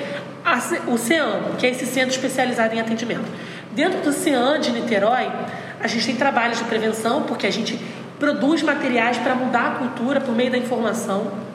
a, 0.43 0.57
o 0.87 0.97
CEAM, 0.97 1.57
que 1.59 1.67
é 1.67 1.69
esse 1.69 1.85
centro 1.85 2.09
especializado 2.09 2.73
em 2.73 2.79
atendimento. 2.79 3.25
Dentro 3.71 4.01
do 4.01 4.11
CEAM 4.11 4.59
de 4.59 4.71
Niterói, 4.71 5.31
a 5.79 5.87
gente 5.87 6.07
tem 6.07 6.15
trabalhos 6.15 6.57
de 6.57 6.63
prevenção, 6.63 7.21
porque 7.21 7.45
a 7.45 7.51
gente 7.51 7.79
produz 8.19 8.61
materiais 8.61 9.17
para 9.17 9.35
mudar 9.35 9.67
a 9.67 9.71
cultura 9.75 10.21
por 10.21 10.35
meio 10.35 10.51
da 10.51 10.57
informação 10.57 11.45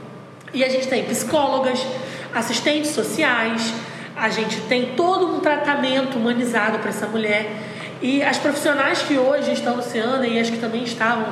e 0.52 0.64
a 0.64 0.68
gente 0.68 0.88
tem 0.88 1.04
psicólogas, 1.04 1.86
assistentes 2.34 2.90
sociais, 2.90 3.72
a 4.16 4.28
gente 4.28 4.60
tem 4.62 4.94
todo 4.96 5.34
um 5.34 5.40
tratamento 5.40 6.18
humanizado 6.18 6.78
para 6.80 6.90
essa 6.90 7.06
mulher. 7.06 7.50
E 8.02 8.22
as 8.22 8.36
profissionais 8.38 9.02
que 9.02 9.16
hoje 9.16 9.52
estão 9.52 9.74
no 9.74 9.80
Oceana 9.80 10.26
e 10.26 10.38
as 10.38 10.50
que 10.50 10.58
também 10.58 10.82
estavam 10.82 11.26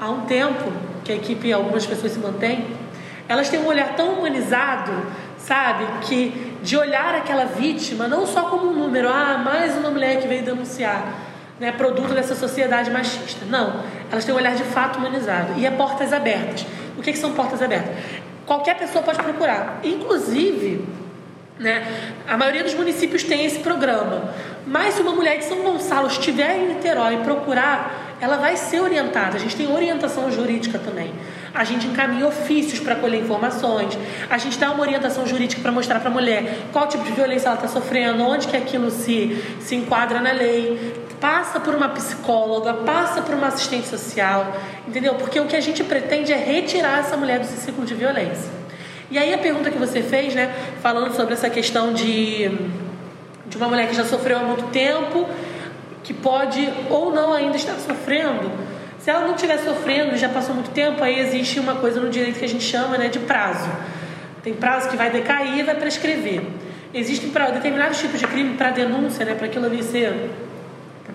há 0.00 0.08
um 0.08 0.20
tempo, 0.22 0.72
que 1.04 1.10
a 1.10 1.16
equipe, 1.16 1.52
algumas 1.52 1.84
pessoas 1.84 2.12
se 2.12 2.18
mantém, 2.18 2.66
elas 3.28 3.48
têm 3.48 3.60
um 3.60 3.66
olhar 3.66 3.96
tão 3.96 4.14
humanizado, 4.14 4.92
sabe? 5.38 5.84
Que 6.02 6.56
de 6.62 6.76
olhar 6.76 7.14
aquela 7.14 7.46
vítima 7.46 8.06
não 8.06 8.26
só 8.26 8.42
como 8.42 8.70
um 8.70 8.74
número, 8.74 9.08
ah, 9.08 9.40
mais 9.44 9.76
uma 9.76 9.90
mulher 9.90 10.20
que 10.20 10.28
veio 10.28 10.44
denunciar, 10.44 11.12
né, 11.60 11.70
produto 11.72 12.14
dessa 12.14 12.34
sociedade 12.34 12.90
machista. 12.90 13.44
Não, 13.44 13.84
elas 14.10 14.24
têm 14.24 14.34
um 14.34 14.38
olhar 14.38 14.54
de 14.54 14.64
fato 14.64 14.98
humanizado. 14.98 15.52
E 15.58 15.66
é 15.66 15.70
portas 15.70 16.12
abertas. 16.12 16.66
O 16.96 17.02
que, 17.02 17.12
que 17.12 17.18
são 17.18 17.34
portas 17.34 17.60
abertas? 17.60 17.94
Qualquer 18.46 18.76
pessoa 18.78 19.04
pode 19.04 19.22
procurar. 19.22 19.78
Inclusive, 19.84 20.84
né, 21.58 21.86
a 22.26 22.36
maioria 22.36 22.64
dos 22.64 22.74
municípios 22.74 23.22
tem 23.22 23.44
esse 23.44 23.58
programa. 23.58 24.34
Mas 24.66 24.94
se 24.94 25.02
uma 25.02 25.12
mulher 25.12 25.38
de 25.38 25.44
São 25.44 25.58
Gonçalo 25.58 26.08
estiver 26.08 26.56
em 26.56 26.68
Niterói 26.68 27.16
e 27.16 27.18
procurar, 27.18 28.16
ela 28.20 28.36
vai 28.36 28.56
ser 28.56 28.80
orientada. 28.80 29.36
A 29.36 29.40
gente 29.40 29.56
tem 29.56 29.70
orientação 29.70 30.30
jurídica 30.30 30.78
também. 30.78 31.12
A 31.54 31.64
gente 31.64 31.86
encaminha 31.86 32.26
ofícios 32.26 32.80
para 32.80 32.94
colher 32.94 33.20
informações. 33.20 33.98
A 34.28 34.38
gente 34.38 34.58
dá 34.58 34.70
uma 34.70 34.82
orientação 34.82 35.26
jurídica 35.26 35.60
para 35.60 35.72
mostrar 35.72 36.00
para 36.00 36.10
a 36.10 36.12
mulher 36.12 36.58
qual 36.72 36.86
tipo 36.86 37.04
de 37.04 37.12
violência 37.12 37.48
ela 37.48 37.56
está 37.56 37.68
sofrendo, 37.68 38.22
onde 38.22 38.48
que 38.48 38.56
aquilo 38.56 38.90
se, 38.90 39.42
se 39.60 39.74
enquadra 39.74 40.20
na 40.20 40.32
lei 40.32 41.08
passa 41.20 41.60
por 41.60 41.74
uma 41.74 41.88
psicóloga, 41.90 42.72
passa 42.74 43.20
por 43.20 43.34
uma 43.34 43.48
assistente 43.48 43.86
social, 43.86 44.56
entendeu? 44.88 45.14
Porque 45.14 45.38
o 45.38 45.46
que 45.46 45.54
a 45.54 45.60
gente 45.60 45.84
pretende 45.84 46.32
é 46.32 46.36
retirar 46.36 47.00
essa 47.00 47.16
mulher 47.16 47.38
desse 47.40 47.58
ciclo 47.58 47.84
de 47.84 47.94
violência. 47.94 48.50
E 49.10 49.18
aí 49.18 49.34
a 49.34 49.38
pergunta 49.38 49.70
que 49.70 49.78
você 49.78 50.02
fez, 50.02 50.34
né, 50.34 50.54
falando 50.80 51.14
sobre 51.14 51.34
essa 51.34 51.50
questão 51.50 51.92
de, 51.92 52.48
de 53.46 53.56
uma 53.56 53.68
mulher 53.68 53.88
que 53.88 53.94
já 53.94 54.04
sofreu 54.04 54.38
há 54.38 54.42
muito 54.42 54.64
tempo, 54.70 55.28
que 56.02 56.14
pode 56.14 56.72
ou 56.88 57.12
não 57.12 57.32
ainda 57.32 57.56
estar 57.56 57.74
sofrendo, 57.74 58.50
se 59.00 59.10
ela 59.10 59.26
não 59.26 59.34
estiver 59.34 59.58
sofrendo, 59.58 60.16
já 60.16 60.28
passou 60.28 60.54
muito 60.54 60.70
tempo, 60.70 61.02
aí 61.02 61.18
existe 61.20 61.58
uma 61.58 61.76
coisa 61.76 61.98
no 62.00 62.10
direito 62.10 62.38
que 62.38 62.44
a 62.44 62.48
gente 62.48 62.64
chama 62.64 62.98
né, 62.98 63.08
de 63.08 63.18
prazo. 63.18 63.68
Tem 64.42 64.52
prazo 64.52 64.90
que 64.90 64.96
vai 64.96 65.10
decair 65.10 65.58
e 65.58 65.62
vai 65.62 65.74
prescrever. 65.74 66.42
Existem 66.92 67.30
determinados 67.30 67.98
tipos 67.98 68.20
de 68.20 68.26
crime 68.26 68.56
para 68.56 68.70
denúncia, 68.70 69.24
né, 69.24 69.34
para 69.34 69.46
aquilo 69.46 69.66
ali 69.66 69.82
ser, 69.82 70.30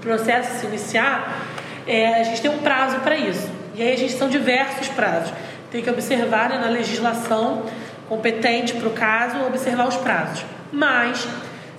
processo 0.06 0.60
se 0.60 0.68
iniciar, 0.68 1.41
é, 1.88 2.22
a 2.22 2.24
gente 2.24 2.41
tem 2.41 2.51
um 2.51 2.60
prazo 2.60 2.99
para 2.99 3.18
isso. 3.18 3.49
E 3.74 3.82
aí 3.82 3.93
a 3.93 3.97
gente 3.97 4.14
são 4.14 4.30
diversos 4.30 4.88
prazos. 4.89 5.34
Tem 5.72 5.82
que 5.82 5.89
observar 5.89 6.49
né, 6.49 6.60
na 6.60 6.70
legislação 6.70 7.64
competente 8.08 8.74
para 8.76 8.88
o 8.88 8.91
caso, 8.91 9.36
observar 9.45 9.88
os 9.88 9.97
prazos. 9.97 10.45
Mas 10.72 11.28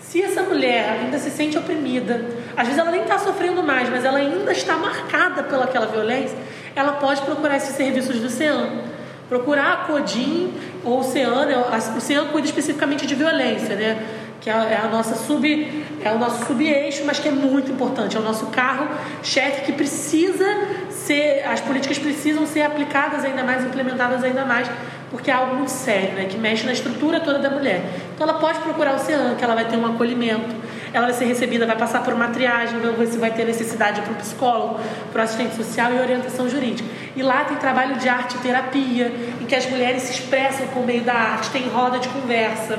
se 0.00 0.22
essa 0.22 0.42
mulher 0.42 0.90
ainda 0.90 1.18
se 1.18 1.30
sente 1.30 1.56
oprimida, 1.56 2.24
às 2.56 2.66
vezes 2.66 2.78
ela 2.78 2.90
nem 2.90 3.02
está 3.02 3.18
sofrendo 3.18 3.62
mais, 3.62 3.88
mas 3.88 4.04
ela 4.04 4.18
ainda 4.18 4.52
está 4.52 4.76
marcada 4.76 5.44
pelaquela 5.44 5.86
violência, 5.86 6.36
ela 6.74 6.92
pode 6.92 7.22
procurar 7.22 7.56
esses 7.56 7.74
serviços 7.76 8.20
do 8.20 8.28
CEAM. 8.28 8.84
Procurar 9.28 9.72
a 9.72 9.76
CODIM 9.86 10.52
ou 10.84 11.00
o 11.00 11.02
CEAM, 11.02 11.46
né? 11.46 11.56
o 11.56 12.00
CEAM 12.00 12.26
cuida 12.26 12.46
especificamente 12.46 13.06
de 13.06 13.14
violência, 13.14 13.74
né? 13.74 14.06
Que 14.40 14.50
é 14.50 14.52
a 14.52 14.88
nossa 14.88 15.14
sub, 15.14 15.84
é 16.04 16.12
o 16.12 16.18
nosso 16.18 16.46
sub-eixo, 16.46 17.04
mas 17.04 17.18
que 17.18 17.28
é 17.28 17.32
muito 17.32 17.72
importante, 17.72 18.16
é 18.16 18.20
o 18.20 18.22
nosso 18.22 18.46
carro-chefe 18.46 19.62
que 19.62 19.72
precisa 19.72 20.46
ser, 20.90 21.44
as 21.46 21.60
políticas 21.60 21.98
precisam 21.98 22.46
ser 22.46 22.62
aplicadas 22.62 23.24
ainda 23.24 23.42
mais, 23.42 23.64
implementadas 23.64 24.22
ainda 24.22 24.44
mais, 24.44 24.68
porque 25.10 25.30
é 25.30 25.34
algo 25.34 25.54
muito 25.54 25.70
sério, 25.70 26.14
né, 26.14 26.26
que 26.26 26.36
mexe 26.36 26.66
na 26.66 26.72
estrutura 26.72 27.20
toda 27.20 27.38
da 27.38 27.50
mulher. 27.50 27.82
Então 28.14 28.28
ela 28.28 28.38
pode 28.38 28.58
procurar 28.60 28.94
o 28.94 28.98
CEAN, 28.98 29.34
que 29.36 29.44
ela 29.44 29.54
vai 29.54 29.64
ter 29.64 29.76
um 29.76 29.86
acolhimento, 29.86 30.54
ela 30.92 31.06
vai 31.06 31.14
ser 31.14 31.26
recebida, 31.26 31.66
vai 31.66 31.76
passar 31.76 32.02
por 32.02 32.12
uma 32.12 32.28
triagem, 32.28 32.78
vai 32.80 32.92
ver 32.92 33.06
se 33.06 33.18
vai 33.18 33.30
ter 33.30 33.44
necessidade 33.44 34.00
para 34.00 34.12
o 34.12 34.16
psicólogo, 34.16 34.80
para 35.12 35.20
o 35.20 35.24
assistente 35.24 35.54
social 35.54 35.92
e 35.92 36.00
orientação 36.00 36.48
jurídica. 36.48 36.88
E 37.14 37.22
lá 37.22 37.44
tem 37.44 37.56
trabalho 37.56 37.96
de 37.96 38.08
arte 38.08 38.36
e 38.36 38.38
terapia, 38.38 39.12
em 39.40 39.44
que 39.44 39.54
as 39.54 39.68
mulheres 39.68 40.02
se 40.02 40.12
expressam 40.12 40.66
por 40.68 40.84
meio 40.84 41.02
da 41.02 41.14
arte, 41.14 41.50
tem 41.50 41.68
roda 41.68 41.98
de 41.98 42.08
conversa. 42.08 42.78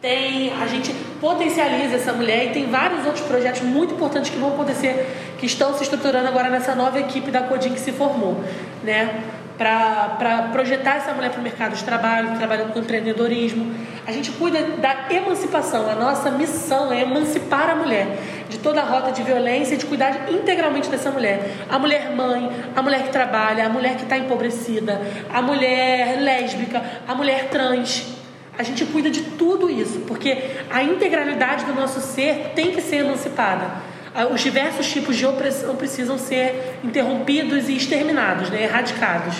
Tem, 0.00 0.52
a 0.60 0.66
gente 0.66 0.92
potencializa 1.20 1.96
essa 1.96 2.12
mulher 2.12 2.46
e 2.46 2.50
tem 2.50 2.66
vários 2.66 3.06
outros 3.06 3.24
projetos 3.24 3.62
muito 3.62 3.94
importantes 3.94 4.30
que 4.30 4.36
vão 4.36 4.50
acontecer, 4.50 5.06
que 5.38 5.46
estão 5.46 5.74
se 5.74 5.82
estruturando 5.84 6.28
agora 6.28 6.50
nessa 6.50 6.74
nova 6.74 7.00
equipe 7.00 7.30
da 7.30 7.42
Codim 7.42 7.72
que 7.72 7.80
se 7.80 7.92
formou, 7.92 8.44
né? 8.84 9.22
para 9.56 10.50
projetar 10.52 10.96
essa 10.96 11.12
mulher 11.12 11.30
para 11.30 11.40
o 11.40 11.42
mercado 11.42 11.74
de 11.74 11.82
trabalho, 11.82 12.36
trabalhando 12.36 12.72
com 12.72 12.78
empreendedorismo. 12.78 13.74
A 14.06 14.12
gente 14.12 14.30
cuida 14.32 14.62
da 14.62 15.06
emancipação. 15.10 15.88
A 15.88 15.94
nossa 15.94 16.30
missão 16.30 16.92
é 16.92 17.00
emancipar 17.00 17.70
a 17.70 17.74
mulher 17.74 18.06
de 18.48 18.58
toda 18.58 18.80
a 18.80 18.84
rota 18.84 19.10
de 19.10 19.22
violência 19.22 19.74
e 19.74 19.78
de 19.78 19.86
cuidar 19.86 20.30
integralmente 20.30 20.88
dessa 20.88 21.10
mulher. 21.10 21.56
A 21.70 21.78
mulher 21.78 22.10
mãe, 22.14 22.50
a 22.74 22.82
mulher 22.82 23.04
que 23.04 23.10
trabalha, 23.10 23.66
a 23.66 23.68
mulher 23.68 23.96
que 23.96 24.02
está 24.02 24.18
empobrecida, 24.18 25.00
a 25.32 25.40
mulher 25.40 26.20
lésbica, 26.20 26.82
a 27.08 27.14
mulher 27.14 27.48
trans. 27.48 28.15
A 28.58 28.62
gente 28.62 28.84
cuida 28.86 29.10
de 29.10 29.22
tudo 29.22 29.68
isso, 29.68 30.00
porque 30.00 30.36
a 30.70 30.82
integralidade 30.82 31.64
do 31.64 31.74
nosso 31.74 32.00
ser 32.00 32.52
tem 32.54 32.72
que 32.72 32.80
ser 32.80 32.96
emancipada 32.96 33.86
os 34.24 34.40
diversos 34.40 34.90
tipos 34.90 35.16
de 35.16 35.26
opressão 35.26 35.76
precisam 35.76 36.16
ser 36.16 36.78
interrompidos 36.82 37.68
e 37.68 37.76
exterminados, 37.76 38.48
né, 38.48 38.62
erradicados. 38.62 39.36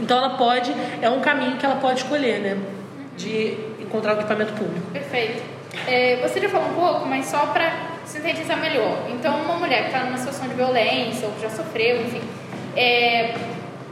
Então 0.00 0.16
ela 0.16 0.36
pode, 0.36 0.72
é 1.02 1.10
um 1.10 1.20
caminho 1.20 1.56
que 1.58 1.66
ela 1.66 1.76
pode 1.76 2.00
escolher, 2.00 2.40
né, 2.40 2.58
de 3.16 3.58
encontrar 3.80 4.16
o 4.16 4.20
equipamento 4.20 4.52
público. 4.54 4.90
Perfeito. 4.92 5.42
É, 5.86 6.16
você 6.22 6.40
já 6.40 6.48
falou 6.48 6.68
um 6.70 6.74
pouco, 6.74 7.06
mas 7.06 7.26
só 7.26 7.46
para 7.46 7.72
sintetizar 8.06 8.58
melhor. 8.58 9.06
Então 9.10 9.38
uma 9.42 9.56
mulher 9.56 9.82
que 9.82 9.86
está 9.88 10.04
numa 10.04 10.16
situação 10.16 10.48
de 10.48 10.54
violência 10.54 11.26
ou 11.26 11.34
que 11.34 11.42
já 11.42 11.50
sofreu, 11.50 12.00
enfim, 12.00 12.22
é, 12.74 13.34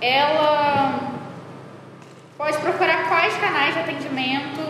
ela 0.01 1.16
pode 2.37 2.59
procurar 2.59 3.09
quais 3.09 3.37
canais 3.37 3.75
de 3.75 3.81
atendimento 3.81 4.61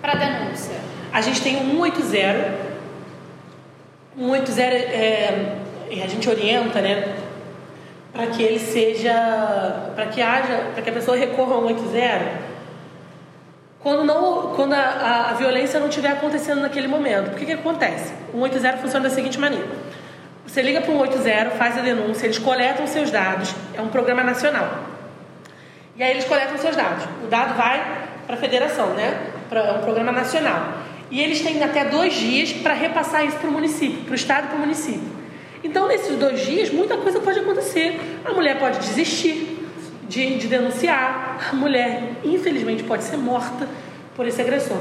para 0.00 0.14
denúncia? 0.14 0.76
A 1.12 1.20
gente 1.20 1.42
tem 1.42 1.56
o 1.56 1.70
180 1.70 2.68
180 4.16 4.62
é, 4.62 5.58
a 6.02 6.06
gente 6.08 6.28
orienta, 6.28 6.80
né, 6.80 7.16
para 8.12 8.26
que 8.26 8.42
ele 8.42 8.58
seja, 8.58 9.92
para 9.94 10.06
que 10.06 10.20
haja, 10.20 10.70
para 10.74 10.82
que 10.82 10.90
a 10.90 10.92
pessoa 10.92 11.16
recorra 11.16 11.54
ao 11.54 11.66
180 11.66 12.48
quando 13.80 14.04
não, 14.04 14.54
quando 14.56 14.72
a, 14.72 14.78
a, 14.78 15.30
a 15.30 15.34
violência 15.34 15.78
não 15.78 15.88
estiver 15.88 16.10
acontecendo 16.10 16.60
naquele 16.60 16.88
momento. 16.88 17.32
O 17.32 17.34
que 17.36 17.46
que 17.46 17.52
acontece? 17.52 18.12
O 18.34 18.38
180 18.38 18.78
funciona 18.78 19.08
da 19.08 19.14
seguinte 19.14 19.38
maneira: 19.38 19.66
você 20.46 20.62
liga 20.62 20.80
para 20.80 20.92
o 20.92 20.98
180, 20.98 21.50
faz 21.52 21.78
a 21.78 21.80
denúncia, 21.80 22.26
eles 22.26 22.38
coletam 22.38 22.86
seus 22.86 23.10
dados, 23.10 23.54
é 23.76 23.80
um 23.80 23.88
programa 23.88 24.24
nacional. 24.24 24.97
E 25.98 26.02
aí 26.02 26.12
eles 26.12 26.26
coletam 26.26 26.56
seus 26.58 26.76
dados. 26.76 27.04
O 27.24 27.26
dado 27.26 27.56
vai 27.56 28.06
para 28.24 28.36
a 28.36 28.38
federação, 28.38 28.94
né? 28.94 29.32
é 29.50 29.72
um 29.72 29.80
programa 29.80 30.12
nacional. 30.12 30.74
E 31.10 31.20
eles 31.20 31.40
têm 31.40 31.60
até 31.60 31.86
dois 31.86 32.14
dias 32.14 32.52
para 32.52 32.72
repassar 32.72 33.24
isso 33.24 33.36
para 33.38 33.48
o 33.48 33.52
município, 33.52 34.04
para 34.04 34.12
o 34.12 34.14
estado 34.14 34.44
e 34.44 34.48
para 34.48 34.56
o 34.56 34.60
município. 34.60 35.18
Então, 35.64 35.88
nesses 35.88 36.16
dois 36.16 36.46
dias, 36.46 36.70
muita 36.70 36.96
coisa 36.98 37.18
pode 37.18 37.40
acontecer. 37.40 37.98
A 38.24 38.32
mulher 38.32 38.60
pode 38.60 38.78
desistir 38.78 39.58
de, 40.08 40.38
de 40.38 40.46
denunciar, 40.46 41.50
a 41.50 41.56
mulher, 41.56 42.12
infelizmente, 42.24 42.84
pode 42.84 43.02
ser 43.02 43.16
morta 43.16 43.66
por 44.14 44.24
esse 44.24 44.40
agressor. 44.40 44.78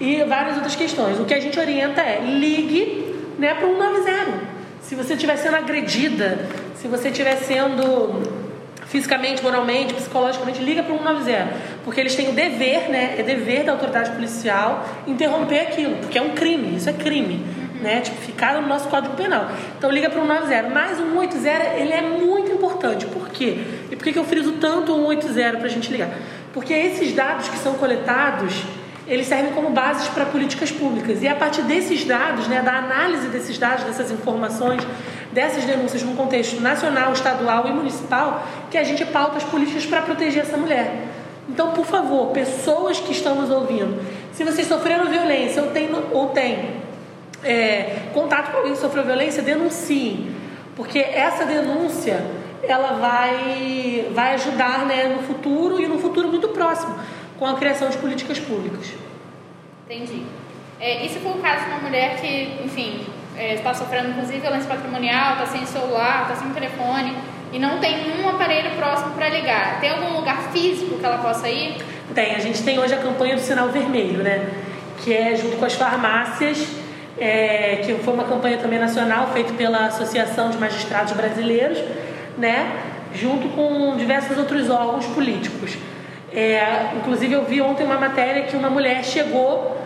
E 0.00 0.24
várias 0.24 0.54
outras 0.54 0.74
questões. 0.74 1.20
O 1.20 1.26
que 1.26 1.34
a 1.34 1.40
gente 1.40 1.58
orienta 1.60 2.00
é 2.00 2.20
ligue 2.24 3.14
né, 3.38 3.52
para 3.52 3.66
o 3.66 3.76
190. 3.76 4.54
Se 4.80 4.94
você 4.94 5.12
estiver 5.12 5.36
sendo 5.36 5.56
agredida, 5.56 6.48
se 6.76 6.88
você 6.88 7.08
estiver 7.08 7.36
sendo 7.36 8.43
fisicamente, 8.94 9.42
moralmente, 9.42 9.92
psicologicamente, 9.92 10.62
liga 10.62 10.80
para 10.80 10.94
o 10.94 10.98
190. 10.98 11.48
Porque 11.82 12.00
eles 12.00 12.14
têm 12.14 12.28
o 12.28 12.32
dever, 12.32 12.88
né? 12.88 13.16
É 13.18 13.24
dever 13.24 13.64
da 13.64 13.72
autoridade 13.72 14.12
policial 14.12 14.88
interromper 15.04 15.62
aquilo, 15.62 15.96
porque 15.96 16.16
é 16.16 16.22
um 16.22 16.30
crime, 16.30 16.76
isso 16.76 16.88
é 16.88 16.92
crime. 16.92 17.44
Né, 17.82 18.00
tipificado 18.00 18.62
no 18.62 18.68
nosso 18.68 18.88
Código 18.88 19.14
Penal. 19.14 19.50
Então 19.76 19.90
liga 19.90 20.08
para 20.08 20.22
o 20.22 20.26
190. 20.26 20.70
Mas 20.70 20.98
o 20.98 21.02
180 21.02 21.74
ele 21.74 21.92
é 21.92 22.00
muito 22.00 22.50
importante. 22.50 23.04
Por 23.04 23.28
quê? 23.28 23.58
E 23.90 23.96
por 23.96 24.04
que 24.04 24.18
eu 24.18 24.24
friso 24.24 24.52
tanto 24.52 24.92
o 24.94 25.10
180 25.10 25.58
para 25.58 25.66
a 25.66 25.68
gente 25.68 25.92
ligar? 25.92 26.08
Porque 26.54 26.72
esses 26.72 27.12
dados 27.12 27.48
que 27.48 27.58
são 27.58 27.74
coletados, 27.74 28.62
eles 29.06 29.26
servem 29.26 29.52
como 29.52 29.68
bases 29.70 30.08
para 30.08 30.24
políticas 30.24 30.72
públicas. 30.72 31.22
E 31.22 31.28
a 31.28 31.34
partir 31.34 31.60
desses 31.62 32.04
dados, 32.04 32.48
né, 32.48 32.62
da 32.62 32.78
análise 32.78 33.28
desses 33.28 33.58
dados, 33.58 33.84
dessas 33.84 34.10
informações, 34.10 34.82
dessas 35.34 35.64
denúncias 35.64 36.02
no 36.02 36.14
contexto 36.14 36.60
nacional, 36.60 37.12
estadual 37.12 37.66
e 37.66 37.72
municipal, 37.72 38.46
que 38.70 38.78
a 38.78 38.84
gente 38.84 39.04
pauta 39.04 39.36
as 39.36 39.44
políticas 39.44 39.84
para 39.84 40.00
proteger 40.00 40.42
essa 40.42 40.56
mulher. 40.56 41.08
Então, 41.48 41.72
por 41.72 41.84
favor, 41.84 42.28
pessoas 42.28 42.98
que 43.00 43.12
estão 43.12 43.34
nos 43.34 43.50
ouvindo, 43.50 44.00
se 44.32 44.44
vocês 44.44 44.66
sofreram 44.66 45.10
violência 45.10 45.62
ou 45.62 45.70
têm, 45.70 45.90
ou 46.12 46.32
é, 47.42 48.08
contato 48.14 48.52
com 48.52 48.58
alguém 48.58 48.72
que 48.72 48.78
sofreu 48.78 49.04
violência, 49.04 49.42
denunciem. 49.42 50.34
Porque 50.74 50.98
essa 50.98 51.44
denúncia 51.44 52.24
ela 52.62 52.94
vai, 52.94 54.08
vai 54.12 54.34
ajudar 54.34 54.86
né, 54.86 55.14
no 55.14 55.22
futuro 55.22 55.80
e 55.80 55.86
no 55.86 55.98
futuro 55.98 56.28
muito 56.28 56.48
próximo 56.48 56.98
com 57.38 57.46
a 57.46 57.54
criação 57.54 57.90
de 57.90 57.98
políticas 57.98 58.38
públicas. 58.38 58.92
Entendi. 59.84 60.22
É, 60.80 61.04
e 61.04 61.08
se 61.08 61.18
for 61.18 61.36
o 61.36 61.40
caso 61.40 61.64
de 61.64 61.70
uma 61.70 61.80
mulher 61.80 62.16
que, 62.20 62.64
enfim, 62.64 63.04
é, 63.36 63.54
está 63.54 63.74
sofrendo 63.74 64.10
inclusive 64.10 64.40
violência 64.40 64.68
patrimonial, 64.68 65.34
está 65.34 65.46
sem 65.46 65.66
celular, 65.66 66.22
está 66.22 66.36
sem 66.36 66.50
telefone 66.50 67.16
e 67.52 67.58
não 67.58 67.78
tem 67.78 68.02
nenhum 68.02 68.28
aparelho 68.28 68.70
próximo 68.76 69.12
para 69.12 69.28
ligar, 69.28 69.80
tem 69.80 69.90
algum 69.90 70.16
lugar 70.16 70.50
físico 70.52 70.98
que 70.98 71.04
ela 71.04 71.18
possa 71.18 71.48
ir? 71.48 71.76
Tem, 72.14 72.34
a 72.34 72.38
gente 72.38 72.62
tem 72.62 72.78
hoje 72.78 72.94
a 72.94 72.98
campanha 72.98 73.36
do 73.36 73.40
Sinal 73.40 73.68
Vermelho, 73.68 74.22
né? 74.22 74.48
Que 75.02 75.14
é 75.14 75.36
junto 75.36 75.56
com 75.56 75.64
as 75.64 75.74
farmácias, 75.74 76.66
é, 77.18 77.82
que 77.84 77.94
foi 78.02 78.14
uma 78.14 78.24
campanha 78.24 78.58
também 78.58 78.78
nacional 78.78 79.28
feita 79.32 79.52
pela 79.52 79.86
Associação 79.86 80.50
de 80.50 80.58
Magistrados 80.58 81.12
Brasileiros, 81.12 81.78
né? 82.36 82.72
Junto 83.14 83.48
com 83.50 83.96
diversos 83.96 84.36
outros 84.36 84.68
órgãos 84.68 85.06
políticos. 85.06 85.76
É, 86.32 86.90
inclusive 86.96 87.34
eu 87.34 87.44
vi 87.44 87.60
ontem 87.60 87.84
uma 87.84 87.98
matéria 87.98 88.42
que 88.42 88.56
uma 88.56 88.68
mulher 88.68 89.04
chegou 89.04 89.76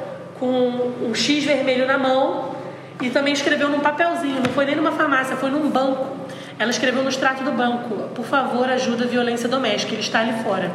com 0.40 0.92
um 1.02 1.14
X 1.14 1.44
vermelho 1.44 1.86
na 1.86 1.98
mão 1.98 2.56
e 3.00 3.10
também 3.10 3.32
escreveu 3.32 3.68
num 3.68 3.80
papelzinho, 3.80 4.40
não 4.42 4.52
foi 4.52 4.64
nem 4.64 4.74
numa 4.74 4.92
farmácia, 4.92 5.36
foi 5.36 5.50
num 5.50 5.70
banco. 5.70 6.16
Ela 6.58 6.70
escreveu 6.70 7.02
no 7.02 7.08
extrato 7.08 7.44
do 7.44 7.52
banco: 7.52 8.08
Por 8.14 8.24
favor, 8.24 8.68
ajuda 8.68 9.04
a 9.04 9.06
violência 9.06 9.48
doméstica, 9.48 9.92
ele 9.92 10.02
está 10.02 10.20
ali 10.20 10.32
fora. 10.42 10.72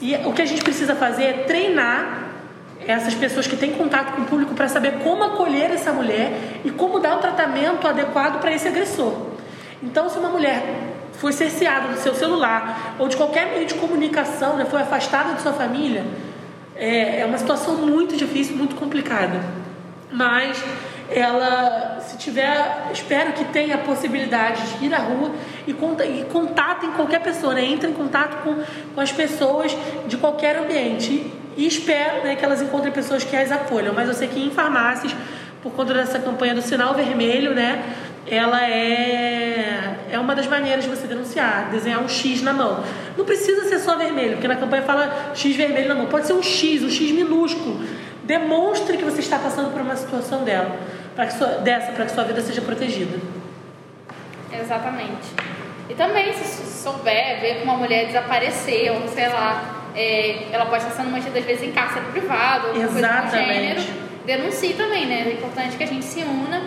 E 0.00 0.14
o 0.16 0.32
que 0.32 0.42
a 0.42 0.46
gente 0.46 0.62
precisa 0.62 0.94
fazer 0.94 1.24
é 1.24 1.32
treinar 1.44 2.28
essas 2.86 3.14
pessoas 3.14 3.46
que 3.46 3.56
têm 3.56 3.72
contato 3.72 4.14
com 4.14 4.22
o 4.22 4.24
público 4.24 4.54
para 4.54 4.68
saber 4.68 5.00
como 5.00 5.22
acolher 5.22 5.70
essa 5.70 5.92
mulher 5.92 6.60
e 6.64 6.70
como 6.70 6.98
dar 7.00 7.16
o 7.16 7.20
tratamento 7.20 7.86
adequado 7.86 8.40
para 8.40 8.52
esse 8.52 8.66
agressor. 8.66 9.14
Então, 9.82 10.08
se 10.08 10.18
uma 10.18 10.30
mulher 10.30 10.62
foi 11.14 11.32
cerceada 11.32 11.88
do 11.88 11.98
seu 11.98 12.14
celular 12.14 12.94
ou 12.98 13.08
de 13.08 13.16
qualquer 13.16 13.50
meio 13.50 13.66
de 13.66 13.74
comunicação, 13.74 14.56
né, 14.56 14.64
foi 14.64 14.80
afastada 14.80 15.34
de 15.34 15.42
sua 15.42 15.52
família, 15.52 16.04
é, 16.76 17.20
é 17.20 17.26
uma 17.26 17.36
situação 17.36 17.74
muito 17.74 18.16
difícil, 18.16 18.56
muito 18.56 18.76
complicada. 18.76 19.42
Mas 20.10 20.62
ela, 21.10 22.00
se 22.00 22.16
tiver, 22.18 22.90
espero 22.92 23.32
que 23.32 23.44
tenha 23.46 23.76
a 23.76 23.78
possibilidade 23.78 24.78
de 24.78 24.86
ir 24.86 24.94
à 24.94 24.98
rua 24.98 25.30
e, 25.66 25.72
cont 25.72 26.02
e 26.02 26.24
contatem 26.24 26.90
qualquer 26.92 27.20
pessoa, 27.20 27.54
né? 27.54 27.64
Entre 27.64 27.88
em 27.88 27.92
contato 27.92 28.42
com, 28.42 28.56
com 28.94 29.00
as 29.00 29.10
pessoas 29.10 29.76
de 30.06 30.16
qualquer 30.16 30.56
ambiente. 30.56 31.32
E 31.56 31.66
espero 31.66 32.22
né, 32.22 32.36
que 32.36 32.44
elas 32.44 32.62
encontrem 32.62 32.92
pessoas 32.92 33.24
que 33.24 33.34
as 33.34 33.50
acolham. 33.50 33.92
Mas 33.94 34.08
eu 34.08 34.14
sei 34.14 34.28
que 34.28 34.38
em 34.38 34.50
farmácias, 34.50 35.14
por 35.62 35.72
conta 35.72 35.92
dessa 35.92 36.18
campanha 36.18 36.54
do 36.54 36.62
sinal 36.62 36.94
vermelho, 36.94 37.54
né? 37.54 37.82
ela 38.30 38.62
é, 38.68 39.96
é 40.10 40.18
uma 40.18 40.34
das 40.34 40.46
maneiras 40.46 40.84
de 40.84 40.90
você 40.90 41.06
denunciar, 41.06 41.70
desenhar 41.70 42.02
um 42.02 42.08
X 42.08 42.42
na 42.42 42.52
mão. 42.52 42.84
Não 43.16 43.24
precisa 43.24 43.64
ser 43.64 43.78
só 43.78 43.96
vermelho, 43.96 44.32
porque 44.32 44.48
na 44.48 44.56
campanha 44.56 44.82
fala 44.82 45.32
X 45.34 45.56
vermelho 45.56 45.88
na 45.88 45.94
mão. 45.94 46.06
Pode 46.06 46.26
ser 46.26 46.34
um 46.34 46.42
X, 46.42 46.82
um 46.82 46.90
X 46.90 47.10
minúsculo. 47.10 47.80
Demonstre 48.24 48.98
que 48.98 49.04
você 49.04 49.20
está 49.20 49.38
passando 49.38 49.72
por 49.72 49.80
uma 49.80 49.96
situação 49.96 50.44
dela, 50.44 50.76
para 51.18 51.26
que 51.26 51.32
sua, 51.32 51.48
dessa, 51.48 51.90
para 51.90 52.04
que 52.04 52.12
sua 52.12 52.22
vida 52.22 52.40
seja 52.40 52.60
protegida. 52.60 53.18
Exatamente. 54.52 55.26
E 55.90 55.94
também, 55.94 56.32
se 56.32 56.64
souber, 56.80 57.40
ver 57.40 57.56
que 57.56 57.64
uma 57.64 57.76
mulher 57.76 58.06
desapareceu, 58.06 59.02
sei 59.08 59.28
lá, 59.28 59.82
é, 59.96 60.44
ela 60.52 60.66
pode 60.66 60.84
estar 60.84 60.94
sendo 60.94 61.10
mantida 61.10 61.36
às 61.36 61.44
vezes 61.44 61.64
em 61.64 61.72
cárcere 61.72 62.04
privado, 62.12 62.68
ou 62.68 62.74
coisa 62.74 62.88
do 62.88 63.30
gênero, 63.32 63.82
denuncie 64.24 64.74
também, 64.74 65.06
né? 65.06 65.24
É 65.26 65.32
importante 65.32 65.76
que 65.76 65.82
a 65.82 65.88
gente 65.88 66.04
se 66.04 66.20
una 66.20 66.62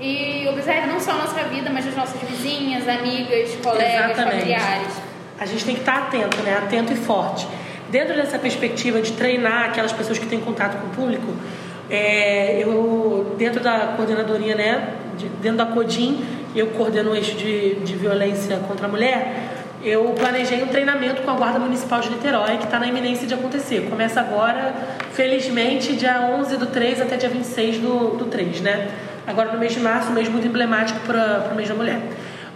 e 0.00 0.46
observe 0.50 0.86
não 0.86 1.00
só 1.00 1.10
a 1.10 1.16
nossa 1.16 1.42
vida, 1.42 1.68
mas 1.70 1.88
as 1.88 1.96
nossas 1.96 2.20
vizinhas, 2.20 2.86
amigas, 2.86 3.56
colegas, 3.60 4.12
Exatamente. 4.12 4.38
familiares. 4.38 4.92
A 5.36 5.46
gente 5.46 5.64
tem 5.64 5.74
que 5.74 5.80
estar 5.80 5.98
atento, 6.04 6.40
né? 6.44 6.56
Atento 6.58 6.92
e 6.92 6.96
forte. 6.96 7.44
Dentro 7.90 8.14
dessa 8.14 8.38
perspectiva 8.38 9.02
de 9.02 9.10
treinar 9.14 9.64
aquelas 9.64 9.92
pessoas 9.92 10.16
que 10.16 10.26
têm 10.26 10.38
contato 10.38 10.80
com 10.80 10.86
o 10.86 10.90
público, 10.90 11.34
é, 11.90 12.62
eu, 12.62 13.34
dentro 13.38 13.62
da 13.62 13.94
coordenadoria, 13.96 14.54
né? 14.54 14.94
De, 15.16 15.28
dentro 15.28 15.58
da 15.58 15.66
CODIM, 15.66 16.24
eu 16.54 16.68
coordeno 16.68 17.10
o 17.12 17.14
eixo 17.14 17.36
de, 17.36 17.76
de 17.76 17.94
violência 17.94 18.56
contra 18.68 18.86
a 18.86 18.88
mulher, 18.88 19.52
eu 19.82 20.04
planejei 20.18 20.62
um 20.62 20.68
treinamento 20.68 21.22
com 21.22 21.30
a 21.30 21.34
Guarda 21.34 21.58
Municipal 21.58 22.00
de 22.00 22.10
Niterói, 22.10 22.58
que 22.58 22.64
está 22.64 22.78
na 22.78 22.86
iminência 22.86 23.26
de 23.26 23.34
acontecer. 23.34 23.88
Começa 23.88 24.20
agora, 24.20 24.74
felizmente, 25.12 25.94
dia 25.94 26.20
11 26.20 26.56
do 26.56 26.66
3 26.66 27.02
até 27.02 27.16
dia 27.16 27.28
26 27.28 27.78
do, 27.78 28.16
do 28.16 28.24
3, 28.24 28.60
né? 28.62 28.88
agora 29.26 29.52
no 29.52 29.58
mês 29.58 29.72
de 29.72 29.80
março, 29.80 30.12
mês 30.12 30.28
muito 30.28 30.46
emblemático 30.46 31.00
para 31.00 31.50
o 31.52 31.56
mês 31.56 31.68
da 31.68 31.74
mulher. 31.74 32.00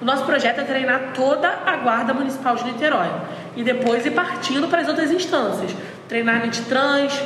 O 0.00 0.04
nosso 0.04 0.24
projeto 0.24 0.60
é 0.60 0.64
treinar 0.64 1.12
toda 1.14 1.48
a 1.66 1.76
Guarda 1.76 2.14
Municipal 2.14 2.56
de 2.56 2.64
Niterói 2.64 3.10
e 3.56 3.62
depois 3.62 4.06
ir 4.06 4.12
partindo 4.12 4.68
para 4.68 4.80
as 4.80 4.88
outras 4.88 5.10
instâncias. 5.10 5.74
Treinar 6.08 6.42
Nititrans, 6.42 7.20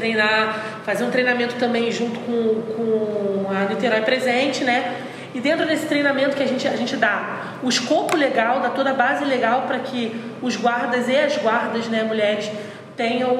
treinar, 0.00 0.80
fazer 0.84 1.04
um 1.04 1.10
treinamento 1.10 1.56
também 1.56 1.92
junto 1.92 2.18
com, 2.20 2.62
com 2.74 3.46
a 3.50 3.68
Niterói 3.68 4.00
Presente, 4.00 4.64
né? 4.64 4.96
E 5.34 5.40
dentro 5.40 5.66
desse 5.66 5.86
treinamento 5.86 6.34
que 6.34 6.42
a 6.42 6.46
gente, 6.46 6.66
a 6.66 6.76
gente 6.76 6.96
dá 6.96 7.58
o 7.62 7.68
escopo 7.68 8.16
legal, 8.16 8.60
dá 8.60 8.70
toda 8.70 8.90
a 8.90 8.94
base 8.94 9.24
legal 9.24 9.62
para 9.66 9.78
que 9.78 10.18
os 10.42 10.56
guardas 10.56 11.06
e 11.06 11.16
as 11.16 11.36
guardas, 11.36 11.86
né, 11.86 12.02
mulheres, 12.02 12.50
tenham, 12.96 13.36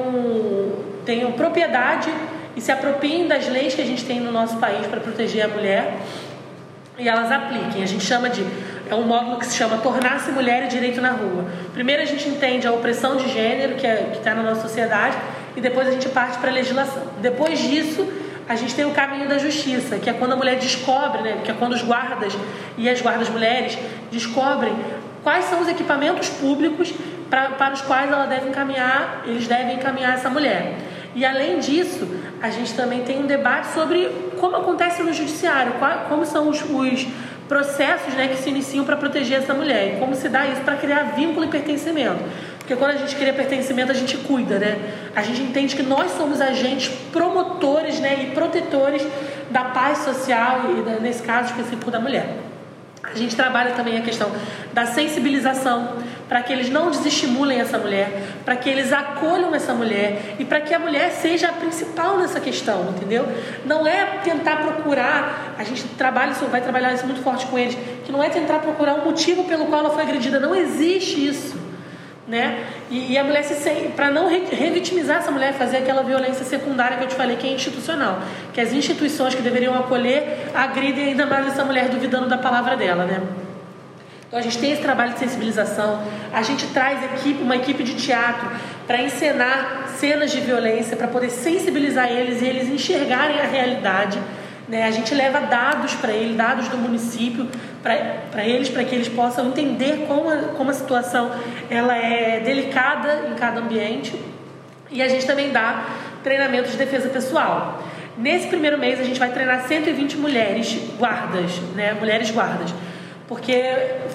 tenham 1.05 1.31
propriedade 1.33 2.09
e 2.55 2.61
se 2.61 2.71
apropriem 2.71 3.27
das 3.27 3.49
leis 3.49 3.73
que 3.73 3.81
a 3.81 3.85
gente 3.85 4.05
tem 4.05 4.19
no 4.19 4.31
nosso 4.31 4.57
país 4.57 4.85
para 4.87 4.99
proteger 4.99 5.43
a 5.45 5.47
mulher 5.47 5.97
e 6.97 7.09
elas 7.09 7.31
apliquem. 7.31 7.83
A 7.83 7.87
gente 7.87 8.05
chama 8.05 8.29
de 8.29 8.45
é 8.89 8.95
um 8.95 9.03
módulo 9.03 9.37
que 9.37 9.45
se 9.45 9.55
chama 9.55 9.77
Tornar-se 9.77 10.31
Mulher 10.31 10.65
e 10.65 10.67
Direito 10.67 11.01
na 11.01 11.11
Rua. 11.11 11.45
Primeiro 11.73 12.01
a 12.01 12.05
gente 12.05 12.27
entende 12.27 12.67
a 12.67 12.71
opressão 12.71 13.15
de 13.17 13.27
gênero 13.29 13.75
que 13.75 13.87
é, 13.87 14.11
está 14.13 14.35
na 14.35 14.43
nossa 14.43 14.61
sociedade 14.61 15.17
e 15.55 15.61
depois 15.61 15.87
a 15.87 15.91
gente 15.91 16.09
parte 16.09 16.37
para 16.37 16.49
a 16.49 16.53
legislação. 16.53 17.03
Depois 17.21 17.59
disso 17.59 18.07
a 18.47 18.55
gente 18.55 18.75
tem 18.75 18.85
o 18.85 18.91
caminho 18.91 19.29
da 19.29 19.37
justiça, 19.37 19.97
que 19.97 20.09
é 20.09 20.13
quando 20.13 20.33
a 20.33 20.35
mulher 20.35 20.57
descobre, 20.57 21.21
né, 21.21 21.39
que 21.43 21.51
é 21.51 21.53
quando 21.53 21.73
os 21.73 21.81
guardas 21.81 22.33
e 22.77 22.89
as 22.89 23.01
guardas 23.01 23.29
mulheres 23.29 23.77
descobrem 24.11 24.75
quais 25.23 25.45
são 25.45 25.61
os 25.61 25.67
equipamentos 25.69 26.29
públicos 26.29 26.93
pra, 27.29 27.49
para 27.49 27.73
os 27.73 27.81
quais 27.81 28.11
ela 28.11 28.25
deve 28.25 28.49
encaminhar, 28.49 29.23
eles 29.25 29.47
devem 29.47 29.75
encaminhar 29.75 30.15
essa 30.15 30.29
mulher. 30.29 30.75
E 31.15 31.25
além 31.25 31.59
disso, 31.59 32.07
a 32.41 32.49
gente 32.49 32.73
também 32.73 33.03
tem 33.03 33.19
um 33.19 33.27
debate 33.27 33.67
sobre 33.67 34.09
como 34.39 34.55
acontece 34.55 35.03
no 35.03 35.13
judiciário, 35.13 35.73
qual, 35.73 36.05
como 36.09 36.25
são 36.25 36.49
os, 36.49 36.61
os 36.61 37.07
processos 37.47 38.13
né, 38.13 38.29
que 38.29 38.37
se 38.37 38.49
iniciam 38.49 38.85
para 38.85 38.95
proteger 38.95 39.39
essa 39.39 39.53
mulher 39.53 39.95
e 39.95 39.99
como 39.99 40.15
se 40.15 40.29
dá 40.29 40.47
isso 40.47 40.61
para 40.61 40.75
criar 40.75 41.15
vínculo 41.15 41.45
e 41.45 41.49
pertencimento. 41.49 42.19
Porque 42.61 42.75
quando 42.75 42.91
a 42.91 42.97
gente 42.97 43.15
cria 43.15 43.33
pertencimento, 43.33 43.91
a 43.91 43.95
gente 43.95 44.15
cuida, 44.17 44.59
né? 44.59 44.77
A 45.15 45.23
gente 45.23 45.41
entende 45.41 45.75
que 45.75 45.81
nós 45.81 46.11
somos 46.11 46.39
agentes 46.39 46.89
promotores 47.11 47.99
né, 47.99 48.23
e 48.23 48.35
protetores 48.35 49.05
da 49.49 49.65
paz 49.65 49.99
social 49.99 50.61
e, 50.69 51.01
nesse 51.01 51.23
caso 51.23 51.49
específico, 51.49 51.89
da 51.89 51.99
mulher. 51.99 52.37
A 53.03 53.15
gente 53.15 53.35
trabalha 53.35 53.71
também 53.71 53.97
a 53.97 54.01
questão 54.01 54.31
da 54.71 54.85
sensibilização 54.85 55.97
para 56.29 56.43
que 56.43 56.53
eles 56.53 56.69
não 56.69 56.91
desestimulem 56.91 57.59
essa 57.59 57.79
mulher, 57.79 58.21
para 58.45 58.55
que 58.55 58.69
eles 58.69 58.93
acolham 58.93 59.53
essa 59.55 59.73
mulher 59.73 60.35
e 60.39 60.45
para 60.45 60.61
que 60.61 60.73
a 60.73 60.79
mulher 60.79 61.11
seja 61.11 61.49
a 61.49 61.51
principal 61.51 62.19
nessa 62.19 62.39
questão, 62.39 62.91
entendeu? 62.95 63.27
Não 63.65 63.85
é 63.87 64.05
tentar 64.23 64.57
procurar, 64.57 65.55
a 65.57 65.63
gente 65.63 65.83
trabalha 65.97 66.31
isso, 66.31 66.45
vai 66.45 66.61
trabalhar 66.61 66.93
isso 66.93 67.05
muito 67.05 67.21
forte 67.21 67.47
com 67.47 67.57
eles, 67.57 67.75
que 68.05 68.11
não 68.11 68.23
é 68.23 68.29
tentar 68.29 68.59
procurar 68.59 68.93
um 68.93 69.03
motivo 69.03 69.43
pelo 69.45 69.65
qual 69.65 69.81
ela 69.81 69.89
foi 69.89 70.03
agredida, 70.03 70.39
não 70.39 70.55
existe 70.55 71.25
isso 71.27 71.60
né? 72.27 72.65
E, 72.89 73.13
e 73.13 73.17
a 73.17 73.23
mulher 73.23 73.43
se 73.43 73.55
sente, 73.55 73.89
para 73.89 74.09
não 74.09 74.27
re, 74.29 74.43
revitimizar 74.51 75.17
essa 75.17 75.31
mulher, 75.31 75.53
fazer 75.53 75.77
aquela 75.77 76.03
violência 76.03 76.45
secundária 76.45 76.97
que 76.97 77.03
eu 77.03 77.07
te 77.07 77.15
falei 77.15 77.35
que 77.35 77.47
é 77.47 77.51
institucional, 77.51 78.21
que 78.53 78.61
as 78.61 78.71
instituições 78.73 79.33
que 79.33 79.41
deveriam 79.41 79.73
acolher 79.73 80.47
agridem 80.53 81.09
ainda 81.09 81.25
mais 81.25 81.47
essa 81.47 81.65
mulher 81.65 81.89
duvidando 81.89 82.27
da 82.27 82.37
palavra 82.37 82.77
dela, 82.77 83.05
né? 83.05 83.21
Então 84.27 84.39
a 84.39 84.43
gente 84.43 84.59
tem 84.59 84.71
esse 84.71 84.81
trabalho 84.81 85.11
de 85.11 85.19
sensibilização, 85.19 86.01
a 86.31 86.41
gente 86.41 86.65
traz 86.67 87.03
equipe, 87.03 87.43
uma 87.43 87.57
equipe 87.57 87.83
de 87.83 87.95
teatro 87.95 88.49
para 88.87 89.01
encenar 89.01 89.89
cenas 89.97 90.31
de 90.31 90.39
violência, 90.39 90.95
para 90.95 91.09
poder 91.09 91.29
sensibilizar 91.29 92.09
eles 92.09 92.41
e 92.41 92.45
eles 92.45 92.69
enxergarem 92.69 93.41
a 93.41 93.43
realidade. 93.43 94.17
Né? 94.67 94.83
A 94.83 94.91
gente 94.91 95.13
leva 95.13 95.41
dados 95.41 95.93
para 95.95 96.11
eles, 96.11 96.35
dados 96.35 96.67
do 96.67 96.77
município, 96.77 97.47
para 97.81 98.45
eles, 98.45 98.69
para 98.69 98.83
que 98.83 98.95
eles 98.95 99.09
possam 99.09 99.47
entender 99.47 100.05
como 100.07 100.29
a, 100.29 100.37
como 100.55 100.69
a 100.69 100.73
situação 100.73 101.31
ela 101.69 101.95
é 101.95 102.39
delicada 102.39 103.27
em 103.31 103.35
cada 103.35 103.59
ambiente. 103.59 104.19
E 104.89 105.01
a 105.01 105.07
gente 105.07 105.25
também 105.25 105.51
dá 105.51 105.85
treinamento 106.23 106.69
de 106.69 106.77
defesa 106.77 107.09
pessoal. 107.09 107.83
Nesse 108.17 108.47
primeiro 108.47 108.77
mês 108.77 108.99
a 108.99 109.03
gente 109.03 109.19
vai 109.19 109.31
treinar 109.31 109.67
120 109.67 110.17
mulheres 110.17 110.79
guardas, 110.97 111.59
né? 111.75 111.93
Mulheres 111.93 112.29
guardas. 112.29 112.73
Porque 113.27 113.63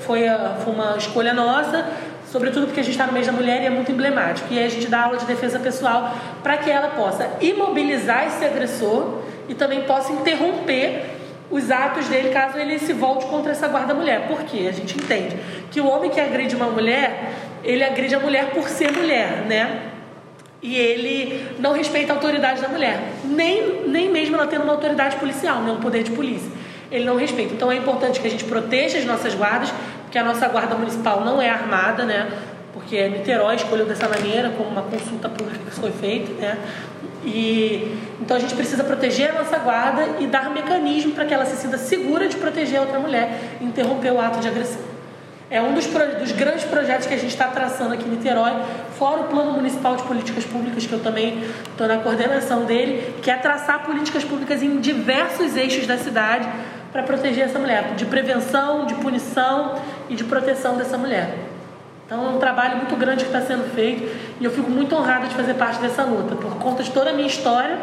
foi, 0.03 0.29
a, 0.29 0.57
foi 0.63 0.73
uma 0.73 0.97
escolha 0.97 1.33
nossa, 1.33 1.87
sobretudo 2.31 2.67
porque 2.67 2.81
a 2.81 2.83
gente 2.83 2.93
está 2.93 3.07
no 3.07 3.13
mês 3.13 3.27
da 3.27 3.33
mulher 3.33 3.63
e 3.63 3.67
é 3.67 3.71
muito 3.71 3.91
emblemático. 3.91 4.53
E 4.53 4.59
aí 4.59 4.67
a 4.67 4.69
gente 4.69 4.87
dá 4.89 5.05
aula 5.05 5.17
de 5.17 5.25
defesa 5.25 5.59
pessoal 5.59 6.15
para 6.43 6.59
que 6.59 6.71
ela 6.71 6.89
possa 6.89 7.29
imobilizar 7.41 8.27
esse 8.27 8.45
agressor 8.45 9.23
e 9.49 9.55
também 9.55 9.83
possa 9.83 10.13
interromper 10.13 11.17
os 11.51 11.71
atos 11.71 12.09
dele 12.09 12.31
caso 12.31 12.59
ele 12.59 12.79
se 12.79 12.93
volte 12.93 13.27
contra 13.27 13.53
essa 13.53 13.69
guarda 13.69 13.95
mulher. 13.95 14.27
Por 14.27 14.43
quê? 14.43 14.67
A 14.69 14.73
gente 14.73 14.97
entende 14.97 15.37
que 15.71 15.81
o 15.81 15.87
homem 15.87 16.11
que 16.11 16.21
agride 16.21 16.57
uma 16.57 16.67
mulher, 16.67 17.33
ele 17.63 17.85
agride 17.85 18.15
a 18.15 18.21
mulher 18.21 18.51
por 18.51 18.69
ser 18.69 18.93
mulher, 18.93 19.45
né? 19.47 19.93
E 20.61 20.77
ele 20.77 21.47
não 21.59 21.73
respeita 21.73 22.13
a 22.13 22.17
autoridade 22.17 22.61
da 22.61 22.69
mulher, 22.69 23.01
nem, 23.25 23.87
nem 23.87 24.11
mesmo 24.11 24.35
ela 24.35 24.47
tendo 24.47 24.65
uma 24.65 24.73
autoridade 24.73 25.17
policial, 25.17 25.61
né? 25.61 25.71
um 25.71 25.81
poder 25.81 26.03
de 26.03 26.11
polícia. 26.11 26.51
Ele 26.91 27.05
não 27.05 27.17
respeita. 27.17 27.55
Então 27.55 27.71
é 27.71 27.77
importante 27.77 28.21
que 28.21 28.27
a 28.27 28.31
gente 28.31 28.45
proteja 28.45 28.99
as 28.99 29.05
nossas 29.05 29.35
guardas, 29.35 29.73
porque 30.03 30.19
a 30.19 30.25
nossa 30.25 30.49
guarda 30.49 30.75
municipal 30.75 31.25
não 31.25 31.41
é 31.41 31.49
armada, 31.49 32.05
né? 32.05 32.31
Porque 32.73 33.09
Niterói 33.09 33.57
escolheu 33.57 33.87
dessa 33.87 34.09
maneira, 34.09 34.51
como 34.51 34.71
uma 34.71 34.83
consulta 34.83 35.29
pública 35.29 35.59
que 35.65 35.77
foi 35.77 35.93
feita, 35.93 36.33
né? 36.41 36.59
E 37.25 37.97
então 38.21 38.37
a 38.37 38.41
gente 38.41 38.55
precisa 38.55 38.83
proteger 38.83 39.31
a 39.31 39.35
nossa 39.35 39.59
guarda 39.59 40.17
e 40.21 40.27
dar 40.27 40.51
mecanismo 40.51 41.13
para 41.13 41.25
que 41.25 41.35
ela 41.35 41.45
se 41.45 41.57
sinta 41.57 41.77
segura 41.77 42.29
de 42.29 42.37
proteger 42.37 42.79
a 42.79 42.83
outra 42.83 42.99
mulher 42.99 43.57
e 43.61 43.65
interromper 43.65 44.13
o 44.13 44.21
ato 44.21 44.41
de 44.41 44.49
agressão. 44.49 44.81
É 45.49 45.63
um 45.63 45.75
dos, 45.75 45.87
dos 45.87 46.33
grandes 46.33 46.65
projetos 46.65 47.07
que 47.07 47.15
a 47.15 47.17
gente 47.17 47.31
está 47.31 47.47
traçando 47.47 47.95
aqui 47.95 48.05
em 48.05 48.11
Niterói, 48.11 48.53
fora 48.99 49.21
o 49.21 49.25
Plano 49.25 49.53
Municipal 49.53 49.95
de 49.95 50.03
Políticas 50.03 50.45
Públicas, 50.45 50.85
que 50.85 50.93
eu 50.93 50.99
também 50.99 51.41
estou 51.71 51.87
na 51.87 51.99
coordenação 51.99 52.65
dele, 52.65 53.15
que 53.23 53.31
é 53.31 53.37
traçar 53.37 53.85
políticas 53.85 54.25
públicas 54.25 54.61
em 54.61 54.81
diversos 54.81 55.57
eixos 55.57 55.87
da 55.87 55.99
cidade 55.99 56.49
para 56.91 57.03
proteger 57.05 57.45
essa 57.45 57.61
mulher, 57.61 57.95
de 57.95 58.07
prevenção, 58.07 58.87
de 58.87 58.95
punição 58.95 59.77
e 60.09 60.17
de 60.17 60.25
proteção 60.25 60.77
dessa 60.77 60.99
mulher. 60.99 61.33
Então 62.07 62.25
é 62.25 62.29
um 62.31 62.39
trabalho 62.39 62.79
muito 62.79 62.97
grande 62.97 63.25
que 63.25 63.31
está 63.31 63.41
sendo 63.41 63.73
feito 63.73 64.03
e 64.41 64.45
eu 64.45 64.51
fico 64.51 64.71
muito 64.71 64.97
honrada 64.97 65.29
de 65.29 65.35
fazer 65.35 65.55
parte 65.55 65.79
dessa 65.81 66.03
luta, 66.03 66.35
por 66.35 66.57
conta 66.57 66.83
de 66.83 66.91
toda 66.91 67.11
a 67.11 67.13
minha 67.13 67.29
história 67.29 67.77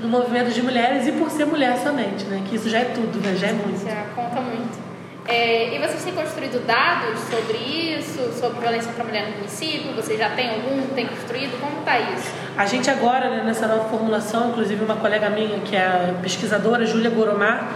no 0.00 0.08
movimento 0.08 0.50
de 0.50 0.62
mulheres 0.62 1.06
e 1.06 1.12
por 1.12 1.30
ser 1.30 1.46
mulher 1.46 1.76
somente, 1.78 2.24
né? 2.24 2.42
Que 2.48 2.56
isso 2.56 2.68
já 2.68 2.80
é 2.80 2.84
tudo, 2.86 3.18
né? 3.20 3.34
Já 3.36 3.48
é 3.48 3.52
muito. 3.52 3.84
Já 3.84 4.04
conta 4.14 4.40
muito. 4.40 4.86
É, 5.28 5.74
e 5.74 5.78
vocês 5.80 6.04
têm 6.04 6.14
construído 6.14 6.64
dados 6.64 7.18
sobre 7.20 7.58
isso, 7.58 8.32
sobre 8.38 8.60
violência 8.60 8.88
contra 8.88 9.02
a 9.02 9.06
mulher 9.06 9.28
no 9.30 9.36
município? 9.38 9.92
Você 9.94 10.16
já 10.16 10.30
tem 10.30 10.50
algum? 10.50 10.86
Tem 10.94 11.06
construído? 11.06 11.60
Como 11.60 11.80
está 11.80 11.98
isso? 11.98 12.30
A 12.56 12.64
gente 12.64 12.88
agora, 12.88 13.28
né, 13.30 13.42
nessa 13.44 13.66
nova 13.66 13.88
formulação, 13.88 14.50
inclusive 14.50 14.84
uma 14.84 14.96
colega 14.96 15.28
minha, 15.28 15.58
que 15.60 15.74
é 15.74 15.84
a 15.84 16.14
pesquisadora, 16.22 16.86
Júlia 16.86 17.10
Goromar, 17.10 17.72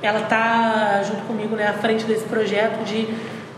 ela 0.00 0.20
está 0.20 1.02
junto 1.02 1.22
comigo 1.22 1.56
né, 1.56 1.66
à 1.66 1.72
frente 1.72 2.04
desse 2.04 2.24
projeto 2.24 2.84
de 2.84 3.08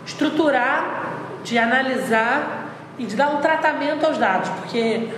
estruturar, 0.07 1.19
de 1.43 1.59
analisar 1.59 2.71
e 2.99 3.05
de 3.05 3.15
dar 3.15 3.29
um 3.29 3.41
tratamento 3.41 4.07
aos 4.07 4.17
dados, 4.17 4.49
porque 4.61 5.09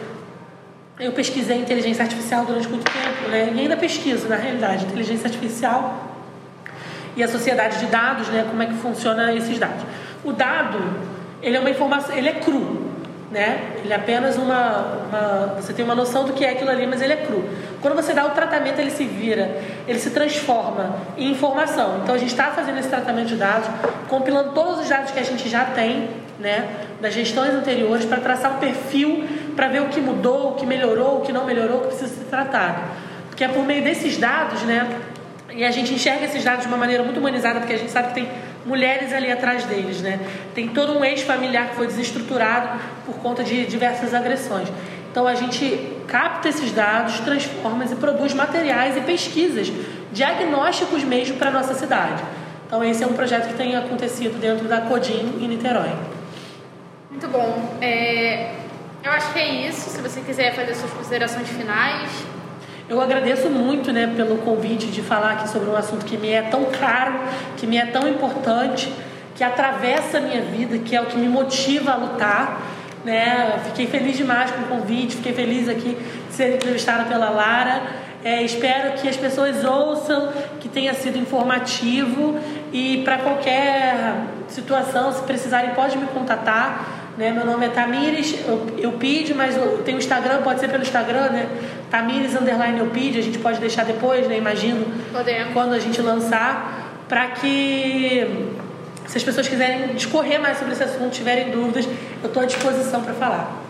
eu 0.98 1.12
pesquisei 1.12 1.58
inteligência 1.58 2.02
artificial 2.02 2.44
durante 2.44 2.68
muito 2.68 2.84
tempo, 2.84 3.28
né, 3.28 3.52
e 3.54 3.60
ainda 3.60 3.76
pesquiso, 3.76 4.28
na 4.28 4.36
realidade, 4.36 4.86
inteligência 4.86 5.26
artificial 5.26 6.04
e 7.14 7.22
a 7.22 7.28
sociedade 7.28 7.78
de 7.78 7.86
dados, 7.86 8.28
né, 8.28 8.46
como 8.48 8.62
é 8.62 8.66
que 8.66 8.74
funciona 8.74 9.32
esses 9.34 9.58
dados. 9.58 9.84
O 10.24 10.32
dado, 10.32 10.78
ele 11.42 11.56
é 11.56 11.60
uma 11.60 11.70
informação, 11.70 12.16
ele 12.16 12.28
é 12.28 12.32
cru, 12.32 12.86
né? 13.30 13.72
Ele 13.82 13.92
é 13.92 13.96
apenas 13.96 14.36
uma, 14.36 15.08
uma, 15.08 15.54
você 15.60 15.72
tem 15.72 15.84
uma 15.84 15.94
noção 15.94 16.24
do 16.24 16.32
que 16.32 16.44
é 16.44 16.50
aquilo 16.50 16.70
ali, 16.70 16.86
mas 16.86 17.02
ele 17.02 17.12
é 17.12 17.16
cru. 17.16 17.44
Quando 17.82 17.94
você 17.94 18.12
dá 18.12 18.24
o 18.24 18.30
tratamento, 18.30 18.78
ele 18.80 18.90
se 18.90 19.04
vira, 19.04 19.60
ele 19.86 19.98
se 19.98 20.10
transforma 20.10 20.96
em 21.16 21.30
informação. 21.30 22.00
Então 22.02 22.14
a 22.14 22.18
gente 22.18 22.30
está 22.30 22.50
fazendo 22.52 22.78
esse 22.78 22.88
tratamento 22.88 23.28
de 23.28 23.36
dados, 23.36 23.68
compilando 24.08 24.52
todos 24.52 24.80
os 24.80 24.88
dados 24.88 25.10
que 25.10 25.18
a 25.18 25.24
gente 25.24 25.48
já 25.48 25.64
tem, 25.64 26.08
né, 26.38 26.68
das 27.00 27.14
gestões 27.14 27.52
anteriores, 27.52 28.04
para 28.04 28.20
traçar 28.20 28.56
um 28.56 28.58
perfil, 28.58 29.24
para 29.56 29.68
ver 29.68 29.82
o 29.82 29.88
que 29.88 30.00
mudou, 30.00 30.52
o 30.52 30.54
que 30.54 30.66
melhorou, 30.66 31.18
o 31.18 31.20
que 31.22 31.32
não 31.32 31.44
melhorou, 31.44 31.78
o 31.78 31.80
que 31.80 31.88
precisa 31.88 32.14
ser 32.14 32.24
tratado. 32.26 32.78
Porque 33.28 33.42
é 33.42 33.48
por 33.48 33.64
meio 33.64 33.82
desses 33.82 34.16
dados, 34.16 34.62
né, 34.62 35.00
e 35.50 35.64
a 35.64 35.70
gente 35.70 35.92
enxerga 35.92 36.26
esses 36.26 36.44
dados 36.44 36.62
de 36.62 36.68
uma 36.68 36.76
maneira 36.76 37.02
muito 37.02 37.18
humanizada, 37.18 37.60
porque 37.60 37.74
a 37.74 37.78
gente 37.78 37.90
sabe 37.90 38.08
que 38.08 38.14
tem 38.14 38.28
mulheres 38.66 39.12
ali 39.12 39.30
atrás 39.30 39.64
deles, 39.64 40.02
né? 40.02 40.20
Tem 40.54 40.68
todo 40.68 40.98
um 40.98 41.04
ex-familiar 41.04 41.70
que 41.70 41.76
foi 41.76 41.86
desestruturado 41.86 42.80
por 43.06 43.14
conta 43.16 43.42
de 43.42 43.64
diversas 43.64 44.12
agressões. 44.12 44.68
Então 45.10 45.26
a 45.26 45.34
gente 45.34 45.96
capta 46.06 46.48
esses 46.48 46.72
dados, 46.72 47.20
transforma 47.20 47.84
e 47.84 47.94
produz 47.94 48.34
materiais 48.34 48.96
e 48.96 49.00
pesquisas, 49.00 49.72
diagnósticos 50.12 51.04
mesmo 51.04 51.36
para 51.36 51.48
a 51.48 51.52
nossa 51.52 51.74
cidade. 51.74 52.22
Então 52.66 52.84
esse 52.84 53.02
é 53.02 53.06
um 53.06 53.14
projeto 53.14 53.48
que 53.48 53.54
tem 53.54 53.76
acontecido 53.76 54.38
dentro 54.38 54.66
da 54.68 54.82
Codim 54.82 55.38
em 55.40 55.48
Niterói. 55.48 55.92
Muito 57.10 57.28
bom. 57.28 57.78
É, 57.80 58.50
eu 59.06 59.12
acho 59.12 59.32
que 59.32 59.38
é 59.38 59.68
isso. 59.68 59.90
Se 59.90 60.00
você 60.00 60.20
quiser 60.20 60.52
fazer 60.54 60.74
suas 60.74 60.92
considerações 60.92 61.48
finais, 61.48 62.10
eu 62.88 63.00
agradeço 63.00 63.48
muito 63.48 63.92
né, 63.92 64.12
pelo 64.16 64.38
convite 64.38 64.88
de 64.88 65.00
falar 65.00 65.32
aqui 65.32 65.48
sobre 65.48 65.70
um 65.70 65.76
assunto 65.76 66.04
que 66.04 66.16
me 66.16 66.30
é 66.30 66.42
tão 66.42 66.64
caro, 66.64 67.14
que 67.56 67.66
me 67.68 67.76
é 67.76 67.86
tão 67.86 68.08
importante, 68.08 68.92
que 69.36 69.44
atravessa 69.44 70.18
a 70.18 70.20
minha 70.20 70.42
vida, 70.42 70.78
que 70.78 70.96
é 70.96 71.00
o 71.00 71.06
que 71.06 71.16
me 71.16 71.28
motiva 71.28 71.92
a 71.92 71.96
lutar. 71.96 72.60
Né? 73.04 73.60
Fiquei 73.66 73.86
feliz 73.86 74.16
demais 74.16 74.50
com 74.50 74.62
o 74.62 74.78
convite, 74.78 75.14
fiquei 75.16 75.32
feliz 75.32 75.68
aqui 75.68 75.96
de 76.28 76.34
ser 76.34 76.56
entrevistada 76.56 77.04
pela 77.04 77.30
Lara. 77.30 77.82
É, 78.24 78.42
espero 78.42 78.94
que 78.94 79.08
as 79.08 79.16
pessoas 79.16 79.64
ouçam, 79.64 80.32
que 80.58 80.68
tenha 80.68 80.92
sido 80.94 81.16
informativo 81.16 82.40
e 82.72 83.02
para 83.04 83.18
qualquer 83.18 84.16
situação, 84.48 85.12
se 85.12 85.22
precisarem, 85.22 85.70
pode 85.74 85.96
me 85.96 86.06
contatar. 86.08 86.95
Né? 87.16 87.30
Meu 87.30 87.46
nome 87.46 87.64
é 87.64 87.68
Tamires 87.70 88.36
Eupide, 88.76 89.32
mas 89.32 89.56
eu 89.56 89.82
tenho 89.84 89.96
Instagram, 89.96 90.42
pode 90.42 90.60
ser 90.60 90.68
pelo 90.68 90.82
Instagram, 90.82 91.30
né? 91.30 91.48
Tamires 91.90 92.34
Underline 92.34 92.78
Eupide, 92.78 93.18
a 93.18 93.22
gente 93.22 93.38
pode 93.38 93.58
deixar 93.58 93.84
depois, 93.84 94.28
né? 94.28 94.36
Imagino. 94.36 94.84
Podemos. 95.12 95.54
Quando 95.54 95.72
a 95.72 95.78
gente 95.78 96.02
lançar, 96.02 96.92
para 97.08 97.28
que 97.28 98.52
se 99.06 99.16
as 99.16 99.24
pessoas 99.24 99.48
quiserem 99.48 99.94
discorrer 99.94 100.40
mais 100.40 100.58
sobre 100.58 100.74
esse 100.74 100.84
assunto, 100.84 101.10
tiverem 101.10 101.50
dúvidas, 101.50 101.86
eu 102.22 102.28
estou 102.28 102.42
à 102.42 102.46
disposição 102.46 103.02
para 103.02 103.14
falar. 103.14 103.62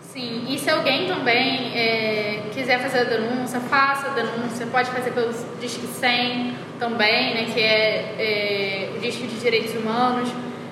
Sim, 0.00 0.46
e 0.48 0.58
se 0.58 0.70
alguém 0.70 1.06
também 1.06 1.76
é, 1.76 2.42
quiser 2.52 2.80
fazer 2.80 3.00
a 3.00 3.04
denúncia, 3.04 3.60
faça 3.60 4.08
a 4.08 4.10
denúncia, 4.14 4.66
pode 4.66 4.90
fazer 4.90 5.10
pelo 5.10 5.32
Disque 5.60 5.86
100 5.86 6.54
também, 6.78 7.34
né, 7.34 7.46
que 7.52 7.60
é, 7.60 8.14
é 8.18 8.90
o 8.96 9.00
Disque 9.00 9.26
de 9.26 9.36
Direitos 9.36 9.74
Humanos, 9.74 10.30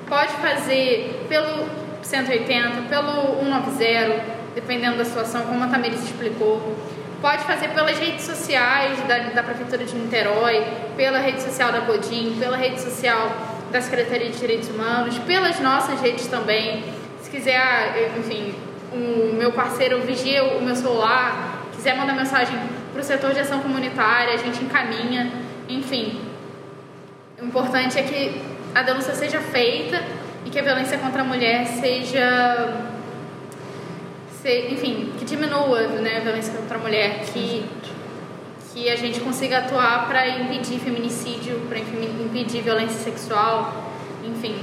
pode 0.08 0.32
fazer 0.34 1.26
pelo 1.28 1.85
180, 2.06 2.82
pelo 2.88 3.40
190, 3.40 4.22
dependendo 4.54 4.96
da 4.96 5.04
situação, 5.04 5.42
como 5.42 5.64
a 5.64 5.66
Tamiris 5.66 6.02
explicou. 6.04 6.76
Pode 7.20 7.44
fazer 7.44 7.68
pelas 7.68 7.98
redes 7.98 8.24
sociais 8.24 8.98
da, 9.08 9.18
da 9.18 9.42
Prefeitura 9.42 9.84
de 9.84 9.94
Niterói, 9.94 10.64
pela 10.96 11.18
rede 11.18 11.42
social 11.42 11.72
da 11.72 11.80
Codim, 11.80 12.36
pela 12.38 12.56
rede 12.56 12.80
social 12.80 13.32
da 13.72 13.80
Secretaria 13.80 14.30
de 14.30 14.38
Direitos 14.38 14.68
Humanos, 14.68 15.18
pelas 15.18 15.58
nossas 15.60 16.00
redes 16.00 16.26
também. 16.28 16.84
Se 17.20 17.28
quiser, 17.28 18.12
enfim, 18.18 18.54
o 18.92 19.34
meu 19.34 19.50
parceiro 19.52 20.00
vigia 20.02 20.44
o 20.44 20.62
meu 20.62 20.76
celular, 20.76 21.64
quiser 21.74 21.96
mandar 21.96 22.14
mensagem 22.14 22.56
para 22.92 23.00
o 23.00 23.04
setor 23.04 23.34
de 23.34 23.40
ação 23.40 23.60
comunitária, 23.60 24.34
a 24.34 24.36
gente 24.36 24.62
encaminha. 24.62 25.32
Enfim, 25.68 26.20
o 27.40 27.44
importante 27.44 27.98
é 27.98 28.02
que 28.02 28.40
a 28.74 28.82
denúncia 28.82 29.14
seja 29.14 29.40
feita 29.40 30.00
e 30.46 30.50
que 30.50 30.60
a 30.60 30.62
violência 30.62 30.96
contra 30.98 31.22
a 31.22 31.24
mulher 31.24 31.66
seja, 31.66 32.72
se, 34.40 34.68
enfim, 34.70 35.12
que 35.18 35.24
diminua 35.24 35.88
né, 35.88 36.18
a 36.18 36.20
violência 36.20 36.54
contra 36.54 36.78
a 36.78 36.80
mulher, 36.80 37.24
que, 37.32 37.64
que 38.72 38.88
a 38.88 38.94
gente 38.94 39.18
consiga 39.20 39.58
atuar 39.58 40.06
para 40.06 40.28
impedir 40.28 40.78
feminicídio, 40.78 41.60
para 41.68 41.80
impedir 41.80 42.62
violência 42.62 43.00
sexual, 43.00 43.92
enfim, 44.24 44.54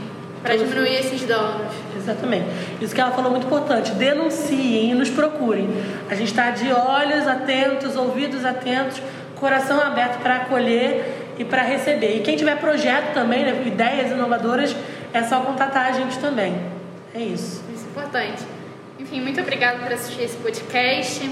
para 0.41 0.55
diminuir 0.55 0.95
esses 0.95 1.21
danos. 1.23 1.73
Exatamente. 1.97 2.45
Isso 2.81 2.95
que 2.95 3.01
ela 3.01 3.11
falou 3.11 3.31
muito 3.31 3.45
importante. 3.45 3.91
Denunciem 3.91 4.91
e 4.91 4.93
nos 4.93 5.09
procurem. 5.09 5.67
A 6.09 6.15
gente 6.15 6.29
está 6.29 6.49
de 6.51 6.71
olhos 6.71 7.27
atentos, 7.27 7.97
ouvidos 7.97 8.45
atentos, 8.45 9.01
coração 9.35 9.81
aberto 9.81 10.21
para 10.21 10.35
acolher 10.37 11.33
e 11.37 11.43
para 11.43 11.61
receber. 11.61 12.17
E 12.17 12.19
quem 12.21 12.37
tiver 12.37 12.57
projeto 12.57 13.13
também, 13.13 13.43
né, 13.43 13.63
ideias 13.65 14.11
inovadoras, 14.11 14.73
é 15.13 15.23
só 15.23 15.41
contatar 15.41 15.87
a 15.87 15.91
gente 15.91 16.17
também. 16.19 16.59
É 17.13 17.21
isso. 17.21 17.63
Isso 17.73 17.85
é 17.85 17.89
importante. 17.89 18.43
Enfim, 18.99 19.21
muito 19.21 19.39
obrigada 19.39 19.77
por 19.79 19.91
assistir 19.91 20.23
esse 20.23 20.37
podcast. 20.37 21.29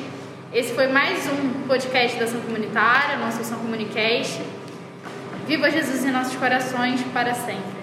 Esse 0.53 0.73
foi 0.73 0.87
mais 0.87 1.27
um 1.27 1.67
podcast 1.67 2.17
da 2.19 2.25
Ação 2.25 2.41
Comunitária, 2.41 3.17
nossa 3.17 3.41
Ação 3.41 3.57
Comunicast. 3.57 4.39
Viva 5.47 5.71
Jesus 5.71 6.05
em 6.05 6.11
nossos 6.11 6.35
corações 6.35 7.01
para 7.13 7.33
sempre. 7.33 7.80